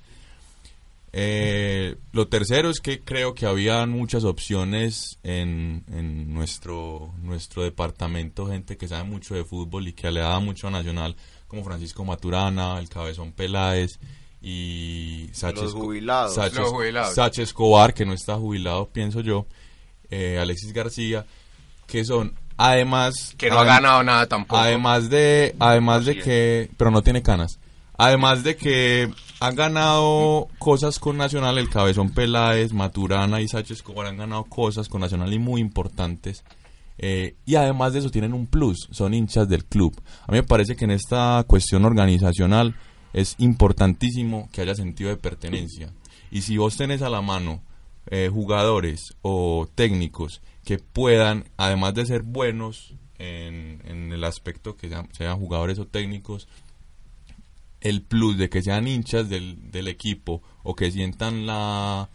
Eh, 1.14 1.98
lo 2.14 2.28
tercero 2.30 2.70
es 2.70 2.80
que 2.80 3.02
creo 3.02 3.34
que 3.34 3.46
había 3.46 3.86
muchas 3.86 4.24
opciones 4.24 5.18
en, 5.24 5.84
en 5.92 6.34
nuestro 6.34 7.14
nuestro 7.22 7.64
departamento 7.64 8.48
gente 8.48 8.78
que 8.78 8.88
sabe 8.88 9.04
mucho 9.04 9.36
de 9.36 9.44
fútbol 9.44 9.88
y 9.88 9.94
que 9.94 10.10
le 10.10 10.22
mucho 10.40 10.68
a 10.68 10.72
Nacional 10.72 11.16
como 11.52 11.64
Francisco 11.66 12.06
Maturana 12.06 12.80
el 12.80 12.88
Cabezón 12.90 13.34
Peláez 13.34 14.00
y 14.42 15.30
Sánchez 15.34 15.64
Los 15.66 15.74
jubilados. 15.74 16.34
Sánchez- 16.36 16.60
Los 16.62 16.70
jubilados. 16.70 17.14
Sánchez 17.14 17.44
Escobar, 17.50 17.94
que 17.94 18.06
no 18.06 18.14
está 18.14 18.36
jubilado, 18.38 18.88
pienso 18.88 19.20
yo, 19.22 19.46
eh, 20.10 20.40
Alexis 20.42 20.72
García, 20.74 21.26
que 21.88 22.04
son 22.06 22.34
además 22.58 23.36
Que 23.38 23.50
no 23.50 23.60
ha 23.60 23.66
ganado 23.66 24.02
nada 24.04 24.26
tampoco. 24.28 24.58
Además 24.62 25.10
de 25.10 25.56
además 25.60 26.06
de 26.06 26.18
que 26.20 26.70
pero 26.78 26.90
no 26.90 27.02
tiene 27.04 27.22
canas. 27.22 27.60
Además 27.98 28.44
de 28.44 28.56
que 28.56 29.12
han 29.40 29.56
ganado 29.56 30.48
cosas 30.58 30.98
con 30.98 31.18
Nacional, 31.18 31.58
el 31.60 31.70
Cabezón 31.70 32.10
Peláez, 32.12 32.74
Maturana 32.74 33.42
y 33.42 33.48
Sánchez 33.48 33.78
Escobar 33.78 34.08
han 34.08 34.18
ganado 34.18 34.46
cosas 34.46 34.88
con 34.90 35.02
Nacional 35.02 35.32
y 35.34 35.38
muy 35.40 35.62
importantes. 35.62 36.44
Eh, 37.04 37.36
y 37.46 37.56
además 37.56 37.94
de 37.94 38.00
eso 38.00 38.12
tienen 38.12 38.34
un 38.34 38.46
plus, 38.46 38.88
son 38.92 39.16
hinchas 39.16 39.50
del 39.50 39.66
club. 39.66 40.00
A 40.28 40.32
mí 40.32 40.38
me 40.38 40.44
parece 40.44 40.76
que 40.76 40.86
en 40.86 40.92
esta 40.92 41.44
cuestión 41.48 41.84
organizacional 41.84 42.76
es 43.12 43.36
importantísimo 43.40 44.48
que 44.52 44.62
haya 44.62 44.76
sentido 44.76 45.10
de 45.10 45.18
pertenencia. 45.18 45.92
Y 46.30 46.42
si 46.44 46.58
vos 46.58 46.78
tenés 46.78 47.02
a 47.02 47.10
la 47.10 47.22
mano 47.22 47.64
eh, 48.06 48.30
jugadores 48.32 49.16
o 49.24 49.68
técnicos 49.74 50.42
que 50.64 50.78
puedan, 50.78 51.46
además 51.58 51.96
de 51.96 52.06
ser 52.06 52.22
buenos 52.22 52.94
en, 53.18 54.12
el 54.12 54.24
aspecto 54.24 54.78
que 54.78 54.90
sean, 54.90 55.10
sean 55.12 55.40
jugadores 55.40 55.80
o 55.80 55.88
técnicos, 55.88 56.48
el 57.82 58.04
plus 58.04 58.38
de 58.38 58.50
que 58.50 58.62
sean 58.62 58.88
hinchas 58.88 59.28
del, 59.28 59.72
del 59.72 59.88
equipo 59.88 60.44
o 60.62 60.76
que 60.76 60.92
sientan 60.92 61.48
la, 61.48 62.10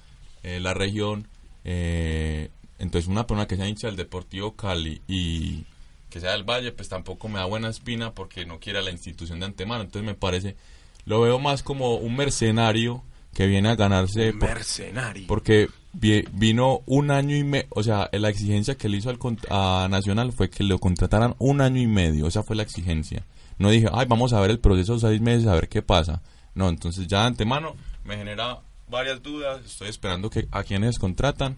eh, 0.45 0.61
la 0.61 0.74
región, 0.74 1.26
eh, 1.64 2.51
entonces 2.79 3.09
una 3.09 3.27
persona 3.27 3.47
que 3.47 3.57
sea 3.57 3.68
hincha 3.68 3.87
del 3.89 3.97
Deportivo 3.97 4.55
Cali 4.57 5.01
y 5.09 5.64
que 6.11 6.20
sea 6.20 6.33
del 6.33 6.45
Valle, 6.45 6.72
pues 6.72 6.89
tampoco 6.89 7.29
me 7.29 7.39
da 7.39 7.45
buena 7.47 7.68
espina 7.68 8.12
porque 8.12 8.47
no 8.47 8.59
quiere 8.61 8.79
a 8.79 8.83
la 8.83 8.91
institución 8.91 9.41
de 9.41 9.47
antemano. 9.47 9.83
Entonces 9.83 10.07
me 10.07 10.14
parece, 10.14 10.57
lo 11.05 11.20
veo 11.20 11.39
más 11.39 11.62
como 11.62 11.97
un 11.97 12.16
mercenario 12.16 13.03
que 13.35 13.47
viene 13.47 13.68
a 13.68 13.77
ganarse. 13.77 14.33
por- 14.33 14.49
Mercenario. 14.49 15.27
porque 15.27 15.68
vi- 15.93 16.24
vino 16.33 16.81
un 16.87 17.11
año 17.11 17.37
y 17.37 17.45
medio, 17.45 17.66
o 17.70 17.83
sea, 17.83 18.09
la 18.12 18.29
exigencia 18.31 18.77
que 18.77 18.89
le 18.89 18.97
hizo 18.99 19.11
al 19.11 19.18
a 19.51 19.89
Nacional 19.91 20.33
fue 20.33 20.49
que 20.49 20.64
lo 20.64 20.79
contrataran 20.79 21.35
un 21.39 21.61
año 21.61 21.81
y 21.83 21.87
medio, 21.87 22.27
esa 22.29 22.43
fue 22.43 22.57
la 22.57 22.62
exigencia. 22.62 23.24
No 23.59 23.70
dije, 23.70 23.89
ay, 23.93 24.07
vamos 24.09 24.33
a 24.33 24.41
ver 24.41 24.51
el 24.51 24.59
proceso 24.59 24.95
de 24.95 25.01
seis 25.01 25.20
meses, 25.20 25.47
a 25.49 25.55
ver 25.55 25.68
qué 25.68 25.83
pasa. 25.83 26.22
No, 26.55 26.68
entonces 26.70 27.07
ya 27.07 27.20
de 27.22 27.27
antemano 27.29 27.74
me 28.05 28.16
genera 28.16 28.61
varias 28.89 29.22
dudas, 29.22 29.62
estoy 29.66 29.89
esperando 29.89 30.31
que 30.31 30.47
a 30.51 30.62
quienes 30.62 30.99
contratan 30.99 31.57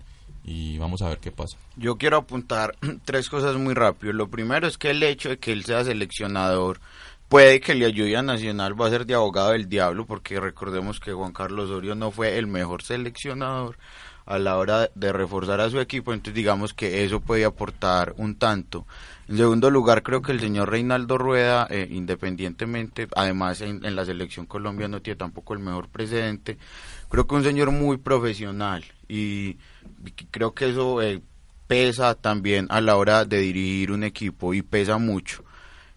y 0.48 0.78
vamos 0.78 1.02
a 1.02 1.10
ver 1.10 1.18
qué 1.18 1.30
pasa. 1.30 1.58
Yo 1.76 1.98
quiero 1.98 2.16
apuntar 2.16 2.74
tres 3.04 3.28
cosas 3.28 3.56
muy 3.56 3.74
rápido. 3.74 4.14
Lo 4.14 4.28
primero 4.28 4.66
es 4.66 4.78
que 4.78 4.90
el 4.90 5.02
hecho 5.02 5.28
de 5.28 5.38
que 5.38 5.52
él 5.52 5.64
sea 5.64 5.84
seleccionador 5.84 6.80
puede 7.28 7.60
que 7.60 7.74
le 7.74 7.84
ayude 7.84 8.16
a 8.16 8.22
Nacional, 8.22 8.80
va 8.80 8.86
a 8.86 8.90
ser 8.90 9.04
de 9.04 9.12
abogado 9.12 9.50
del 9.50 9.68
diablo, 9.68 10.06
porque 10.06 10.40
recordemos 10.40 11.00
que 11.00 11.12
Juan 11.12 11.34
Carlos 11.34 11.68
Osorio 11.68 11.94
no 11.94 12.10
fue 12.10 12.38
el 12.38 12.46
mejor 12.46 12.82
seleccionador 12.82 13.76
a 14.24 14.38
la 14.38 14.56
hora 14.56 14.90
de 14.94 15.12
reforzar 15.12 15.60
a 15.60 15.68
su 15.68 15.80
equipo, 15.80 16.14
entonces 16.14 16.34
digamos 16.34 16.72
que 16.72 17.04
eso 17.04 17.20
puede 17.20 17.44
aportar 17.44 18.14
un 18.16 18.36
tanto. 18.36 18.86
En 19.26 19.36
segundo 19.36 19.70
lugar, 19.70 20.02
creo 20.02 20.22
que 20.22 20.32
el 20.32 20.40
señor 20.40 20.70
Reinaldo 20.70 21.18
Rueda, 21.18 21.66
eh, 21.70 21.86
independientemente, 21.90 23.08
además 23.14 23.60
en, 23.60 23.94
la 23.94 24.04
selección 24.06 24.46
Colombia 24.46 24.88
no 24.88 25.02
tiene 25.02 25.18
tampoco 25.18 25.52
el 25.52 25.60
mejor 25.60 25.88
precedente, 25.88 26.56
creo 27.10 27.26
que 27.26 27.34
un 27.34 27.44
señor 27.44 27.70
muy 27.70 27.98
profesional 27.98 28.84
y 29.08 29.58
creo 30.30 30.54
que 30.54 30.70
eso 30.70 31.02
eh, 31.02 31.22
pesa 31.66 32.14
también 32.14 32.66
a 32.70 32.80
la 32.80 32.96
hora 32.96 33.24
de 33.24 33.38
dirigir 33.38 33.92
un 33.92 34.04
equipo 34.04 34.54
y 34.54 34.62
pesa 34.62 34.98
mucho. 34.98 35.44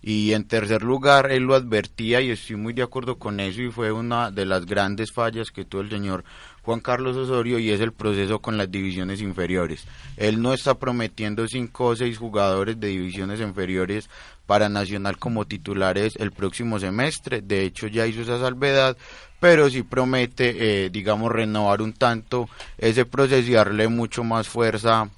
Y 0.04 0.34
en 0.34 0.46
tercer 0.46 0.82
lugar, 0.82 1.32
él 1.32 1.44
lo 1.44 1.54
advertía 1.54 2.22
y 2.22 2.32
estoy 2.32 2.56
muy 2.56 2.74
de 2.74 2.82
acuerdo 2.82 3.18
con 3.18 3.40
eso 3.40 3.62
y 3.62 3.72
fue 3.72 3.92
una 3.92 4.32
de 4.32 4.46
las 4.46 4.66
grandes 4.66 5.12
fallas 5.12 5.52
que 5.52 5.64
tuvo 5.64 5.82
el 5.82 5.92
señor 5.92 6.24
Juan 6.64 6.80
Carlos 6.80 7.16
Osorio 7.16 7.60
y 7.60 7.70
es 7.70 7.82
el 7.82 7.92
proceso 7.92 8.40
con 8.40 8.58
las 8.58 8.72
divisiones 8.72 9.22
inferiores. 9.22 9.86
Él 10.18 10.42
no 10.42 10.54
está 10.54 10.76
prometiendo 10.76 11.48
cinco 11.48 11.88
o 11.88 11.96
seis 11.96 12.18
jugadores 12.18 12.80
de 12.80 12.88
divisiones 12.88 13.40
inferiores 13.42 14.10
para 14.48 14.70
Nacional 14.70 15.18
como 15.18 15.46
titulares 15.46 16.16
el 16.18 16.32
próximo 16.32 16.80
semestre. 16.80 17.42
De 17.42 17.64
hecho, 17.64 17.88
ya 17.88 18.08
hizo 18.08 18.22
esa 18.22 18.40
salvedad, 18.40 18.98
pero 19.40 19.70
sí 19.70 19.84
promete, 19.84 20.86
eh, 20.86 20.90
digamos, 20.90 21.32
renovar 21.32 21.82
un 21.82 21.94
tanto 21.94 22.50
ese 22.78 23.06
proceso 23.06 23.50
y 23.50 23.54
darle 23.54 23.88
mucho 23.88 24.24
más 24.24 24.48
fuerza 24.48 25.10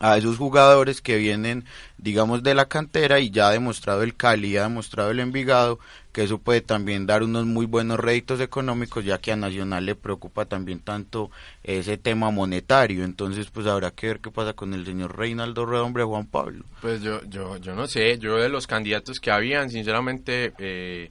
a 0.00 0.16
esos 0.16 0.38
jugadores 0.38 1.00
que 1.00 1.16
vienen, 1.16 1.64
digamos, 1.98 2.42
de 2.42 2.54
la 2.54 2.66
cantera 2.66 3.20
y 3.20 3.30
ya 3.30 3.48
ha 3.48 3.52
demostrado 3.52 4.02
el 4.02 4.16
Cali, 4.16 4.56
ha 4.56 4.62
demostrado 4.62 5.10
el 5.10 5.20
Envigado, 5.20 5.78
que 6.12 6.24
eso 6.24 6.38
puede 6.38 6.60
también 6.60 7.06
dar 7.06 7.22
unos 7.22 7.46
muy 7.46 7.66
buenos 7.66 8.00
réditos 8.00 8.40
económicos, 8.40 9.04
ya 9.04 9.18
que 9.18 9.32
a 9.32 9.36
Nacional 9.36 9.84
le 9.86 9.94
preocupa 9.94 10.46
también 10.46 10.80
tanto 10.80 11.30
ese 11.62 11.98
tema 11.98 12.30
monetario. 12.30 13.04
Entonces, 13.04 13.50
pues 13.50 13.66
habrá 13.66 13.90
que 13.90 14.08
ver 14.08 14.20
qué 14.20 14.30
pasa 14.30 14.54
con 14.54 14.74
el 14.74 14.84
señor 14.84 15.16
Reinaldo 15.16 15.64
Rueda, 15.64 15.82
hombre 15.82 16.04
Juan 16.04 16.26
Pablo. 16.26 16.64
Pues 16.80 17.02
yo, 17.02 17.22
yo, 17.24 17.56
yo 17.58 17.74
no 17.74 17.86
sé, 17.86 18.18
yo 18.18 18.36
de 18.36 18.48
los 18.48 18.66
candidatos 18.66 19.20
que 19.20 19.30
habían, 19.30 19.70
sinceramente, 19.70 20.52
eh, 20.58 21.10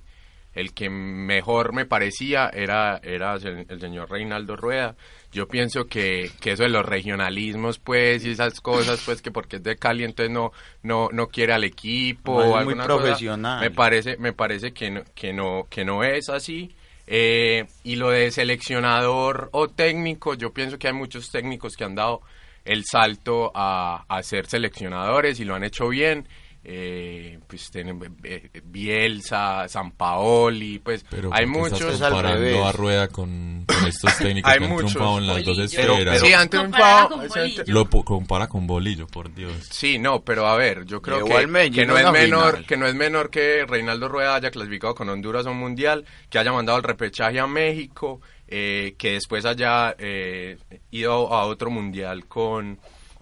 el 0.53 0.73
que 0.73 0.89
mejor 0.89 1.73
me 1.73 1.85
parecía 1.85 2.49
era, 2.49 2.99
era 3.03 3.35
el 3.35 3.79
señor 3.79 4.09
Reinaldo 4.09 4.55
Rueda. 4.55 4.95
Yo 5.31 5.47
pienso 5.47 5.85
que, 5.85 6.29
que 6.41 6.51
eso 6.51 6.63
de 6.63 6.69
los 6.69 6.85
regionalismos, 6.85 7.79
pues, 7.79 8.25
y 8.25 8.31
esas 8.31 8.59
cosas, 8.59 9.01
pues, 9.05 9.21
que 9.21 9.31
porque 9.31 9.57
es 9.57 9.63
de 9.63 9.77
Cali, 9.77 10.03
entonces 10.03 10.31
no, 10.33 10.51
no, 10.83 11.09
no 11.11 11.27
quiere 11.27 11.53
al 11.53 11.63
equipo 11.63 12.33
No, 12.33 12.41
es 12.41 12.47
o 12.47 12.49
muy 12.49 12.59
alguna 12.59 12.87
cosa, 12.87 12.97
profesional. 13.03 13.59
me 13.61 13.71
parece, 13.71 14.17
me 14.17 14.33
parece 14.33 14.73
que 14.73 14.91
no, 14.91 15.01
que 15.15 15.31
no, 15.33 15.67
que 15.69 15.85
no 15.85 16.03
es 16.03 16.27
así. 16.29 16.75
Eh, 17.07 17.65
y 17.83 17.95
lo 17.95 18.09
de 18.11 18.31
seleccionador 18.31 19.49
o 19.53 19.67
técnico, 19.69 20.33
yo 20.33 20.51
pienso 20.53 20.77
que 20.77 20.87
hay 20.87 20.93
muchos 20.93 21.29
técnicos 21.29 21.75
que 21.75 21.83
han 21.83 21.95
dado 21.95 22.21
el 22.63 22.83
salto 22.85 23.51
a, 23.55 24.05
a 24.07 24.23
ser 24.23 24.45
seleccionadores 24.47 25.39
y 25.39 25.45
lo 25.45 25.55
han 25.55 25.63
hecho 25.63 25.89
bien. 25.89 26.27
Eh, 26.63 27.39
pues 27.47 27.71
tienen 27.71 27.99
eh, 28.23 28.49
Bielsa, 28.63 29.67
San 29.67 29.91
Paoli, 29.93 30.77
pues 30.77 31.03
Pero 31.09 31.29
hay 31.33 31.45
¿por 31.47 31.53
qué 31.53 31.59
muchos. 31.71 31.93
estás 31.93 32.11
comparando 32.11 32.65
a 32.67 32.71
Rueda 32.71 33.07
con, 33.07 33.65
con 33.65 33.87
estos 33.87 34.15
técnicos 34.19 34.51
Hay 34.51 34.59
que 34.59 34.65
han 34.65 34.69
muchos. 34.69 34.91
triunfado 34.91 35.17
en 35.17 35.27
las 35.27 35.43
dos 35.43 35.57
esferas. 35.57 35.97
Pero- 35.97 36.19
Sí, 36.19 36.33
han 36.33 36.49
triunfado- 36.49 37.09
con. 37.09 37.51
Lo 37.65 37.89
compara 38.03 38.47
con 38.47 38.67
Bolillo, 38.67 39.07
por 39.07 39.33
Dios. 39.33 39.53
Sí, 39.71 39.97
no, 39.97 40.21
pero 40.21 40.45
a 40.45 40.55
ver, 40.55 40.85
yo 40.85 41.01
creo 41.01 41.25
que, 41.25 41.47
Medellín 41.47 41.73
que 41.73 41.85
no 41.87 41.97
es 41.97 42.11
menor 42.11 42.51
final. 42.51 42.65
que 42.67 42.77
no 42.77 42.85
es 42.85 42.93
menor 42.95 43.29
que 43.31 43.65
Reinaldo 43.67 44.07
Rueda 44.07 44.35
haya 44.35 44.51
clasificado 44.51 44.93
con 44.93 45.09
Honduras 45.09 45.47
a 45.47 45.49
un 45.49 45.57
mundial, 45.57 46.05
que 46.29 46.37
haya 46.37 46.51
mandado 46.51 46.77
el 46.77 46.83
repechaje 46.83 47.39
a 47.39 47.47
México, 47.47 48.21
eh, 48.47 48.93
que 48.99 49.13
después 49.13 49.45
haya 49.45 49.95
eh, 49.97 50.57
ido 50.91 51.33
a 51.33 51.45
otro 51.45 51.71
mundial 51.71 52.25
con 52.27 52.77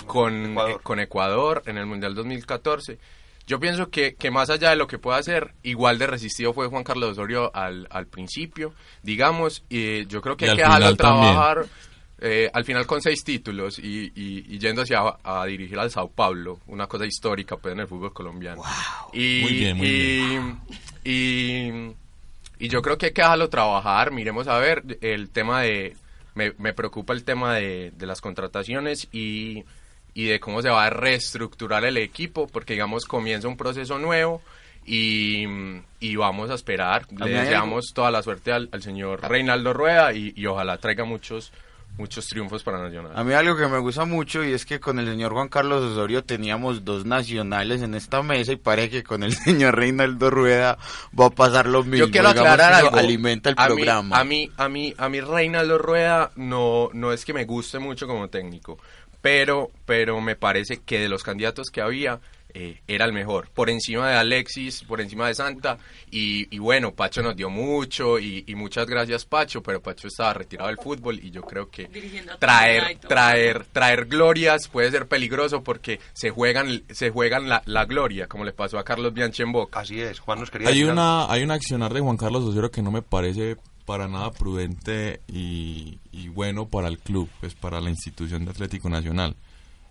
con 0.06 0.52
Ecuador. 0.52 0.82
con 0.82 1.00
Ecuador 1.00 1.64
en 1.68 1.78
el 1.78 1.86
mundial 1.86 2.16
2014. 2.16 2.98
Yo 3.50 3.60
pienso 3.60 3.90
que, 3.90 4.14
que 4.14 4.30
más 4.30 4.52
allá 4.52 4.70
de 4.70 4.76
lo 4.76 4.86
que 4.86 5.00
pueda 5.00 5.18
hacer, 5.18 5.56
igual 5.64 5.98
de 5.98 6.06
resistido 6.06 6.54
fue 6.54 6.68
Juan 6.68 6.84
Carlos 6.84 7.14
Osorio 7.14 7.50
al, 7.56 7.88
al 7.90 8.06
principio, 8.06 8.76
digamos, 9.02 9.64
y 9.70 10.06
yo 10.06 10.22
creo 10.22 10.38
que 10.38 10.46
Y 10.46 10.50
hay 10.50 10.56
que 10.56 10.62
dejarlo 10.62 10.96
trabajar 10.96 11.66
eh, 12.20 12.52
al 12.54 12.64
final 12.64 12.86
con 12.86 13.02
seis 13.02 13.24
títulos 13.24 13.80
y, 13.80 14.12
y, 14.14 14.46
y 14.54 14.60
yendo 14.60 14.84
hacia 14.84 15.00
a 15.24 15.46
dirigir 15.48 15.80
al 15.80 15.90
Sao 15.90 16.12
Paulo, 16.12 16.60
una 16.68 16.86
cosa 16.86 17.08
histórica 17.08 17.58
pues 17.58 17.74
en 17.74 17.80
el 17.80 17.88
fútbol 17.88 18.14
colombiano. 18.14 18.62
Y, 19.14 19.42
Muy 19.42 19.54
bien, 19.54 19.78
muy 19.78 19.88
y, 21.04 21.12
y, 21.12 21.96
y 22.60 22.68
yo 22.70 22.84
creo 22.84 23.00
que 23.00 23.08
hay 23.08 23.14
que 23.14 23.24
dejarlo 23.24 23.50
trabajar, 23.50 24.12
miremos 24.12 24.48
a 24.48 24.60
ver 24.60 24.84
el 25.02 25.32
tema 25.32 25.64
de, 25.64 25.98
me, 26.36 26.54
me 26.60 26.74
preocupa 26.74 27.14
el 27.14 27.24
tema 27.24 27.56
de, 27.56 27.94
de 27.98 28.06
las 28.06 28.22
contrataciones 28.22 29.08
y, 29.12 29.64
y 30.20 30.26
de 30.26 30.40
cómo 30.40 30.62
se 30.62 30.70
va 30.70 30.86
a 30.86 30.90
reestructurar 30.90 31.86
el 31.86 31.98
equipo, 31.98 32.48
porque 32.48 32.74
digamos 32.74 33.06
comienza 33.06 33.48
un 33.48 33.56
proceso 33.58 33.98
nuevo 34.00 34.42
y, 34.86 35.46
y 36.00 36.16
vamos 36.16 36.50
a 36.50 36.56
esperar. 36.56 37.06
Mí 37.12 37.18
Le 37.26 37.32
deseamos 37.42 37.92
toda 37.94 38.12
la 38.12 38.22
suerte 38.24 38.52
al, 38.52 38.70
al 38.72 38.82
señor 38.82 39.22
Reinaldo 39.22 39.74
Rueda 39.74 40.14
y, 40.14 40.34
y 40.36 40.46
ojalá 40.46 40.78
traiga 40.78 41.06
muchos 41.06 41.52
muchos 41.98 42.28
triunfos 42.28 42.64
para 42.64 42.82
Nacional. 42.82 43.12
A 43.14 43.24
mí 43.26 43.34
algo 43.34 43.58
que 43.58 43.68
me 43.68 43.78
gusta 43.80 44.06
mucho 44.06 44.42
y 44.44 44.54
es 44.54 44.66
que 44.66 44.80
con 44.80 45.00
el 45.00 45.06
señor 45.08 45.34
Juan 45.34 45.50
Carlos 45.50 45.84
Osorio 45.84 46.24
teníamos 46.24 46.86
dos 46.86 47.04
nacionales 47.06 47.82
en 47.82 47.94
esta 47.94 48.22
mesa 48.24 48.54
y 48.54 48.56
parece 48.56 48.90
que 48.90 49.04
con 49.04 49.22
el 49.24 49.34
señor 49.46 49.76
Reinaldo 49.76 50.30
Rueda 50.30 50.78
va 51.20 51.26
a 51.26 51.30
pasar 51.30 51.66
lo 51.66 51.84
mismo. 51.84 52.06
Yo 52.08 52.12
quiero 52.12 52.30
aclarar 52.30 52.74
algo. 52.74 52.96
Alimenta 52.96 53.50
el 53.50 53.56
a 53.58 53.68
mí- 53.68 53.76
programa. 53.76 54.18
a 54.18 54.24
mí, 54.24 54.50
a 54.56 54.70
mí, 54.70 54.94
a 54.98 55.10
mí 55.10 55.20
Reinaldo 55.20 55.78
Rueda 55.78 56.32
no, 56.38 56.90
no 56.94 57.12
es 57.12 57.26
que 57.26 57.34
me 57.34 57.44
guste 57.44 57.80
mucho 57.80 58.08
como 58.08 58.30
técnico, 58.30 58.80
pero, 59.22 59.72
pero 59.86 60.22
me 60.22 60.36
parece 60.36 60.82
que 60.86 61.00
de 61.00 61.10
los 61.10 61.24
candidatos 61.24 61.70
que 61.72 61.82
había 61.82 62.20
eh, 62.52 62.82
era 62.88 63.06
el 63.06 63.14
mejor. 63.14 63.50
Por 63.54 63.70
encima 63.70 64.10
de 64.10 64.16
Alexis, 64.18 64.82
por 64.84 65.02
encima 65.02 65.28
de 65.28 65.36
Santa. 65.36 65.78
Y, 66.10 66.48
y 66.54 66.58
bueno, 66.58 66.94
Pacho 66.94 67.22
nos 67.22 67.36
dio 67.36 67.50
mucho 67.50 68.18
y, 68.18 68.44
y 68.48 68.56
muchas 68.56 68.88
gracias 68.88 69.24
Pacho, 69.26 69.62
pero 69.62 69.82
Pacho 69.82 70.08
estaba 70.08 70.34
retirado 70.34 70.68
del 70.70 70.78
fútbol 70.78 71.20
y 71.20 71.30
yo 71.30 71.44
creo 71.44 71.70
que 71.70 71.88
traer, 72.40 72.98
traer, 73.00 73.66
traer 73.66 74.06
glorias 74.06 74.68
puede 74.68 74.90
ser 74.90 75.08
peligroso 75.08 75.64
porque 75.64 76.00
se 76.14 76.32
juegan, 76.32 76.82
se 76.90 77.12
juegan 77.12 77.48
la, 77.48 77.62
la 77.66 77.86
gloria, 77.86 78.26
como 78.28 78.44
le 78.46 78.52
pasó 78.52 78.80
a 78.80 78.84
Carlos 78.84 79.14
Bianchi 79.14 79.44
en 79.44 79.52
Boca. 79.52 79.82
Así 79.82 80.02
es, 80.02 80.20
Juan 80.20 80.40
nos 80.40 80.50
quería 80.50 80.70
Hay 80.70 80.74
decir 80.74 80.90
algo. 80.90 81.02
una, 81.02 81.32
hay 81.32 81.44
un 81.44 81.52
accionar 81.52 81.94
de 81.94 82.00
Juan 82.00 82.18
Carlos 82.18 82.44
Osorio 82.44 82.72
que 82.72 82.82
no 82.82 82.90
me 82.92 83.04
parece 83.04 83.58
para 83.90 84.08
nada 84.08 84.30
prudente 84.30 85.22
y, 85.28 85.98
bueno 86.36 86.68
para 86.68 86.88
el 86.90 87.00
club, 87.00 87.28
pues 87.40 87.56
para 87.56 87.82
la 87.82 87.90
institución 87.90 88.46
de 88.46 88.52
Atlético 88.52 88.88
Nacional. 88.88 89.36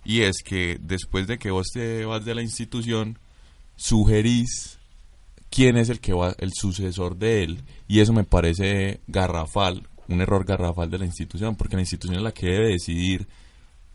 Y 0.05 0.21
es 0.21 0.45
que 0.45 0.79
después 0.81 1.27
de 1.27 1.37
que 1.37 1.51
vos 1.51 1.67
te 1.73 2.05
vas 2.05 2.25
de 2.25 2.37
la 2.37 2.43
institución, 2.43 3.19
sugerís 3.75 4.79
quién 5.51 5.77
es 5.77 5.89
el 5.89 5.99
que 5.99 6.13
va, 6.13 6.37
el 6.39 6.53
sucesor 6.55 7.17
de 7.17 7.43
él. 7.43 7.65
Y 7.89 7.99
eso 7.99 8.13
me 8.13 8.23
parece 8.23 9.01
garrafal, 9.09 9.89
un 10.07 10.21
error 10.21 10.45
garrafal 10.45 10.89
de 10.89 10.99
la 10.99 11.05
institución, 11.05 11.57
porque 11.57 11.75
la 11.75 11.83
institución 11.83 12.15
es 12.15 12.23
la 12.23 12.31
que 12.31 12.47
debe 12.47 12.69
decidir 12.69 13.27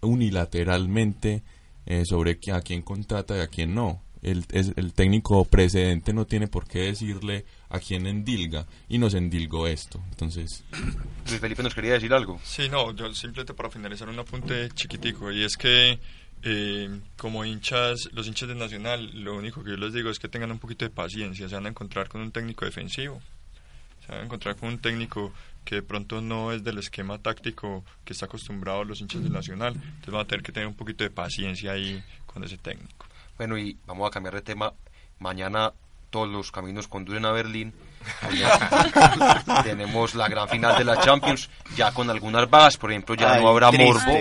unilateralmente 0.02 1.44
eh, 1.86 2.04
sobre 2.04 2.38
a 2.52 2.60
quién 2.60 2.82
contrata 2.82 3.38
y 3.38 3.40
a 3.40 3.48
quién 3.48 3.74
no. 3.74 4.02
El, 4.22 4.46
el 4.52 4.92
técnico 4.92 5.46
precedente 5.46 6.12
no 6.12 6.26
tiene 6.26 6.50
por 6.50 6.68
qué 6.68 6.80
decirle 6.80 7.46
a 7.74 7.80
quién 7.80 8.06
endilga 8.06 8.68
y 8.88 9.00
nos 9.00 9.16
endilgó 9.16 9.68
esto. 9.68 10.00
Entonces, 10.12 10.64
Luis 11.28 11.40
Felipe 11.40 11.64
nos 11.64 11.74
quería 11.74 11.94
decir 11.94 12.14
algo. 12.14 12.40
Sí, 12.44 12.70
no, 12.70 12.94
yo 12.94 13.12
simplemente 13.14 13.54
para 13.56 13.70
finalizar 13.70 14.08
un 14.08 14.20
apunte 14.20 14.70
chiquitico 14.76 15.32
y 15.32 15.44
es 15.44 15.58
que 15.58 16.00
eh, 16.44 17.00
como 17.18 17.44
hinchas, 17.44 18.10
los 18.14 18.28
hinchas 18.28 18.48
del 18.50 18.60
Nacional, 18.60 19.10
lo 19.24 19.36
único 19.36 19.64
que 19.64 19.72
yo 19.72 19.78
les 19.78 19.92
digo 19.92 20.12
es 20.12 20.20
que 20.20 20.28
tengan 20.30 20.52
un 20.52 20.60
poquito 20.60 20.86
de 20.86 20.92
paciencia, 20.92 21.50
se 21.50 21.56
van 21.56 21.66
a 21.66 21.70
encontrar 21.70 22.10
con 22.10 22.22
un 22.22 22.32
técnico 22.32 22.64
defensivo, 22.64 23.20
se 24.06 24.12
van 24.12 24.22
a 24.22 24.26
encontrar 24.26 24.56
con 24.56 24.70
un 24.70 24.78
técnico 24.78 25.34
que 25.66 25.76
de 25.76 25.82
pronto 25.82 26.22
no 26.22 26.52
es 26.52 26.64
del 26.64 26.78
esquema 26.78 27.18
táctico 27.18 27.84
que 28.06 28.14
está 28.14 28.28
acostumbrado 28.28 28.84
los 28.84 29.02
hinchas 29.02 29.24
del 29.24 29.34
Nacional, 29.34 29.74
entonces 29.74 30.14
van 30.14 30.22
a 30.22 30.28
tener 30.28 30.44
que 30.44 30.52
tener 30.52 30.68
un 30.68 30.76
poquito 30.76 31.04
de 31.04 31.10
paciencia 31.10 31.72
ahí 31.72 32.04
con 32.28 32.44
ese 32.44 32.60
técnico. 32.60 33.08
Bueno, 33.36 33.58
y 33.58 33.80
vamos 33.88 34.08
a 34.08 34.12
cambiar 34.12 34.36
de 34.36 34.42
tema. 34.42 34.74
Mañana 35.18 35.74
todos 36.14 36.30
los 36.30 36.52
caminos 36.52 36.88
conducen 36.88 37.26
a 37.26 37.32
Berlín. 37.32 37.74
tenemos 39.64 40.14
la 40.14 40.28
gran 40.28 40.48
final 40.48 40.78
de 40.78 40.84
la 40.84 41.00
Champions, 41.00 41.50
ya 41.76 41.92
con 41.94 42.10
algunas 42.10 42.50
bajas, 42.50 42.78
por 42.78 42.92
ejemplo, 42.92 43.16
ya 43.16 43.40
no 43.40 43.48
habrá 43.50 43.72
morbo, 43.72 44.20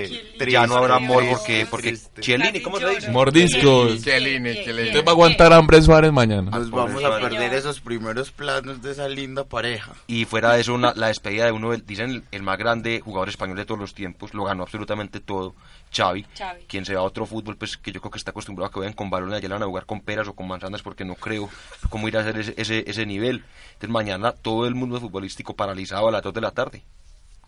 ya 0.48 0.66
no 0.66 0.76
habrá 0.76 0.98
morbo 0.98 1.32
porque, 1.32 1.66
porque 1.68 1.98
Chiellini, 2.20 2.60
¿cómo 2.62 2.78
se 2.78 2.88
dice? 2.88 3.10
Mordiscos. 3.10 4.02
Chiellini, 4.02 4.54
Chiellini. 4.64 4.88
Usted 4.88 5.04
va 5.04 5.08
a 5.10 5.14
aguantar 5.14 5.52
hambre 5.52 5.82
Suárez 5.82 6.12
mañana. 6.12 6.50
Nos 6.50 6.70
vamos 6.70 7.02
a 7.04 7.18
perder 7.20 7.52
esos 7.54 7.80
primeros 7.80 8.30
planos 8.30 8.80
de 8.82 8.92
esa 8.92 9.08
linda 9.08 9.44
pareja. 9.44 9.92
Y 10.06 10.24
fuera 10.24 10.52
de 10.54 10.60
eso, 10.62 10.74
una- 10.74 10.94
la 10.94 11.08
despedida 11.08 11.44
de 11.46 11.52
uno, 11.52 11.76
dicen 11.76 12.24
el 12.30 12.42
más 12.42 12.58
grande 12.58 13.00
jugador 13.04 13.28
español 13.28 13.56
de 13.56 13.64
todos 13.66 13.80
los 13.80 13.94
tiempos, 13.94 14.32
lo 14.32 14.44
ganó 14.44 14.62
absolutamente 14.62 15.20
todo, 15.20 15.54
Xavi, 15.94 16.26
Xavi. 16.36 16.62
quien 16.66 16.84
se 16.84 16.94
va 16.94 17.00
a 17.00 17.04
otro 17.04 17.26
fútbol, 17.26 17.56
pues 17.56 17.76
que 17.76 17.92
yo 17.92 18.00
creo 18.00 18.10
que 18.10 18.18
está 18.18 18.30
acostumbrado 18.30 18.68
a 18.68 18.72
que 18.72 18.80
vayan 18.80 18.94
con 18.94 19.10
balones, 19.10 19.36
allá 19.38 19.48
van 19.48 19.62
a 19.62 19.66
jugar 19.66 19.86
con 19.86 20.00
peras 20.00 20.28
o 20.28 20.34
con 20.34 20.48
manzanas, 20.48 20.82
porque 20.82 21.04
no 21.04 21.14
creo 21.14 21.48
cómo 21.90 22.08
ir 22.08 22.16
a 22.16 22.20
hacer 22.20 22.38
ese, 22.38 22.54
ese, 22.56 22.84
ese 22.88 23.06
nivel. 23.06 23.44
Entonces 23.74 23.90
mañana 23.90 24.32
todo 24.32 24.66
el 24.66 24.74
mundo 24.74 25.00
futbolístico 25.00 25.54
paralizado 25.54 26.08
a 26.08 26.12
las 26.12 26.22
2 26.22 26.34
de 26.34 26.40
la 26.40 26.50
tarde. 26.50 26.82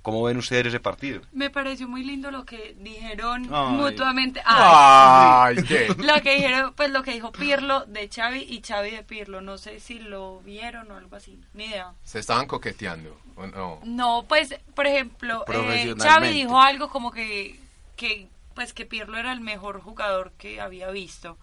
¿Cómo 0.05 0.22
ven 0.22 0.36
ustedes 0.36 0.66
ese 0.66 0.80
partido? 0.80 1.22
Me 1.32 1.49
pareció 1.49 1.88
muy 1.88 2.05
lindo 2.05 2.30
lo 2.30 2.45
que 2.45 2.76
dijeron 2.78 3.49
Ay. 3.51 3.72
mutuamente. 3.72 4.42
Ay, 4.45 5.57
¿qué? 5.66 5.88
Lo 5.99 6.20
que 6.20 6.34
dijeron, 6.34 6.74
pues 6.76 6.90
lo 6.90 7.03
que 7.03 7.12
dijo 7.12 7.32
Pirlo 7.32 7.86
de 7.86 8.11
Xavi 8.14 8.40
y 8.40 8.61
Xavi 8.61 8.90
de 8.90 9.03
Pirlo. 9.03 9.40
No 9.40 9.57
sé 9.57 9.80
si 9.80 9.99
lo 9.99 10.40
vieron 10.40 10.90
o 10.90 10.97
algo 10.97 11.16
así. 11.16 11.40
Ni 11.55 11.64
idea. 11.64 11.95
Se 12.03 12.18
estaban 12.18 12.47
coqueteando, 12.47 13.16
¿o 13.34 13.47
no? 13.47 13.80
No, 13.84 14.26
pues, 14.28 14.55
por 14.74 14.86
ejemplo, 14.86 15.42
eh. 15.49 15.95
Xavi 15.99 16.28
dijo 16.28 16.61
algo 16.61 16.90
como 16.90 17.11
que, 17.11 17.59
que, 17.97 18.28
pues 18.55 18.72
que 18.72 18.86
Pirlo 18.86 19.16
era 19.16 19.32
el 19.32 19.40
mejor 19.40 19.80
jugador 19.80 20.32
que 20.38 20.61
había 20.61 20.90
visto. 20.90 21.38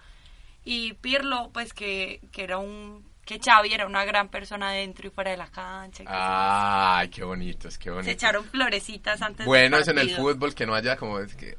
Y 0.63 0.93
Pirlo, 0.93 1.49
pues 1.53 1.73
que, 1.73 2.21
que 2.31 2.43
era 2.43 2.57
un, 2.57 3.03
que 3.25 3.39
Xavi 3.39 3.73
era 3.73 3.85
una 3.85 4.03
gran 4.03 4.29
persona 4.29 4.71
dentro 4.71 5.07
y 5.07 5.11
fuera 5.11 5.31
de 5.31 5.37
la 5.37 5.47
cancha. 5.47 6.03
Ay, 6.07 7.09
qué 7.09 7.23
bonitos, 7.23 7.77
qué 7.77 7.89
bonitos. 7.89 8.05
Se 8.05 8.11
echaron 8.11 8.43
florecitas 8.45 9.21
antes 9.21 9.45
Bueno, 9.45 9.77
es 9.77 9.87
en 9.87 9.99
el 9.99 10.09
fútbol 10.15 10.53
que 10.53 10.65
no 10.65 10.73
haya 10.73 10.97
como 10.97 11.19
es 11.19 11.35
que 11.35 11.55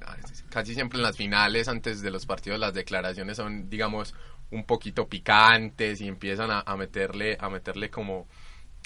casi 0.51 0.75
siempre 0.75 0.99
en 0.99 1.05
las 1.05 1.17
finales 1.17 1.69
antes 1.69 2.03
de 2.03 2.11
los 2.11 2.27
partidos 2.27 2.59
las 2.59 2.75
declaraciones 2.75 3.37
son 3.37 3.71
digamos 3.71 4.15
un 4.51 4.65
poquito 4.65 5.09
picantes 5.09 6.01
y 6.01 6.09
empiezan 6.09 6.51
a, 6.51 6.61
a 6.61 6.77
meterle 6.77 7.39
a 7.41 7.49
meterle 7.49 7.91
como 7.91 8.27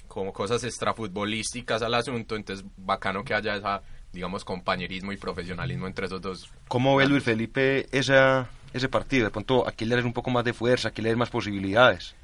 como 0.06 0.32
cosas 0.32 0.62
extrafutbolísticas 0.62 1.82
al 1.82 1.94
asunto, 1.94 2.36
entonces 2.36 2.64
bacano 2.76 3.24
que 3.24 3.34
haya 3.34 3.56
esa 3.56 3.82
digamos 4.16 4.44
compañerismo 4.44 5.12
y 5.12 5.16
profesionalismo 5.16 5.86
entre 5.86 6.06
esos 6.06 6.20
dos. 6.20 6.50
¿Cómo 6.68 6.96
ve 6.96 7.06
Luis 7.06 7.22
Felipe 7.22 7.86
esa, 7.92 8.48
ese 8.72 8.88
partido? 8.88 9.24
De 9.26 9.30
pronto, 9.30 9.68
aquí 9.68 9.84
le 9.84 9.94
das 9.94 10.04
un 10.04 10.12
poco 10.14 10.30
más 10.30 10.44
de 10.44 10.52
fuerza, 10.54 10.88
aquí 10.88 11.02
le 11.02 11.10
das 11.10 11.18
más 11.18 11.30
posibilidades. 11.30 12.14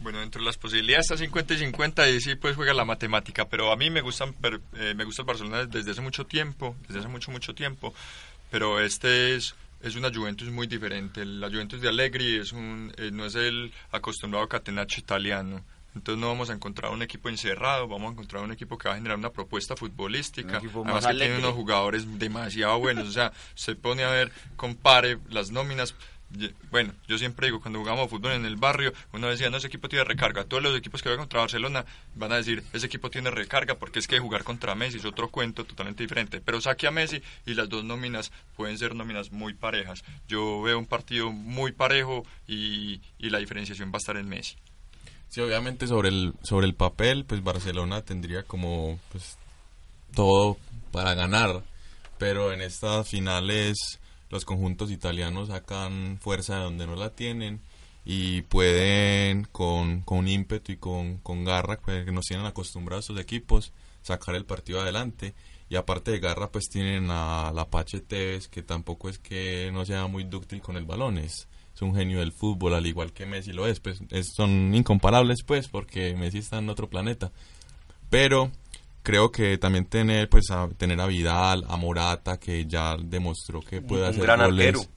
Bueno, 0.00 0.20
dentro 0.20 0.40
de 0.40 0.46
las 0.46 0.56
posibilidades 0.58 1.06
está 1.06 1.16
50 1.16 1.54
y 1.54 1.58
50 1.58 2.08
y 2.10 2.20
sí 2.20 2.34
pues 2.36 2.56
juega 2.56 2.74
la 2.74 2.84
matemática, 2.84 3.46
pero 3.48 3.72
a 3.72 3.76
mí 3.76 3.90
me 3.90 4.00
gustan 4.02 4.32
per- 4.34 4.60
eh, 4.76 4.92
me 4.94 5.04
gusta 5.04 5.22
el 5.22 5.26
Barcelona 5.26 5.64
desde 5.66 5.90
hace 5.92 6.00
mucho 6.02 6.24
tiempo, 6.26 6.76
desde 6.86 7.00
hace 7.00 7.08
mucho 7.08 7.30
mucho 7.30 7.54
tiempo, 7.54 7.94
pero 8.50 8.80
este 8.80 9.34
es 9.34 9.54
es 9.82 9.96
una 9.96 10.10
Juventus 10.14 10.50
muy 10.50 10.66
diferente. 10.66 11.24
La 11.24 11.48
Juventus 11.48 11.80
de 11.80 11.88
Allegri 11.88 12.36
es 12.36 12.52
un 12.52 12.92
eh, 12.96 13.10
no 13.12 13.24
es 13.26 13.34
el 13.34 13.72
acostumbrado 13.92 14.46
catenaccio 14.48 15.00
italiano. 15.00 15.62
Entonces 15.94 16.20
no 16.20 16.28
vamos 16.28 16.50
a 16.50 16.54
encontrar 16.54 16.92
un 16.92 17.02
equipo 17.02 17.28
encerrado, 17.28 17.86
vamos 17.86 18.08
a 18.08 18.12
encontrar 18.12 18.42
un 18.42 18.52
equipo 18.52 18.76
que 18.76 18.88
va 18.88 18.94
a 18.94 18.96
generar 18.96 19.16
una 19.16 19.30
propuesta 19.30 19.76
futbolística. 19.76 20.58
Un 20.58 20.68
Además 20.68 21.04
más 21.04 21.06
que 21.06 21.14
tiene 21.14 21.38
unos 21.38 21.54
jugadores 21.54 22.18
demasiado 22.18 22.78
buenos. 22.78 23.08
O 23.08 23.12
sea, 23.12 23.32
se 23.54 23.76
pone 23.76 24.02
a 24.04 24.10
ver, 24.10 24.32
compare 24.56 25.18
las 25.30 25.50
nóminas. 25.50 25.94
Bueno, 26.72 26.92
yo 27.06 27.16
siempre 27.16 27.46
digo, 27.46 27.60
cuando 27.60 27.78
jugamos 27.78 28.10
fútbol 28.10 28.32
en 28.32 28.44
el 28.44 28.56
barrio, 28.56 28.92
uno 29.12 29.28
decía, 29.28 29.50
no, 29.50 29.58
ese 29.58 29.68
equipo 29.68 29.88
tiene 29.88 30.04
recarga. 30.04 30.44
Todos 30.44 30.64
los 30.64 30.76
equipos 30.76 31.00
que 31.00 31.08
juegan 31.08 31.22
contra 31.22 31.38
Barcelona 31.38 31.84
van 32.16 32.32
a 32.32 32.36
decir, 32.36 32.64
ese 32.72 32.86
equipo 32.86 33.08
tiene 33.08 33.30
recarga, 33.30 33.76
porque 33.76 34.00
es 34.00 34.08
que 34.08 34.18
jugar 34.18 34.42
contra 34.42 34.74
Messi 34.74 34.98
es 34.98 35.04
otro 35.04 35.28
cuento 35.28 35.64
totalmente 35.64 36.02
diferente. 36.02 36.40
Pero 36.40 36.60
saque 36.60 36.88
a 36.88 36.90
Messi 36.90 37.22
y 37.46 37.54
las 37.54 37.68
dos 37.68 37.84
nóminas 37.84 38.32
pueden 38.56 38.78
ser 38.78 38.96
nóminas 38.96 39.30
muy 39.30 39.54
parejas. 39.54 40.02
Yo 40.26 40.60
veo 40.62 40.76
un 40.76 40.86
partido 40.86 41.30
muy 41.30 41.70
parejo 41.70 42.26
y, 42.48 43.00
y 43.18 43.30
la 43.30 43.38
diferenciación 43.38 43.92
va 43.92 43.96
a 43.96 43.98
estar 43.98 44.16
en 44.16 44.28
Messi. 44.28 44.56
Sí, 45.34 45.40
obviamente 45.40 45.88
sobre 45.88 46.10
el, 46.10 46.32
sobre 46.44 46.64
el 46.64 46.76
papel, 46.76 47.24
pues 47.24 47.42
Barcelona 47.42 48.02
tendría 48.02 48.44
como 48.44 49.00
pues 49.10 49.36
todo 50.14 50.56
para 50.92 51.14
ganar, 51.14 51.64
pero 52.18 52.52
en 52.52 52.62
estas 52.62 53.08
finales 53.08 53.98
los 54.30 54.44
conjuntos 54.44 54.92
italianos 54.92 55.48
sacan 55.48 56.18
fuerza 56.20 56.58
de 56.58 56.62
donde 56.62 56.86
no 56.86 56.94
la 56.94 57.10
tienen 57.10 57.60
y 58.04 58.42
pueden 58.42 59.48
con, 59.50 60.02
con 60.02 60.28
ímpetu 60.28 60.70
y 60.70 60.76
con, 60.76 61.16
con 61.16 61.44
garra, 61.44 61.80
pues, 61.84 62.04
que 62.04 62.12
nos 62.12 62.26
tienen 62.26 62.46
acostumbrados 62.46 63.06
estos 63.06 63.20
equipos, 63.20 63.72
sacar 64.02 64.36
el 64.36 64.44
partido 64.44 64.82
adelante. 64.82 65.34
Y 65.68 65.74
aparte 65.74 66.12
de 66.12 66.20
garra, 66.20 66.52
pues 66.52 66.68
tienen 66.68 67.10
a 67.10 67.50
la 67.52 67.64
Pache 67.64 67.98
Tevez, 67.98 68.46
que 68.46 68.62
tampoco 68.62 69.08
es 69.08 69.18
que 69.18 69.70
no 69.72 69.84
sea 69.84 70.06
muy 70.06 70.22
dúctil 70.22 70.60
con 70.60 70.76
el 70.76 70.84
balón, 70.84 71.18
es, 71.18 71.48
es 71.74 71.82
un 71.82 71.94
genio 71.94 72.20
del 72.20 72.32
fútbol, 72.32 72.74
al 72.74 72.86
igual 72.86 73.12
que 73.12 73.26
Messi 73.26 73.52
lo 73.52 73.66
es. 73.66 73.80
Pues 73.80 74.00
es- 74.10 74.32
son 74.34 74.74
incomparables, 74.74 75.42
pues, 75.44 75.68
porque 75.68 76.14
Messi 76.14 76.38
está 76.38 76.58
en 76.58 76.68
otro 76.68 76.88
planeta. 76.88 77.32
Pero 78.10 78.50
creo 79.02 79.30
que 79.32 79.58
también 79.58 79.86
tener, 79.86 80.28
pues, 80.28 80.50
a, 80.50 80.68
tener 80.76 81.00
a 81.00 81.06
Vidal, 81.06 81.64
a 81.68 81.76
Morata, 81.76 82.38
que 82.38 82.64
ya 82.66 82.96
demostró 82.98 83.60
que 83.60 83.80
puede 83.82 84.04
un 84.04 84.08
hacer 84.10 84.22
gran 84.22 84.40
goles. 84.40 84.68
arquero. 84.76 84.93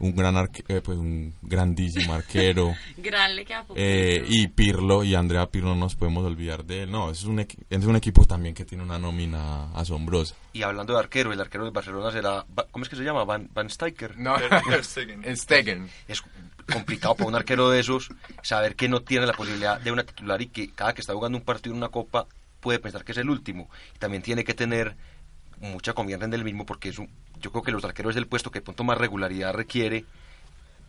Un 0.00 0.14
gran 0.14 0.36
arque- 0.36 0.64
eh, 0.68 0.80
pues 0.80 0.96
un 0.96 1.34
grandísimo 1.42 2.14
arquero. 2.14 2.72
Gran 2.98 3.34
le 3.34 3.44
queda. 3.44 3.64
Eh, 3.74 4.24
y 4.28 4.46
Pirlo 4.48 5.02
y 5.02 5.16
Andrea 5.16 5.46
Pirlo 5.50 5.70
no 5.70 5.74
nos 5.76 5.96
podemos 5.96 6.24
olvidar 6.24 6.64
de 6.64 6.84
él. 6.84 6.90
No, 6.90 7.10
es 7.10 7.24
un, 7.24 7.40
es 7.40 7.84
un 7.84 7.96
equipo 7.96 8.24
también 8.24 8.54
que 8.54 8.64
tiene 8.64 8.84
una 8.84 8.98
nómina 8.98 9.72
asombrosa. 9.72 10.36
Y 10.52 10.62
hablando 10.62 10.92
de 10.92 11.00
arquero, 11.00 11.32
el 11.32 11.40
arquero 11.40 11.64
de 11.64 11.70
Barcelona 11.72 12.12
será, 12.12 12.46
¿cómo 12.70 12.84
es 12.84 12.88
que 12.88 12.94
se 12.96 13.02
llama? 13.02 13.24
Van, 13.24 13.48
Van 13.52 13.68
Steiker. 13.68 14.16
No, 14.18 14.36
Stegen. 14.82 15.36
Stegen. 15.36 15.90
Es 16.06 16.22
complicado 16.72 17.16
para 17.16 17.28
un 17.28 17.34
arquero 17.34 17.68
de 17.70 17.80
esos 17.80 18.08
saber 18.42 18.76
que 18.76 18.88
no 18.88 19.00
tiene 19.02 19.26
la 19.26 19.32
posibilidad 19.32 19.80
de 19.80 19.90
una 19.90 20.04
titular 20.04 20.40
y 20.42 20.46
que 20.46 20.70
cada 20.70 20.94
que 20.94 21.00
está 21.00 21.12
jugando 21.14 21.38
un 21.38 21.44
partido 21.44 21.72
en 21.74 21.78
una 21.78 21.88
copa 21.88 22.26
puede 22.60 22.78
pensar 22.78 23.04
que 23.04 23.12
es 23.12 23.18
el 23.18 23.30
último. 23.30 23.68
Y 23.96 23.98
también 23.98 24.22
tiene 24.22 24.44
que 24.44 24.54
tener 24.54 24.96
mucha 25.60 25.92
confianza 25.92 26.26
en 26.26 26.34
él 26.34 26.44
mismo 26.44 26.64
porque 26.66 26.88
es 26.90 26.98
un- 26.98 27.10
yo 27.40 27.50
creo 27.50 27.62
que 27.62 27.72
los 27.72 27.84
arqueros 27.84 28.10
es 28.12 28.16
el 28.16 28.26
puesto 28.26 28.50
que 28.50 28.60
de 28.60 28.64
pronto 28.64 28.84
más 28.84 28.98
regularidad 28.98 29.52
requiere. 29.54 30.04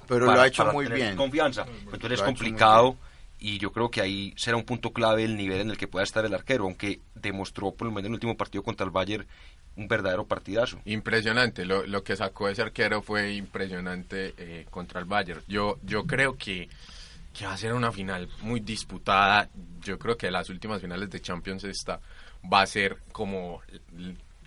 Pero 0.08 0.26
para- 0.26 0.38
lo 0.38 0.42
ha 0.42 0.48
hecho 0.48 0.64
para 0.64 0.74
muy 0.74 0.86
tener 0.86 1.00
bien. 1.00 1.16
Confianza. 1.16 1.66
Entonces 1.94 2.12
es 2.14 2.22
complicado 2.24 2.98
y 3.40 3.58
yo 3.60 3.72
creo 3.72 3.90
que 3.92 4.02
ahí 4.02 4.34
será 4.38 4.58
un 4.58 4.64
punto 4.66 4.92
clave 4.92 5.24
el 5.24 5.38
nivel 5.38 5.62
en 5.62 5.70
el 5.70 5.78
que 5.78 5.88
pueda 5.88 6.04
estar 6.04 6.26
el 6.26 6.34
arquero, 6.34 6.66
aunque 6.66 7.00
demostró 7.16 7.72
por 7.72 7.86
lo 7.88 7.92
menos 7.92 8.06
en 8.06 8.12
el 8.12 8.16
último 8.16 8.36
partido 8.36 8.64
contra 8.64 8.86
el 8.86 8.92
Bayern 8.92 9.26
un 9.76 9.88
verdadero 9.88 10.26
partidazo. 10.26 10.80
Impresionante, 10.86 11.64
lo, 11.66 11.86
lo 11.86 12.04
que 12.04 12.16
sacó 12.18 12.50
ese 12.50 12.62
arquero 12.64 13.02
fue 13.02 13.34
impresionante 13.34 14.34
eh, 14.38 14.66
contra 14.70 15.00
el 15.00 15.06
Bayern. 15.06 15.42
Yo, 15.48 15.78
yo 15.84 16.06
creo 16.06 16.36
que, 16.38 16.68
que 17.34 17.46
va 17.46 17.54
a 17.54 17.58
ser 17.58 17.74
una 17.74 17.92
final 17.92 18.28
muy 18.42 18.60
disputada. 18.60 19.48
Yo 19.84 19.98
creo 20.00 20.18
que 20.18 20.30
las 20.32 20.50
últimas 20.50 20.82
finales 20.82 21.10
de 21.10 21.22
Champions 21.22 21.64
esta 21.64 22.02
va 22.52 22.62
a 22.62 22.66
ser 22.66 22.98
como, 23.14 23.62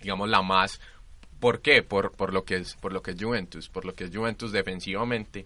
digamos, 0.03 0.29
la 0.29 0.43
más... 0.43 0.79
¿Por 1.39 1.61
qué? 1.61 1.83
Por, 1.83 2.13
por, 2.13 2.31
lo 2.31 2.45
que 2.45 2.55
es, 2.55 2.75
por 2.75 2.93
lo 2.93 3.01
que 3.01 3.11
es 3.11 3.17
Juventus, 3.19 3.67
por 3.67 3.83
lo 3.83 3.93
que 3.93 4.05
es 4.05 4.15
Juventus 4.15 4.53
defensivamente. 4.53 5.45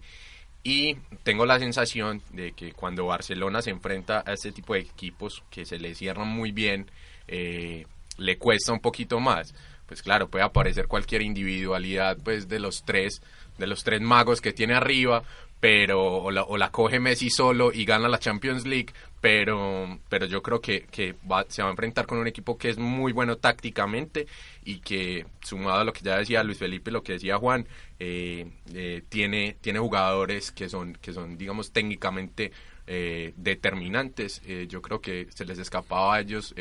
Y 0.62 0.96
tengo 1.22 1.46
la 1.46 1.58
sensación 1.58 2.22
de 2.30 2.52
que 2.52 2.72
cuando 2.72 3.06
Barcelona 3.06 3.62
se 3.62 3.70
enfrenta 3.70 4.22
a 4.26 4.32
este 4.32 4.52
tipo 4.52 4.74
de 4.74 4.80
equipos 4.80 5.42
que 5.50 5.64
se 5.64 5.78
le 5.78 5.94
cierran 5.94 6.28
muy 6.28 6.52
bien, 6.52 6.90
eh, 7.26 7.86
le 8.16 8.38
cuesta 8.38 8.72
un 8.72 8.80
poquito 8.80 9.18
más. 9.18 9.54
Pues 9.86 10.02
claro, 10.02 10.28
puede 10.28 10.44
aparecer 10.44 10.86
cualquier 10.86 11.22
individualidad 11.22 12.18
pues 12.22 12.48
de 12.48 12.58
los 12.58 12.84
tres, 12.84 13.22
de 13.56 13.66
los 13.66 13.82
tres 13.82 14.02
magos 14.02 14.40
que 14.40 14.52
tiene 14.52 14.74
arriba, 14.74 15.22
pero 15.60 16.16
o 16.16 16.30
la, 16.30 16.42
o 16.42 16.56
la 16.56 16.70
coge 16.70 17.00
Messi 17.00 17.30
solo 17.30 17.72
y 17.72 17.84
gana 17.84 18.08
la 18.08 18.18
Champions 18.18 18.66
League, 18.66 18.92
pero, 19.20 19.98
pero 20.08 20.26
yo 20.26 20.42
creo 20.42 20.60
que, 20.60 20.82
que 20.90 21.14
va- 21.30 21.46
se 21.48 21.62
va 21.62 21.68
a 21.68 21.70
enfrentar 21.72 22.06
con 22.06 22.18
un 22.18 22.26
equipo 22.26 22.56
que 22.58 22.68
es 22.70 22.78
muy 22.78 23.12
bueno 23.12 23.36
tácticamente 23.38 24.26
y 24.64 24.78
que, 24.80 25.26
sumado 25.42 25.80
a 25.80 25.84
lo 25.84 25.92
que 25.92 26.02
ya 26.02 26.18
decía 26.18 26.42
Luis 26.44 26.58
Felipe, 26.58 26.90
lo 26.90 27.02
que 27.02 27.14
decía 27.14 27.38
Juan, 27.38 27.66
eh, 27.98 28.46
eh, 28.74 29.02
tiene, 29.08 29.56
tiene 29.60 29.78
jugadores 29.80 30.52
que 30.52 30.68
son, 30.68 30.94
que 30.94 31.12
son, 31.12 31.36
digamos, 31.38 31.72
técnicamente 31.72 32.52
eh, 32.86 33.32
determinantes. 33.36 34.40
Yo 34.68 34.80
creo 34.82 35.00
que 35.00 35.26
se 35.34 35.44
les 35.44 35.58
escapaba 35.58 36.16
a 36.16 36.20
ellos 36.20 36.54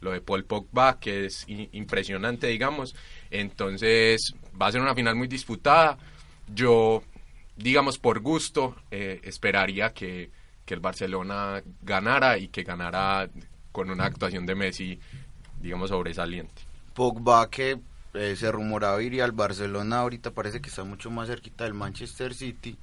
lo 0.00 0.12
de 0.12 0.20
Paul 0.20 0.44
Pogba, 0.44 0.98
que 1.00 1.26
es 1.26 1.46
impresionante, 1.48 2.46
digamos. 2.48 2.94
Entonces, 3.30 4.34
va 4.60 4.66
a 4.68 4.72
ser 4.72 4.80
una 4.80 4.94
final 4.94 5.16
muy 5.16 5.28
disputada. 5.28 5.98
Yo, 6.54 7.02
digamos, 7.56 7.98
por 7.98 8.20
gusto, 8.20 8.76
esperaría 8.90 9.92
que, 9.92 10.30
que 10.64 10.74
el 10.74 10.80
Barcelona 10.80 11.62
ganara 11.82 12.38
y 12.38 12.48
que 12.48 12.62
ganara 12.62 13.28
con 13.72 13.90
una 13.90 14.04
actuación 14.04 14.46
de 14.46 14.54
Messi, 14.54 14.98
digamos, 15.60 15.90
sobresaliente. 15.90 16.62
Pogba 16.94 17.50
que 17.50 17.78
eh, 18.14 18.36
se 18.36 18.52
rumoraba 18.52 19.02
iría 19.02 19.24
al 19.24 19.32
Barcelona, 19.32 19.98
ahorita 19.98 20.30
parece 20.30 20.60
que 20.60 20.68
está 20.68 20.84
mucho 20.84 21.10
más 21.10 21.28
cerquita 21.28 21.64
del 21.64 21.74
Manchester 21.74 22.34
City. 22.34 22.76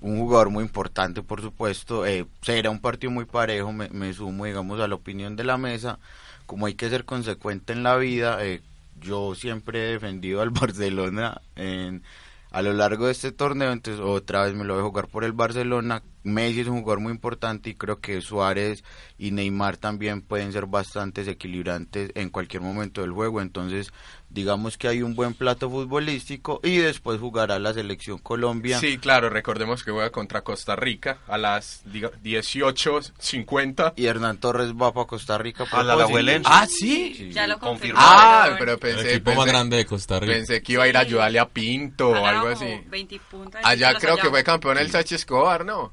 Un 0.00 0.18
jugador 0.18 0.48
muy 0.48 0.64
importante, 0.64 1.22
por 1.22 1.42
supuesto. 1.42 2.06
Eh, 2.06 2.26
será 2.40 2.70
un 2.70 2.80
partido 2.80 3.10
muy 3.10 3.26
parejo, 3.26 3.72
me, 3.72 3.90
me 3.90 4.12
sumo, 4.14 4.46
digamos, 4.46 4.80
a 4.80 4.88
la 4.88 4.94
opinión 4.94 5.36
de 5.36 5.44
la 5.44 5.58
mesa. 5.58 5.98
Como 6.46 6.66
hay 6.66 6.74
que 6.74 6.88
ser 6.88 7.04
consecuente 7.04 7.74
en 7.74 7.82
la 7.82 7.96
vida, 7.96 8.42
eh, 8.44 8.62
yo 8.98 9.34
siempre 9.34 9.88
he 9.88 9.92
defendido 9.92 10.40
al 10.40 10.50
Barcelona 10.50 11.42
en, 11.56 12.02
a 12.50 12.62
lo 12.62 12.72
largo 12.72 13.06
de 13.06 13.12
este 13.12 13.32
torneo, 13.32 13.72
entonces 13.72 14.02
otra 14.04 14.44
vez 14.44 14.54
me 14.54 14.64
lo 14.64 14.74
voy 14.74 14.82
a 14.82 14.86
jugar 14.86 15.08
por 15.08 15.24
el 15.24 15.32
Barcelona. 15.32 16.02
Messi 16.22 16.60
es 16.60 16.66
un 16.66 16.80
jugador 16.80 17.00
muy 17.00 17.12
importante 17.12 17.70
y 17.70 17.74
creo 17.74 18.00
que 18.00 18.20
Suárez 18.20 18.84
y 19.18 19.30
Neymar 19.30 19.76
también 19.78 20.20
pueden 20.20 20.52
ser 20.52 20.66
bastante 20.66 21.22
desequilibrantes 21.22 22.10
en 22.14 22.28
cualquier 22.28 22.62
momento 22.62 23.00
del 23.00 23.12
juego, 23.12 23.40
entonces 23.40 23.92
digamos 24.30 24.78
que 24.78 24.88
hay 24.88 25.02
un 25.02 25.14
buen 25.14 25.34
plato 25.34 25.68
futbolístico 25.68 26.60
y 26.62 26.76
después 26.78 27.18
jugará 27.20 27.58
la 27.58 27.74
selección 27.74 28.18
Colombia. 28.18 28.78
Sí, 28.78 28.96
claro, 28.98 29.28
recordemos 29.28 29.82
que 29.84 29.90
juega 29.90 30.10
contra 30.10 30.42
Costa 30.42 30.76
Rica 30.76 31.18
a 31.28 31.36
las 31.36 31.82
diga- 31.86 32.12
18.50. 32.22 33.92
Y 33.96 34.06
Hernán 34.06 34.38
Torres 34.38 34.72
va 34.72 34.92
para 34.92 35.06
Costa 35.06 35.38
Rica. 35.38 35.64
A 35.70 35.82
la 35.82 35.94
Alajuelense. 35.94 36.48
Ah, 36.50 36.66
sí. 36.66 37.30
Ya 37.32 37.46
lo 37.46 37.58
confirmó. 37.58 37.98
Ah, 38.02 38.54
pero 38.58 38.78
pensé, 38.78 39.00
El 39.00 39.06
equipo 39.08 39.30
pensé- 39.32 39.36
más 39.36 39.46
grande 39.46 39.76
de 39.76 39.86
Costa 39.86 40.20
Rica. 40.20 40.32
Pensé 40.32 40.62
que 40.62 40.72
iba 40.74 40.84
a 40.84 40.88
ir 40.88 40.96
a 40.96 41.00
ayudarle 41.00 41.38
a 41.38 41.48
Pinto 41.48 42.10
o 42.10 42.26
algo 42.26 42.48
así. 42.48 42.66
20 42.88 43.20
puntos, 43.30 43.60
Allá 43.64 43.94
creo 43.98 44.14
que 44.16 44.22
allá. 44.22 44.30
fue 44.30 44.44
campeón 44.44 44.78
el 44.78 44.90
Sachi 44.90 45.14
Escobar, 45.14 45.64
¿no? 45.64 45.92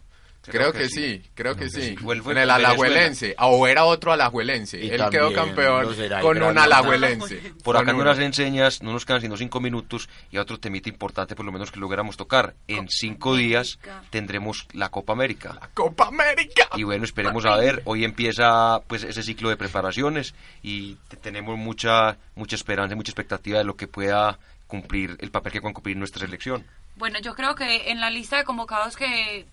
Creo, 0.51 0.71
Creo 0.71 0.73
que, 0.73 0.79
que 0.79 0.89
sí, 0.89 1.23
creo 1.35 1.55
que 1.55 1.69
sí. 1.69 1.95
O 2.03 2.13
él 2.13 2.21
fue 2.23 2.33
en 2.33 2.39
el 2.39 2.49
en. 2.49 2.55
Alajuelense. 2.55 3.35
Ah, 3.37 3.47
O 3.47 3.67
era 3.67 3.85
otro 3.85 4.11
Alajuelense. 4.11 4.83
Y 4.83 4.89
Él 4.89 5.01
quedó 5.11 5.33
campeón 5.33 5.95
será 5.95 6.21
con 6.21 6.41
un. 6.41 6.57
Alajuelense. 6.57 7.53
Por 7.63 7.77
acá 7.77 7.91
no 7.91 7.99
uno. 7.99 8.05
las 8.05 8.19
enseñas, 8.19 8.81
no 8.81 8.91
nos 8.93 9.05
quedan 9.05 9.21
sino 9.21 9.37
cinco 9.37 9.59
minutos 9.59 10.09
y 10.31 10.37
otro 10.37 10.59
temita 10.59 10.89
importante 10.89 11.35
por 11.35 11.45
lo 11.45 11.51
menos 11.51 11.71
que 11.71 11.79
logramos 11.79 12.17
tocar. 12.17 12.55
En 12.67 12.87
cinco 12.89 13.35
días 13.35 13.79
tendremos 14.09 14.67
la 14.73 14.89
Copa 14.89 15.13
América. 15.13 15.59
Copa 15.73 16.07
América. 16.07 16.69
Y 16.75 16.83
bueno, 16.83 17.03
esperemos 17.03 17.45
a 17.45 17.55
ver. 17.57 17.81
Hoy 17.85 18.03
empieza 18.05 18.79
pues 18.87 19.03
ese 19.03 19.23
ciclo 19.23 19.49
de 19.49 19.57
preparaciones 19.57 20.33
y 20.63 20.95
te- 21.07 21.17
tenemos 21.17 21.57
mucha 21.57 22.17
mucha 22.35 22.55
esperanza 22.55 22.93
y 22.93 22.95
mucha 22.95 23.11
expectativa 23.11 23.57
de 23.59 23.63
lo 23.65 23.75
que 23.75 23.87
pueda 23.87 24.39
cumplir 24.67 25.15
el 25.19 25.31
papel 25.31 25.53
que 25.53 25.61
pueda 25.61 25.73
cumplir 25.73 25.97
nuestra 25.97 26.19
selección. 26.25 26.65
Bueno, 26.95 27.19
yo 27.19 27.35
creo 27.35 27.55
que 27.55 27.91
en 27.91 27.99
la 28.01 28.09
lista 28.09 28.37
de 28.37 28.43
convocados 28.43 28.95
que 28.97 29.45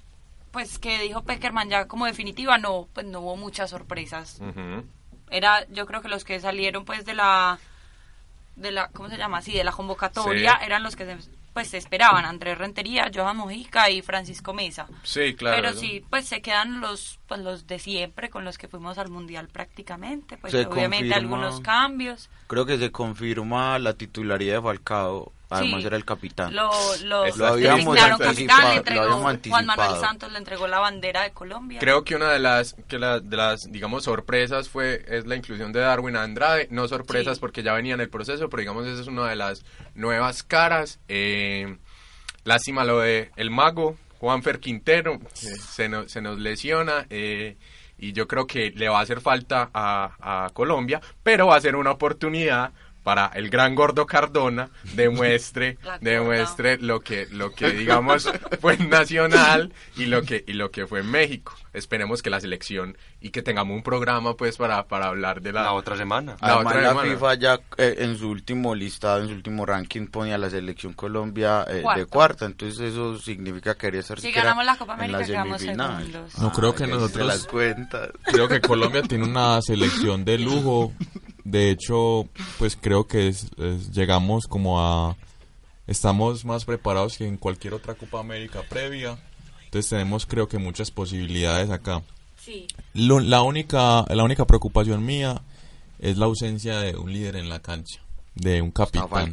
pues 0.55 0.79
que 0.79 0.99
dijo 1.01 1.23
Peckerman 1.23 1.69
ya 1.69 1.87
como 1.87 2.07
definitiva 2.07 2.57
no 2.57 2.89
pues 2.95 3.05
no 3.05 3.21
hubo 3.21 3.37
muchas 3.37 3.69
sorpresas. 3.69 4.41
Era 5.31 5.67
yo 5.69 5.85
creo 5.85 6.01
que 6.01 6.09
los 6.09 6.25
que 6.25 6.41
salieron 6.41 6.85
pues 6.87 7.05
de 7.05 7.13
la 7.15 7.59
de 8.57 8.71
la 8.71 8.89
¿cómo 8.89 9.09
se 9.11 9.19
llama? 9.19 9.39
así 9.39 9.53
de 9.53 9.65
la 9.65 9.73
convocatoria 9.73 10.57
Sí. 10.61 10.65
eran 10.67 10.83
los 10.83 10.97
que 10.97 11.05
se- 11.05 11.31
pues 11.55 11.69
se 11.69 11.77
esperaban, 11.79 12.25
Andrés 12.25 12.59
Rentería, 12.59 13.11
Johan 13.15 13.37
Mojica 13.37 13.89
y 13.89 14.03
Francisco 14.03 14.53
Mesa. 14.55 14.89
Sí, 15.05 15.35
claro. 15.37 15.57
Pero 15.57 15.73
sí, 15.79 16.05
pues 16.11 16.27
se 16.27 16.43
quedan 16.43 16.81
los 16.81 17.21
pues 17.29 17.41
los 17.43 17.67
de 17.69 17.79
siempre 17.79 18.29
con 18.31 18.45
los 18.45 18.59
que 18.59 18.67
fuimos 18.67 18.99
al 18.99 19.09
mundial 19.09 19.47
prácticamente, 19.49 20.37
pues 20.37 20.51
Se 20.53 20.67
obviamente 20.67 21.11
confirma. 21.15 21.17
algunos 21.17 21.61
cambios. 21.61 22.29
Creo 22.49 22.67
que 22.67 22.77
se 22.79 22.91
confirma 22.91 23.79
la 23.79 23.95
titularidad 23.95 24.57
de 24.57 24.63
Falcao, 24.63 25.33
además 25.55 25.81
Sí. 25.81 25.87
era 25.87 25.97
el 25.97 26.05
capitán. 26.05 26.55
Lo, 26.55 26.71
lo, 27.05 27.27
Lo 27.37 27.47
habíamos 27.47 27.97
anticipado, 27.99 28.83
lo 28.95 29.19
Juan 29.51 29.67
Manuel. 29.67 30.01
Santos 30.01 30.33
le 30.33 30.39
entregó 30.39 30.67
la 30.67 30.79
bandera 30.81 31.23
de 31.23 31.31
Colombia. 31.33 31.79
Creo 31.81 32.05
que 32.05 32.15
una 32.17 32.31
de 32.31 32.39
las 32.39 32.75
que 32.89 32.99
la- 32.99 33.21
de 33.21 33.37
las 33.37 33.63
digamos 33.71 34.05
sorpresas 34.05 34.69
fue 34.69 35.05
es 35.09 35.27
la 35.27 35.37
inclusión 35.37 35.73
de 35.73 35.81
Darwin 35.81 36.17
Andrade, 36.17 36.69
no 36.71 36.87
sorpresas 36.89 37.37
Sí. 37.37 37.41
porque 37.41 37.63
ya 37.63 37.73
venía 37.73 37.95
en 37.95 38.01
el 38.01 38.09
proceso, 38.09 38.49
pero 38.49 38.61
digamos 38.61 38.87
esa 38.87 39.01
es 39.03 39.09
una 39.09 39.29
de 39.29 39.37
las 39.37 39.65
nuevas 39.95 40.43
caras. 40.43 40.99
Eh, 41.09 41.77
lástima 42.45 42.85
lo 42.85 43.01
de 43.01 43.31
el 43.37 43.51
mago 43.51 43.97
Juanfer 44.21 44.61
Quintero, 44.61 45.19
se, 45.35 45.89
nos, 45.89 46.11
se 46.11 46.21
nos 46.23 46.39
lesiona 46.39 47.07
eh, 47.11 47.57
y 47.99 48.13
yo 48.13 48.27
creo 48.27 48.47
que 48.47 48.71
le 48.71 48.89
va 48.89 48.99
a 48.99 49.03
hacer 49.03 49.21
falta 49.21 49.71
a, 49.75 50.45
a 50.47 50.51
Colombia, 50.51 51.01
pero 51.23 51.47
va 51.49 51.57
a 51.57 51.61
ser 51.61 51.77
una 51.77 51.91
oportunidad 51.93 52.73
para 53.05 53.27
el 53.35 53.51
gran 53.51 53.75
gordo 53.77 54.07
Cardona 54.07 54.71
demuestre 54.95 55.79
demuestre 56.01 56.79
lo 56.79 57.01
que 57.01 57.29
lo 57.31 57.53
que 57.53 57.71
digamos 57.71 58.29
fue 58.61 58.75
en 58.75 58.91
Nacional 58.91 59.73
y 59.97 60.07
lo 60.07 60.23
que 60.23 60.43
y 60.47 60.55
lo 60.55 60.71
que 60.73 60.87
fue 60.89 61.01
en 61.01 61.11
México. 61.11 61.55
Esperemos 61.73 62.23
que 62.23 62.31
la 62.31 62.41
selección 62.41 62.97
y 63.21 63.31
que 63.31 63.43
tengamos 63.43 63.77
un 63.77 63.83
programa 63.83 64.37
pues 64.37 64.57
para 64.57 64.87
para 64.87 65.07
hablar 65.07 65.41
de 65.43 65.53
la, 65.53 65.63
La 65.65 65.73
otra 65.73 65.97
semana. 65.97 66.37
La 66.41 66.55
Además, 66.55 66.67
otra 66.67 66.83
la 66.83 66.89
semana. 66.91 67.13
FIFA 67.13 67.35
ya 67.35 67.61
eh, 67.79 67.95
en 67.99 68.17
su 68.17 68.29
último 68.31 68.75
listado, 68.75 69.21
en 69.23 69.29
su 69.29 69.35
último 69.35 69.67
ranking, 69.67 70.07
pone 70.07 70.33
a 70.33 70.39
la 70.39 70.49
selección 70.51 70.93
Colombia 70.95 71.65
eh, 71.69 71.83
de 71.97 72.07
cuarta. 72.07 72.47
Entonces, 72.47 72.79
eso 72.81 73.19
significa 73.19 73.75
que 73.75 73.81
quería 73.81 74.01
estar 74.01 74.19
Si 74.21 74.29
siquiera 74.29 74.45
ganamos 74.51 74.65
la 74.67 74.77
Copa 74.79 74.95
América, 74.95 75.25
quedamos 75.25 75.61
semifinal. 75.61 75.97
segundos. 76.07 76.39
No 76.39 76.53
creo 76.53 76.75
que 76.75 76.85
hice 76.85 76.93
nosotros- 76.93 77.27
las 77.27 77.45
cuentas. 77.47 78.09
Creo 78.25 78.49
que 78.49 78.61
Colombia 78.61 79.03
tiene 79.03 79.25
una 79.25 79.61
selección 79.61 80.25
de 80.25 80.39
lujo. 80.39 80.93
De 81.45 81.71
hecho, 81.71 82.27
pues 82.59 82.77
creo 82.81 83.07
que 83.07 83.29
es- 83.29 83.49
es- 83.59 83.91
llegamos 83.93 84.47
como 84.47 84.81
a... 84.81 85.17
Estamos 85.87 86.45
más 86.47 86.65
preparados 86.65 87.19
que 87.19 87.27
en 87.27 87.37
cualquier 87.37 87.75
otra 87.75 87.95
Copa 87.95 88.19
América 88.21 88.63
previa. 88.69 89.19
Entonces 89.67 89.91
tenemos 89.91 90.25
creo 90.25 90.49
que 90.49 90.57
muchas 90.59 90.91
posibilidades 90.91 91.69
acá. 91.71 92.03
Sí. 92.43 92.67
Lo- 92.95 93.21
la, 93.21 93.43
única, 93.43 94.05
la 94.09 94.25
única 94.25 94.47
preocupación 94.47 95.05
mía 95.05 95.43
es 95.99 96.17
la 96.17 96.25
ausencia 96.27 96.79
de 96.81 96.97
un 96.97 97.13
líder 97.13 97.37
en 97.37 97.49
la 97.51 97.61
cancha, 97.61 98.01
de 98.35 98.63
un 98.63 98.71
capitán. 98.71 99.33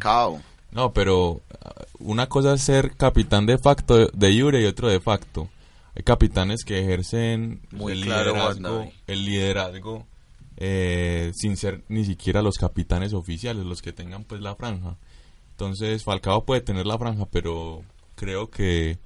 No, 0.71 0.91
pero 0.93 1.41
ah, 1.63 1.83
una 1.99 2.27
cosa 2.27 2.53
es 2.53 2.61
ser 2.61 2.95
capitán 2.95 3.45
de 3.45 3.57
facto 3.57 4.07
de 4.07 4.33
Iure 4.33 4.61
y 4.61 4.65
otro 4.65 4.89
de 4.89 4.99
facto. 4.99 5.49
Hay 5.95 6.03
capitanes 6.03 6.63
que 6.65 6.79
ejercen 6.79 7.61
Muy 7.71 7.93
el 7.93 8.01
claro, 8.03 8.31
liderazgo, 8.33 8.77
Wanda. 8.79 8.91
el 9.07 9.25
liderazgo 9.25 10.07
eh, 10.63 11.31
sin 11.33 11.57
ser 11.57 11.81
ni 11.89 12.05
siquiera 12.05 12.43
los 12.43 12.59
capitanes 12.59 13.13
oficiales, 13.13 13.65
los 13.65 13.81
que 13.81 13.93
tengan 13.93 14.23
pues 14.23 14.41
la 14.41 14.55
franja. 14.55 14.95
Entonces 15.53 16.03
Falcao 16.03 16.45
puede 16.45 16.61
tener 16.61 16.85
la 16.85 16.99
franja, 16.99 17.25
pero 17.25 17.81
creo 18.13 18.51
que, 18.51 18.99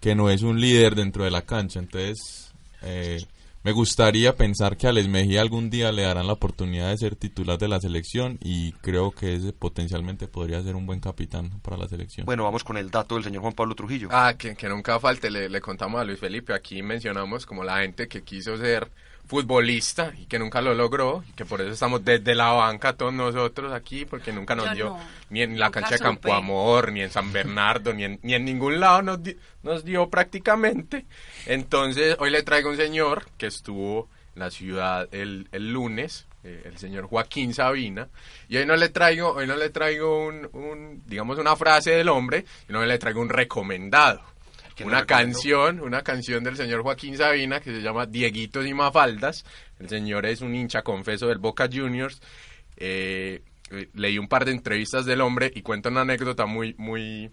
que 0.00 0.14
no 0.14 0.30
es 0.30 0.40
un 0.40 0.58
líder 0.58 0.94
dentro 0.94 1.24
de 1.24 1.30
la 1.30 1.42
cancha. 1.42 1.80
Entonces 1.80 2.50
eh, 2.80 3.22
me 3.62 3.72
gustaría 3.72 4.36
pensar 4.36 4.78
que 4.78 4.86
a 4.86 4.92
Les 4.92 5.06
Mejía 5.06 5.42
algún 5.42 5.68
día 5.68 5.92
le 5.92 6.00
darán 6.00 6.28
la 6.28 6.32
oportunidad 6.32 6.88
de 6.88 6.96
ser 6.96 7.14
titular 7.14 7.58
de 7.58 7.68
la 7.68 7.78
selección 7.78 8.38
y 8.40 8.72
creo 8.72 9.10
que 9.10 9.34
ese 9.34 9.52
potencialmente 9.52 10.28
podría 10.28 10.62
ser 10.62 10.76
un 10.76 10.86
buen 10.86 11.00
capitán 11.00 11.60
para 11.60 11.76
la 11.76 11.88
selección. 11.88 12.24
Bueno, 12.24 12.44
vamos 12.44 12.64
con 12.64 12.78
el 12.78 12.90
dato 12.90 13.16
del 13.16 13.24
señor 13.24 13.42
Juan 13.42 13.52
Pablo 13.52 13.74
Trujillo. 13.74 14.08
Ah, 14.10 14.32
que, 14.38 14.56
que 14.56 14.66
nunca 14.70 14.98
falte, 14.98 15.30
le, 15.30 15.50
le 15.50 15.60
contamos 15.60 16.00
a 16.00 16.04
Luis 16.04 16.18
Felipe, 16.18 16.54
aquí 16.54 16.80
mencionamos 16.80 17.44
como 17.44 17.64
la 17.64 17.80
gente 17.82 18.08
que 18.08 18.22
quiso 18.22 18.56
ser 18.56 18.90
futbolista 19.26 20.12
y 20.18 20.26
que 20.26 20.38
nunca 20.38 20.60
lo 20.60 20.74
logró, 20.74 21.24
y 21.28 21.32
que 21.32 21.44
por 21.44 21.60
eso 21.60 21.70
estamos 21.72 22.04
desde 22.04 22.34
la 22.34 22.52
banca 22.52 22.92
todos 22.92 23.12
nosotros 23.12 23.72
aquí, 23.72 24.04
porque 24.04 24.32
nunca 24.32 24.54
nos 24.54 24.66
Yo 24.66 24.74
dio 24.74 24.84
no, 24.86 25.00
ni 25.30 25.42
en 25.42 25.58
la 25.58 25.66
nunca 25.66 25.80
cancha 25.80 25.96
de 25.96 26.02
Campo. 26.02 26.32
Amor, 26.32 26.92
ni 26.92 27.02
en 27.02 27.10
San 27.10 27.32
Bernardo, 27.32 27.92
ni 27.92 28.04
en, 28.04 28.20
ni 28.22 28.34
en 28.34 28.44
ningún 28.44 28.78
lado 28.80 29.02
nos, 29.02 29.22
di- 29.22 29.36
nos 29.62 29.84
dio 29.84 30.08
prácticamente. 30.08 31.06
Entonces, 31.46 32.16
hoy 32.18 32.30
le 32.30 32.42
traigo 32.42 32.70
un 32.70 32.76
señor 32.76 33.26
que 33.36 33.46
estuvo 33.46 34.08
en 34.34 34.40
la 34.40 34.50
ciudad 34.50 35.08
el, 35.12 35.48
el 35.52 35.72
lunes, 35.72 36.26
eh, 36.44 36.62
el 36.66 36.78
señor 36.78 37.06
Joaquín 37.06 37.54
Sabina, 37.54 38.08
y 38.48 38.56
hoy 38.58 38.66
no 38.66 38.76
le 38.76 38.88
traigo, 38.90 39.30
hoy 39.32 39.46
no 39.46 39.56
le 39.56 39.70
traigo 39.70 40.26
un, 40.26 40.48
un, 40.52 41.02
digamos, 41.06 41.38
una 41.38 41.56
frase 41.56 41.90
del 41.92 42.08
hombre, 42.08 42.44
sino 42.66 42.84
le 42.84 42.98
traigo 42.98 43.20
un 43.20 43.28
recomendado. 43.28 44.22
¿Quién 44.76 44.90
Una 44.90 45.06
canción, 45.06 45.80
una 45.80 46.02
canción 46.02 46.44
del 46.44 46.54
señor 46.54 46.82
Joaquín 46.82 47.16
Sabina 47.16 47.60
que 47.60 47.72
se 47.72 47.80
llama 47.80 48.04
Dieguitos 48.04 48.66
y 48.66 48.74
Mafaldas. 48.74 49.42
El 49.80 49.88
señor 49.88 50.26
es 50.26 50.42
un 50.42 50.54
hincha 50.54 50.82
confeso 50.82 51.28
del 51.28 51.38
Boca 51.38 51.66
Juniors. 51.72 52.20
Eh, 52.76 53.40
eh, 53.70 53.88
leí 53.94 54.18
un 54.18 54.28
par 54.28 54.44
de 54.44 54.52
entrevistas 54.52 55.06
del 55.06 55.22
hombre 55.22 55.50
y 55.54 55.62
cuenta 55.62 55.88
una 55.88 56.02
anécdota 56.02 56.44
muy, 56.44 56.74
muy, 56.76 57.30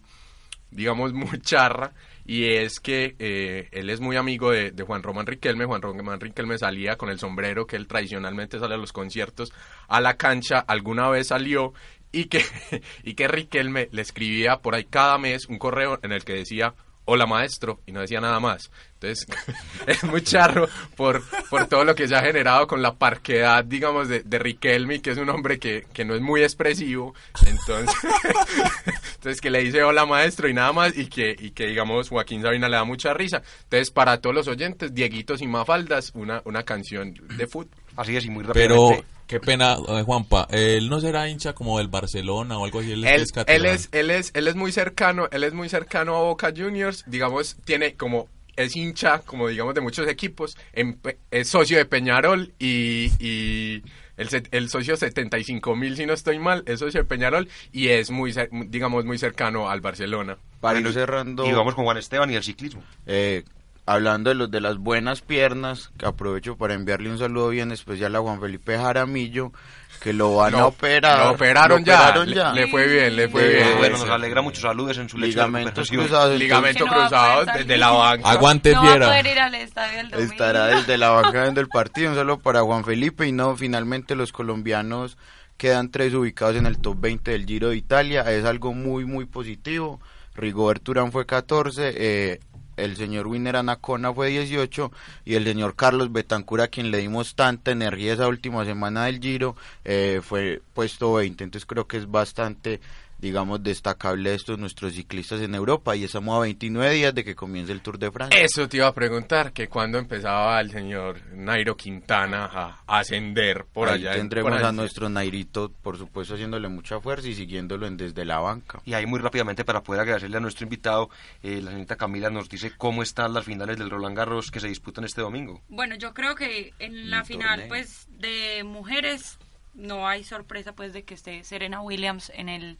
digamos, 0.72 1.12
muy 1.14 1.38
charra, 1.42 1.94
y 2.26 2.46
es 2.46 2.80
que 2.80 3.18
eh, 3.20 3.68
él 3.74 3.90
es 3.90 4.00
muy 4.00 4.16
amigo 4.16 4.52
de, 4.52 4.72
de 4.72 4.84
Juan 4.84 5.04
Román 5.04 5.28
Riquelme. 5.28 5.66
Juan 5.66 5.82
Román 5.82 6.22
Riquelme 6.22 6.58
salía 6.58 6.96
con 6.96 7.10
el 7.10 7.20
sombrero 7.20 7.68
que 7.68 7.76
él 7.76 7.88
tradicionalmente 7.88 8.58
sale 8.58 8.76
a 8.76 8.78
los 8.78 8.94
conciertos 8.94 9.52
a 9.90 10.00
la 10.00 10.16
cancha, 10.16 10.60
alguna 10.60 11.10
vez 11.10 11.28
salió 11.28 11.74
y 12.14 12.26
que, 12.26 12.42
y 13.04 13.16
que 13.16 13.28
Riquelme 13.28 13.90
le 13.92 14.02
escribía 14.02 14.60
por 14.62 14.76
ahí 14.76 14.86
cada 14.86 15.18
mes 15.18 15.48
un 15.48 15.60
correo 15.60 16.00
en 16.04 16.14
el 16.14 16.24
que 16.24 16.36
decía 16.36 16.74
hola 17.06 17.26
maestro 17.26 17.82
y 17.86 17.92
no 17.92 18.02
decía 18.02 18.22
nada 18.22 18.40
más. 18.40 18.72
Entonces 18.94 19.28
es 19.88 20.04
muy 20.04 20.22
charro 20.22 20.68
por, 20.96 21.22
por 21.50 21.68
todo 21.68 21.84
lo 21.84 21.96
que 21.96 22.08
se 22.08 22.16
ha 22.16 22.22
generado 22.22 22.68
con 22.68 22.82
la 22.82 22.96
parquedad, 22.96 23.64
digamos, 23.66 24.08
de, 24.08 24.22
de 24.22 24.40
Riquelme, 24.40 25.02
que 25.02 25.12
es 25.12 25.18
un 25.18 25.30
hombre 25.30 25.60
que, 25.60 25.86
que 25.94 26.06
no 26.06 26.16
es 26.16 26.22
muy 26.22 26.42
expresivo. 26.42 27.14
Entonces, 27.46 27.96
entonces 29.16 29.42
que 29.42 29.50
le 29.50 29.64
dice 29.64 29.84
hola 29.84 30.06
maestro 30.06 30.48
y 30.48 30.54
nada 30.54 30.72
más 30.72 30.98
y 30.98 31.08
que, 31.08 31.36
y 31.38 31.52
que 31.52 31.68
digamos 31.68 32.10
Joaquín 32.10 32.42
Sabina 32.42 32.70
le 32.70 32.78
da 32.78 32.84
mucha 32.84 33.14
risa. 33.14 33.42
Entonces 33.64 33.92
para 33.92 34.20
todos 34.20 34.36
los 34.36 34.48
oyentes, 34.48 34.94
Dieguitos 34.94 35.42
y 35.42 35.48
Mafaldas, 35.48 36.12
una, 36.16 36.42
una 36.46 36.64
canción 36.64 37.14
de 37.14 37.48
fútbol. 37.48 37.70
Así 37.96 38.16
es, 38.16 38.26
y 38.26 38.30
muy 38.30 38.44
Pero 38.54 38.76
rápidamente. 38.76 39.13
Qué 39.28 39.40
pena, 39.40 39.78
eh, 39.88 40.04
Juanpa, 40.04 40.48
él 40.52 40.90
no 40.90 41.00
será 41.00 41.30
hincha 41.30 41.54
como 41.54 41.78
del 41.78 41.88
Barcelona 41.88 42.58
o 42.58 42.66
algo 42.66 42.80
así, 42.80 42.92
él, 42.92 43.04
él, 43.06 43.22
es 43.22 43.34
él 43.46 43.66
es 43.66 43.90
él 43.92 44.12
es 44.12 44.32
él 44.34 44.48
es 44.48 44.56
muy 44.56 44.72
cercano 44.72 45.28
él 45.32 45.44
es 45.44 45.54
muy 45.54 45.70
cercano 45.70 46.16
a 46.16 46.22
Boca 46.24 46.54
Juniors. 46.56 47.04
Digamos 47.08 47.58
tiene 47.66 47.96
como 47.96 48.30
es 48.56 48.76
hincha 48.76 49.20
como 49.20 49.48
digamos 49.48 49.74
de 49.76 49.82
muchos 49.82 50.08
equipos. 50.08 50.58
En 50.74 51.00
es 51.32 51.50
socio 51.50 51.78
de 51.78 51.86
Peñarol 51.86 52.54
y, 52.60 53.12
y 53.20 53.82
el, 54.18 54.30
set- 54.30 54.48
el 54.52 54.70
socio 54.70 54.96
75 54.96 55.76
mil 55.76 55.96
si 55.98 56.06
no 56.06 56.14
estoy 56.14 56.40
mal 56.40 56.64
es 56.66 56.80
socio 56.80 57.02
de 57.02 57.06
Peñarol 57.06 57.48
y 57.72 57.90
es 57.90 58.12
muy 58.12 58.34
digamos 58.68 59.06
muy 59.06 59.18
cercano 59.18 59.70
al 59.70 59.82
Barcelona. 59.82 60.38
Para 60.60 60.76
Bueno, 60.76 60.90
ir 60.90 60.94
cerrando, 60.94 61.46
Y 61.46 61.52
vamos 61.52 61.76
con 61.76 61.84
Juan 61.84 61.98
Esteban 61.98 62.32
y 62.32 62.36
el 62.36 62.44
ciclismo. 62.44 62.84
eh, 63.06 63.44
hablando 63.86 64.30
de 64.30 64.36
los 64.36 64.52
de 64.52 64.62
las 64.62 64.78
buenas 64.78 65.22
piernas, 65.22 65.92
que 65.98 66.06
aprovecho 66.06 66.56
para 66.56 66.74
enviarle 66.74 67.10
un 67.10 67.18
saludo 67.18 67.50
bien 67.50 67.72
especial 67.72 68.16
a 68.16 68.20
Juan 68.20 68.40
Felipe 68.40 68.78
Jaramillo, 68.78 69.52
que 70.00 70.14
lo 70.14 70.36
van 70.36 70.56
a 70.56 70.68
operar. 70.68 71.20
lo 71.20 71.32
operaron 71.32 71.82
Lo 71.82 71.86
ya, 71.86 71.96
operaron 72.02 72.28
ya. 72.28 72.54
Le, 72.54 72.62
le 72.62 72.68
fue 72.72 72.88
bien 72.88 73.16
le 73.16 73.30
fue 73.30 73.48
bien 73.48 73.78
bueno, 73.78 73.98
nos 73.98 74.10
alegra 74.10 74.42
mucho. 74.42 74.62
Saludos 74.62 74.98
en 74.98 75.10
su 75.10 75.18
Ligamentos 75.18 75.90
cruzados. 75.90 76.38
ligamento 76.40 76.86
no 76.86 76.94
cruzado 76.94 77.46
desde 77.46 77.78
la 77.78 77.92
banca 77.92 78.30
Aguante 78.30 78.74
no 78.74 78.84
va 78.84 78.94
a 78.94 79.00
poder 79.00 79.26
ir 79.28 79.40
al 79.40 79.56
estadio 79.56 80.00
el 80.00 80.10
domingo. 80.10 80.32
Estará 80.32 80.68
desde 80.68 80.98
la 80.98 81.10
banca 81.10 81.42
viendo 81.44 81.62
el 81.62 81.68
partido, 81.68 82.10
un 82.10 82.16
saludo 82.16 82.40
para 82.40 82.62
Juan 82.62 82.84
Felipe 82.86 83.28
y 83.28 83.32
no, 83.32 83.56
finalmente 83.56 84.16
los 84.16 84.32
colombianos 84.32 85.18
quedan 85.58 85.92
tres 85.92 86.14
ubicados 86.14 86.56
en 86.56 86.66
el 86.66 86.80
top 86.80 87.00
20 87.00 87.32
del 87.32 87.46
Giro 87.46 87.70
de 87.70 87.78
Italia, 87.78 88.22
es 88.32 88.44
algo 88.44 88.74
muy 88.74 89.06
muy 89.06 89.26
positivo, 89.26 90.02
Rigoberto 90.36 90.92
Urán 90.92 91.12
fue 91.12 91.26
14, 91.26 91.94
eh, 91.96 92.40
el 92.78 92.96
señor 92.96 93.28
Winner 93.28 93.56
Anacona 93.56 94.14
fue 94.14 94.30
18 94.30 94.92
y 95.26 95.36
el 95.36 95.46
señor 95.46 95.76
Carlos 95.76 96.12
Betancur 96.12 96.62
a 96.62 96.68
quien 96.68 96.92
le 96.92 97.00
dimos 97.00 97.36
tanta 97.36 97.72
energía 97.72 98.14
esa 98.14 98.28
última 98.28 98.66
semana 98.66 99.06
del 99.06 99.20
Giro 99.20 99.56
eh, 99.86 100.22
fue 100.24 100.62
puesto 100.74 101.14
20, 101.14 101.44
entonces 101.44 101.66
creo 101.66 101.88
que 101.88 101.98
es 101.98 102.10
bastante 102.10 102.80
digamos 103.24 103.64
destacable 103.64 104.34
estos 104.34 104.60
nuestros 104.60 104.94
ciclistas 104.94 105.40
en 105.42 105.56
Europa 105.56 105.96
y 105.96 106.04
estamos 106.04 106.36
a 106.36 106.42
29 106.42 106.94
días 106.94 107.16
de 107.16 107.24
que 107.24 107.36
comience 107.36 107.72
el 107.72 107.82
Tour 107.82 107.98
de 107.98 108.12
Francia. 108.12 108.38
Eso 108.40 108.68
te 108.68 108.78
iba 108.78 108.88
a 108.88 108.94
preguntar, 108.94 109.54
que 109.54 109.70
cuando 109.70 109.98
empezaba 109.98 110.60
el 110.60 110.70
señor 110.72 111.22
Nairo 111.34 111.78
Quintana 111.78 112.46
a 112.54 112.84
ascender 112.86 113.66
por 113.72 113.88
Ahí 113.88 114.02
allá. 114.02 114.12
en- 114.12 114.18
tendremos 114.20 114.52
por 114.52 114.58
a 114.58 114.68
allá. 114.68 114.72
nuestro 114.74 115.08
Nairito, 115.10 115.72
por 115.82 115.98
supuesto, 115.98 116.34
haciéndole 116.36 116.68
mucha 116.68 117.00
fuerza 117.00 117.28
y 117.30 117.34
siguiéndolo 117.34 117.88
en 117.88 117.96
desde 117.96 118.26
la 118.26 118.40
banca. 118.40 118.82
Y 118.86 118.94
ahí 118.94 119.06
muy 119.06 119.20
rápidamente 119.20 119.64
para 119.64 119.82
poder 119.82 120.02
agradecerle 120.02 120.38
a 120.38 120.42
nuestro 120.42 120.66
invitado, 120.66 121.10
eh, 121.42 121.62
la 121.64 121.72
señorita 121.72 121.96
Camila 121.96 122.30
nos 122.30 122.50
dice 122.50 122.74
cómo 122.78 123.02
están 123.04 123.34
las 123.34 123.46
finales 123.46 123.78
del 123.78 123.90
Roland 123.90 124.18
Garros 124.18 124.52
que 124.52 124.60
se 124.60 124.68
disputan 124.68 125.06
este 125.06 125.22
domingo. 125.22 125.62
Bueno, 125.70 125.96
yo 125.96 126.14
creo 126.14 126.36
que 126.36 126.74
en 126.80 127.10
la 127.10 127.24
final, 127.24 127.52
torneo. 127.62 127.68
pues, 127.70 128.06
de 128.10 128.64
mujeres, 128.66 129.38
no 129.74 130.08
hay 130.08 130.24
sorpresa, 130.24 130.74
pues, 130.74 130.92
de 130.94 131.04
que 131.04 131.14
esté 131.14 131.44
Serena 131.46 131.82
Williams 131.82 132.32
en 132.36 132.50
el, 132.50 132.78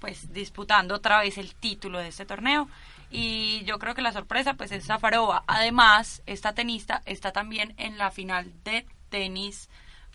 pues, 0.00 0.32
disputando 0.32 0.94
otra 0.96 1.20
vez 1.20 1.38
el 1.38 1.54
título 1.54 1.98
de 1.98 2.08
este 2.08 2.24
torneo. 2.26 2.68
Y 3.12 3.62
yo 3.64 3.78
creo 3.78 3.94
que 3.94 4.02
la 4.02 4.12
sorpresa, 4.12 4.54
pues, 4.54 4.72
es 4.72 4.86
Zafarova. 4.86 5.42
Además, 5.46 6.22
esta 6.26 6.52
tenista 6.54 7.02
está 7.06 7.32
también 7.32 7.74
en 7.76 7.98
la 7.98 8.10
final 8.10 8.50
de 8.64 8.86
tenis, 9.10 9.68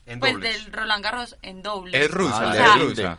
En 0.06 0.20
pues, 0.20 0.34
dobles. 0.34 0.64
del 0.66 0.74
Roland 0.74 1.04
Garros 1.04 1.36
en 1.42 1.62
dobles. 1.62 2.02
Es 2.02 2.12
rusa, 2.12 2.38
O 2.38 2.50
Ah, 2.50 2.52
es 2.52 2.58
sea, 2.58 2.76
rusa. 2.78 3.18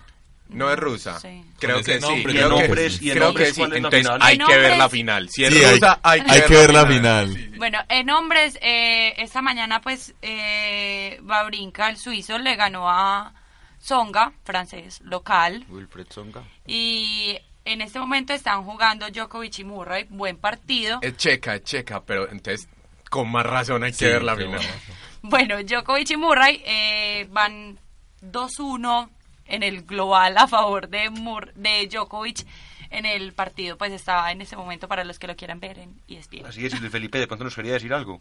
No 0.48 0.70
es 0.70 0.78
rusa. 0.78 1.18
Sí. 1.18 1.44
Creo 1.58 1.82
que 1.82 2.00
sí. 2.00 2.22
creo 2.22 2.56
que 2.56 2.90
sí. 2.90 3.10
Creo 3.10 3.34
que 3.34 3.46
sí. 3.46 3.58
¿cuál 3.60 3.72
es 3.72 3.76
Entonces 3.78 4.00
final? 4.02 4.18
hay 4.22 4.38
que 4.38 4.56
ver 4.56 4.78
la 4.78 4.88
final. 4.88 5.28
Si 5.28 5.44
es 5.44 5.52
Sí, 5.52 5.64
hay- 5.64 5.74
rusa, 5.74 5.98
hay, 6.04 6.22
hay 6.28 6.42
que 6.42 6.54
ver 6.54 6.72
la 6.72 6.86
final. 6.86 7.50
Bueno, 7.56 7.78
en 7.88 8.10
hombres, 8.10 8.56
eh, 8.62 9.14
esta 9.18 9.42
mañana 9.42 9.80
pues 9.80 10.14
eh, 10.22 11.18
Babrinka, 11.22 11.90
el 11.90 11.96
suizo, 11.96 12.38
le 12.38 12.54
ganó 12.54 12.88
a 12.88 13.32
Songa, 13.78 14.32
francés, 14.44 15.00
local. 15.02 15.64
Wilfred 15.68 16.06
Songa. 16.10 16.42
Y 16.66 17.38
en 17.64 17.80
este 17.80 17.98
momento 17.98 18.32
están 18.32 18.64
jugando 18.64 19.08
Djokovic 19.10 19.58
y 19.58 19.64
Murray, 19.64 20.06
buen 20.08 20.36
partido. 20.36 20.98
Es 21.02 21.16
checa, 21.16 21.56
es 21.56 21.64
checa, 21.64 22.02
pero 22.04 22.30
entonces 22.30 22.68
con 23.10 23.30
más 23.30 23.46
razón 23.46 23.84
hay 23.84 23.92
que 23.92 24.06
ver 24.06 24.22
la 24.22 24.36
final. 24.36 24.60
bueno. 25.22 25.62
Djokovic 25.62 26.10
y 26.10 26.16
Murray 26.16 26.62
eh, 26.64 27.28
van 27.30 27.78
2-1 28.22 29.08
en 29.46 29.62
el 29.62 29.82
global 29.82 30.36
a 30.38 30.46
favor 30.46 30.88
de, 30.88 31.10
Mur 31.10 31.52
de 31.54 31.88
Djokovic 31.88 32.46
en 32.90 33.06
el 33.06 33.32
partido. 33.32 33.76
Pues 33.76 33.92
estaba 33.92 34.30
en 34.32 34.40
ese 34.40 34.56
momento 34.56 34.88
para 34.88 35.04
los 35.04 35.18
que 35.18 35.26
lo 35.26 35.36
quieran 35.36 35.60
ver 35.60 35.78
en 35.78 36.00
ESPN. 36.08 36.46
Así 36.46 36.64
es, 36.64 36.78
Felipe 36.90 37.18
de 37.18 37.26
pronto 37.26 37.44
nos 37.44 37.54
quería 37.54 37.74
decir 37.74 37.92
algo. 37.92 38.20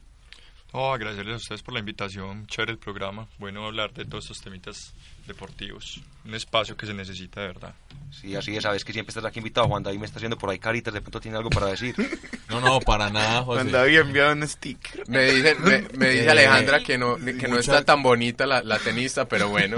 Oh, 0.71 0.91
agradecerles 0.91 1.35
a 1.35 1.37
ustedes 1.37 1.63
por 1.63 1.73
la 1.73 1.79
invitación, 1.79 2.47
chévere 2.47 2.73
el 2.73 2.79
programa, 2.79 3.27
bueno 3.37 3.65
hablar 3.65 3.93
de 3.93 4.03
todos 4.03 4.25
estos 4.25 4.41
temitas 4.41 4.93
deportivos, 5.27 6.01
un 6.25 6.33
espacio 6.35 6.75
que 6.77 6.85
se 6.85 6.93
necesita 6.93 7.41
de 7.41 7.47
verdad. 7.47 7.73
Sí, 8.11 8.33
así 8.35 8.55
es, 8.55 8.63
sabes 8.63 8.85
que 8.85 8.93
siempre 8.93 9.09
estás 9.11 9.25
aquí 9.25 9.39
invitado. 9.39 9.67
Juan 9.67 9.83
David 9.83 9.99
me 9.99 10.05
está 10.05 10.19
haciendo 10.19 10.37
por 10.37 10.49
ahí 10.49 10.57
caritas, 10.57 10.93
de 10.93 11.01
pronto 11.01 11.19
tiene 11.19 11.37
algo 11.37 11.49
para 11.49 11.67
decir. 11.67 11.95
No, 12.47 12.61
no, 12.61 12.79
para 12.79 13.09
nada, 13.09 13.41
José. 13.41 13.61
Cuando 13.61 13.79
había 13.79 14.01
enviado 14.01 14.31
un 14.31 14.47
sticker. 14.47 15.03
Me 15.09 15.25
dice, 15.31 15.55
me, 15.55 15.81
me 15.97 16.09
dice 16.11 16.25
Eh, 16.25 16.29
Alejandra 16.29 16.79
que 16.79 16.95
no, 16.95 17.15
que 17.17 17.47
no 17.47 17.57
está 17.57 17.83
tan 17.83 18.03
bonita 18.03 18.45
la, 18.45 18.61
la 18.61 18.77
tenista, 18.77 19.27
pero 19.27 19.49
bueno. 19.49 19.77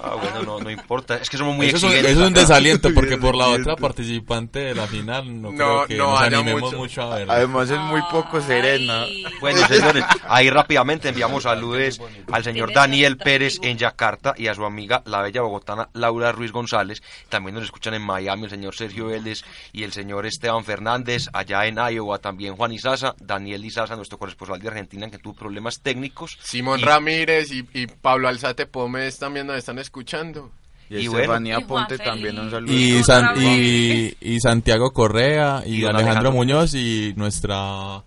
Ah, 0.00 0.14
bueno, 0.14 0.42
no, 0.44 0.60
no 0.60 0.70
importa. 0.70 1.16
Es 1.16 1.28
que 1.28 1.36
somos 1.36 1.56
muy 1.56 1.66
Eso 1.66 1.76
es, 1.78 1.82
un, 1.82 1.88
exigentes. 1.90 2.12
eso 2.12 2.22
es 2.22 2.28
un 2.28 2.34
desaliento 2.40 2.94
porque 2.94 3.18
por 3.18 3.34
la 3.34 3.48
otra 3.48 3.74
participante 3.74 4.60
de 4.60 4.74
la 4.76 4.86
final 4.86 5.42
no, 5.42 5.50
No, 5.50 5.56
creo 5.56 5.86
que 5.88 5.96
no 5.96 6.10
nos 6.12 6.20
animemos 6.22 6.62
mucho. 6.62 6.76
mucho, 6.78 7.02
a 7.02 7.16
verla. 7.18 7.34
Además 7.34 7.68
es 7.70 7.80
muy 7.80 8.00
poco 8.12 8.40
serena. 8.40 9.02
Ay. 9.02 9.24
Bueno, 9.40 9.66
señores, 9.66 10.04
ahí 10.28 10.48
rápidamente 10.50 11.08
enviamos 11.08 11.42
saludos 11.42 12.00
al 12.30 12.44
señor 12.44 12.72
Daniel 12.72 13.16
Pérez 13.16 13.58
en 13.60 13.76
Yakarta 13.76 14.34
y 14.38 14.46
a 14.46 14.54
su 14.54 14.64
amiga 14.84 15.02
la 15.06 15.22
bella 15.22 15.40
bogotana 15.42 15.88
Laura 15.94 16.32
Ruiz 16.32 16.52
González. 16.52 17.02
También 17.28 17.54
nos 17.54 17.64
escuchan 17.64 17.94
en 17.94 18.02
Miami 18.02 18.44
el 18.44 18.50
señor 18.50 18.74
Sergio 18.74 19.06
Vélez 19.06 19.42
y 19.72 19.82
el 19.84 19.92
señor 19.92 20.26
Esteban 20.26 20.64
Fernández. 20.64 21.28
Allá 21.32 21.66
en 21.66 21.76
Iowa 21.78 22.18
también 22.18 22.56
Juan 22.56 22.72
Isaza, 22.72 23.14
Daniel 23.20 23.64
Isaza, 23.64 23.96
nuestro 23.96 24.18
corresponsal 24.18 24.60
de 24.60 24.68
Argentina 24.68 25.10
que 25.10 25.18
tuvo 25.18 25.34
problemas 25.34 25.80
técnicos. 25.80 26.36
Simón 26.42 26.80
Y- 26.80 26.84
Ramírez 26.84 27.50
y, 27.52 27.66
y 27.72 27.86
Pablo 27.86 28.28
Alzate 28.28 28.66
Pómez 28.66 29.18
también 29.18 29.46
nos 29.46 29.56
están 29.56 29.78
escuchando. 29.78 30.50
Y, 30.90 30.96
Y 30.98 31.06
bueno. 31.08 31.22
Estefanía 31.22 31.54
Y 31.60 31.64
Juan 31.64 31.86
Ponte 31.86 31.98
también 31.98 32.38
un 32.38 32.50
saludo. 32.50 32.72
Y, 32.72 33.02
San- 33.02 33.34
y, 33.42 34.14
y 34.20 34.38
Santiago 34.40 34.92
Correa 34.92 35.62
y, 35.64 35.76
Alejandro 35.84 35.98
Alejandro. 35.98 36.32
Muñoz 36.32 36.74
y 36.74 37.14
nuestra 37.16 38.02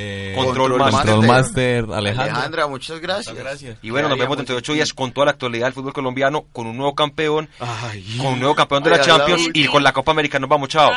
eh, 0.00 0.32
Control 0.36 0.78
Control 0.78 0.92
Master. 0.92 1.16
Master 1.26 1.84
Alejandro. 1.92 2.34
Alejandra, 2.34 2.66
muchas 2.68 3.00
gracias. 3.00 3.34
Muchas 3.34 3.44
gracias. 3.44 3.78
Y 3.82 3.90
bueno, 3.90 4.08
nos 4.08 4.18
vemos 4.18 4.36
dentro 4.36 4.54
de 4.54 4.58
ocho 4.60 4.72
días 4.72 4.94
con 4.94 5.12
toda 5.12 5.26
la 5.26 5.32
actualidad 5.32 5.66
del 5.66 5.74
fútbol 5.74 5.92
colombiano, 5.92 6.46
con 6.52 6.66
un 6.68 6.76
nuevo 6.76 6.94
campeón, 6.94 7.48
Ay. 7.58 8.16
con 8.18 8.34
un 8.34 8.38
nuevo 8.38 8.54
campeón 8.54 8.84
de 8.84 8.90
la 8.90 9.00
Champions 9.00 9.50
y 9.52 9.66
con 9.66 9.82
la 9.82 9.92
Copa 9.92 10.12
América. 10.12 10.38
Nos 10.38 10.48
vamos, 10.48 10.68
chao. 10.68 10.90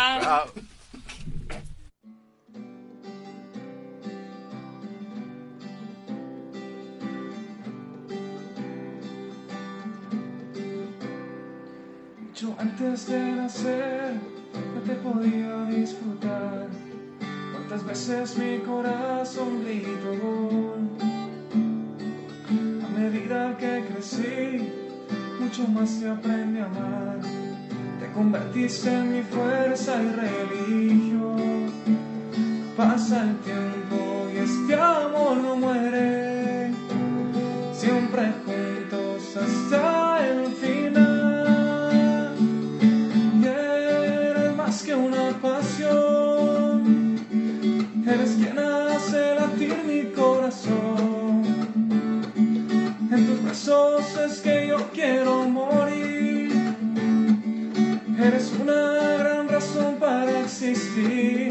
Yo 12.36 12.56
antes 12.58 13.08
de 13.08 13.20
nacer 13.20 14.14
no 14.74 14.82
te 14.82 14.94
podía 14.96 15.66
disfrutar. 15.66 16.70
Cuántas 17.72 17.88
veces 17.88 18.38
mi 18.38 18.60
corazón 18.60 19.64
gritó. 19.64 20.76
A 22.84 23.00
medida 23.00 23.56
que 23.58 23.86
crecí, 23.86 24.74
mucho 25.40 25.66
más 25.70 25.98
te 25.98 26.10
aprendí 26.10 26.60
a 26.60 26.66
amar. 26.66 27.20
Te 27.98 28.12
convertiste 28.12 28.94
en 28.94 29.14
mi 29.14 29.24
fuerza 29.24 30.04
y 30.04 30.10
religión. 30.10 31.72
Pasa 32.76 33.24
el 33.24 33.38
tiempo 33.38 34.28
y 34.34 34.38
este 34.40 34.76
amor 34.76 35.21
Es 53.64 54.40
que 54.40 54.70
yo 54.70 54.90
quiero 54.92 55.44
morir. 55.48 56.52
Eres 58.20 58.52
una 58.60 59.18
gran 59.20 59.50
razón 59.50 59.98
para 60.00 60.42
existir. 60.42 61.51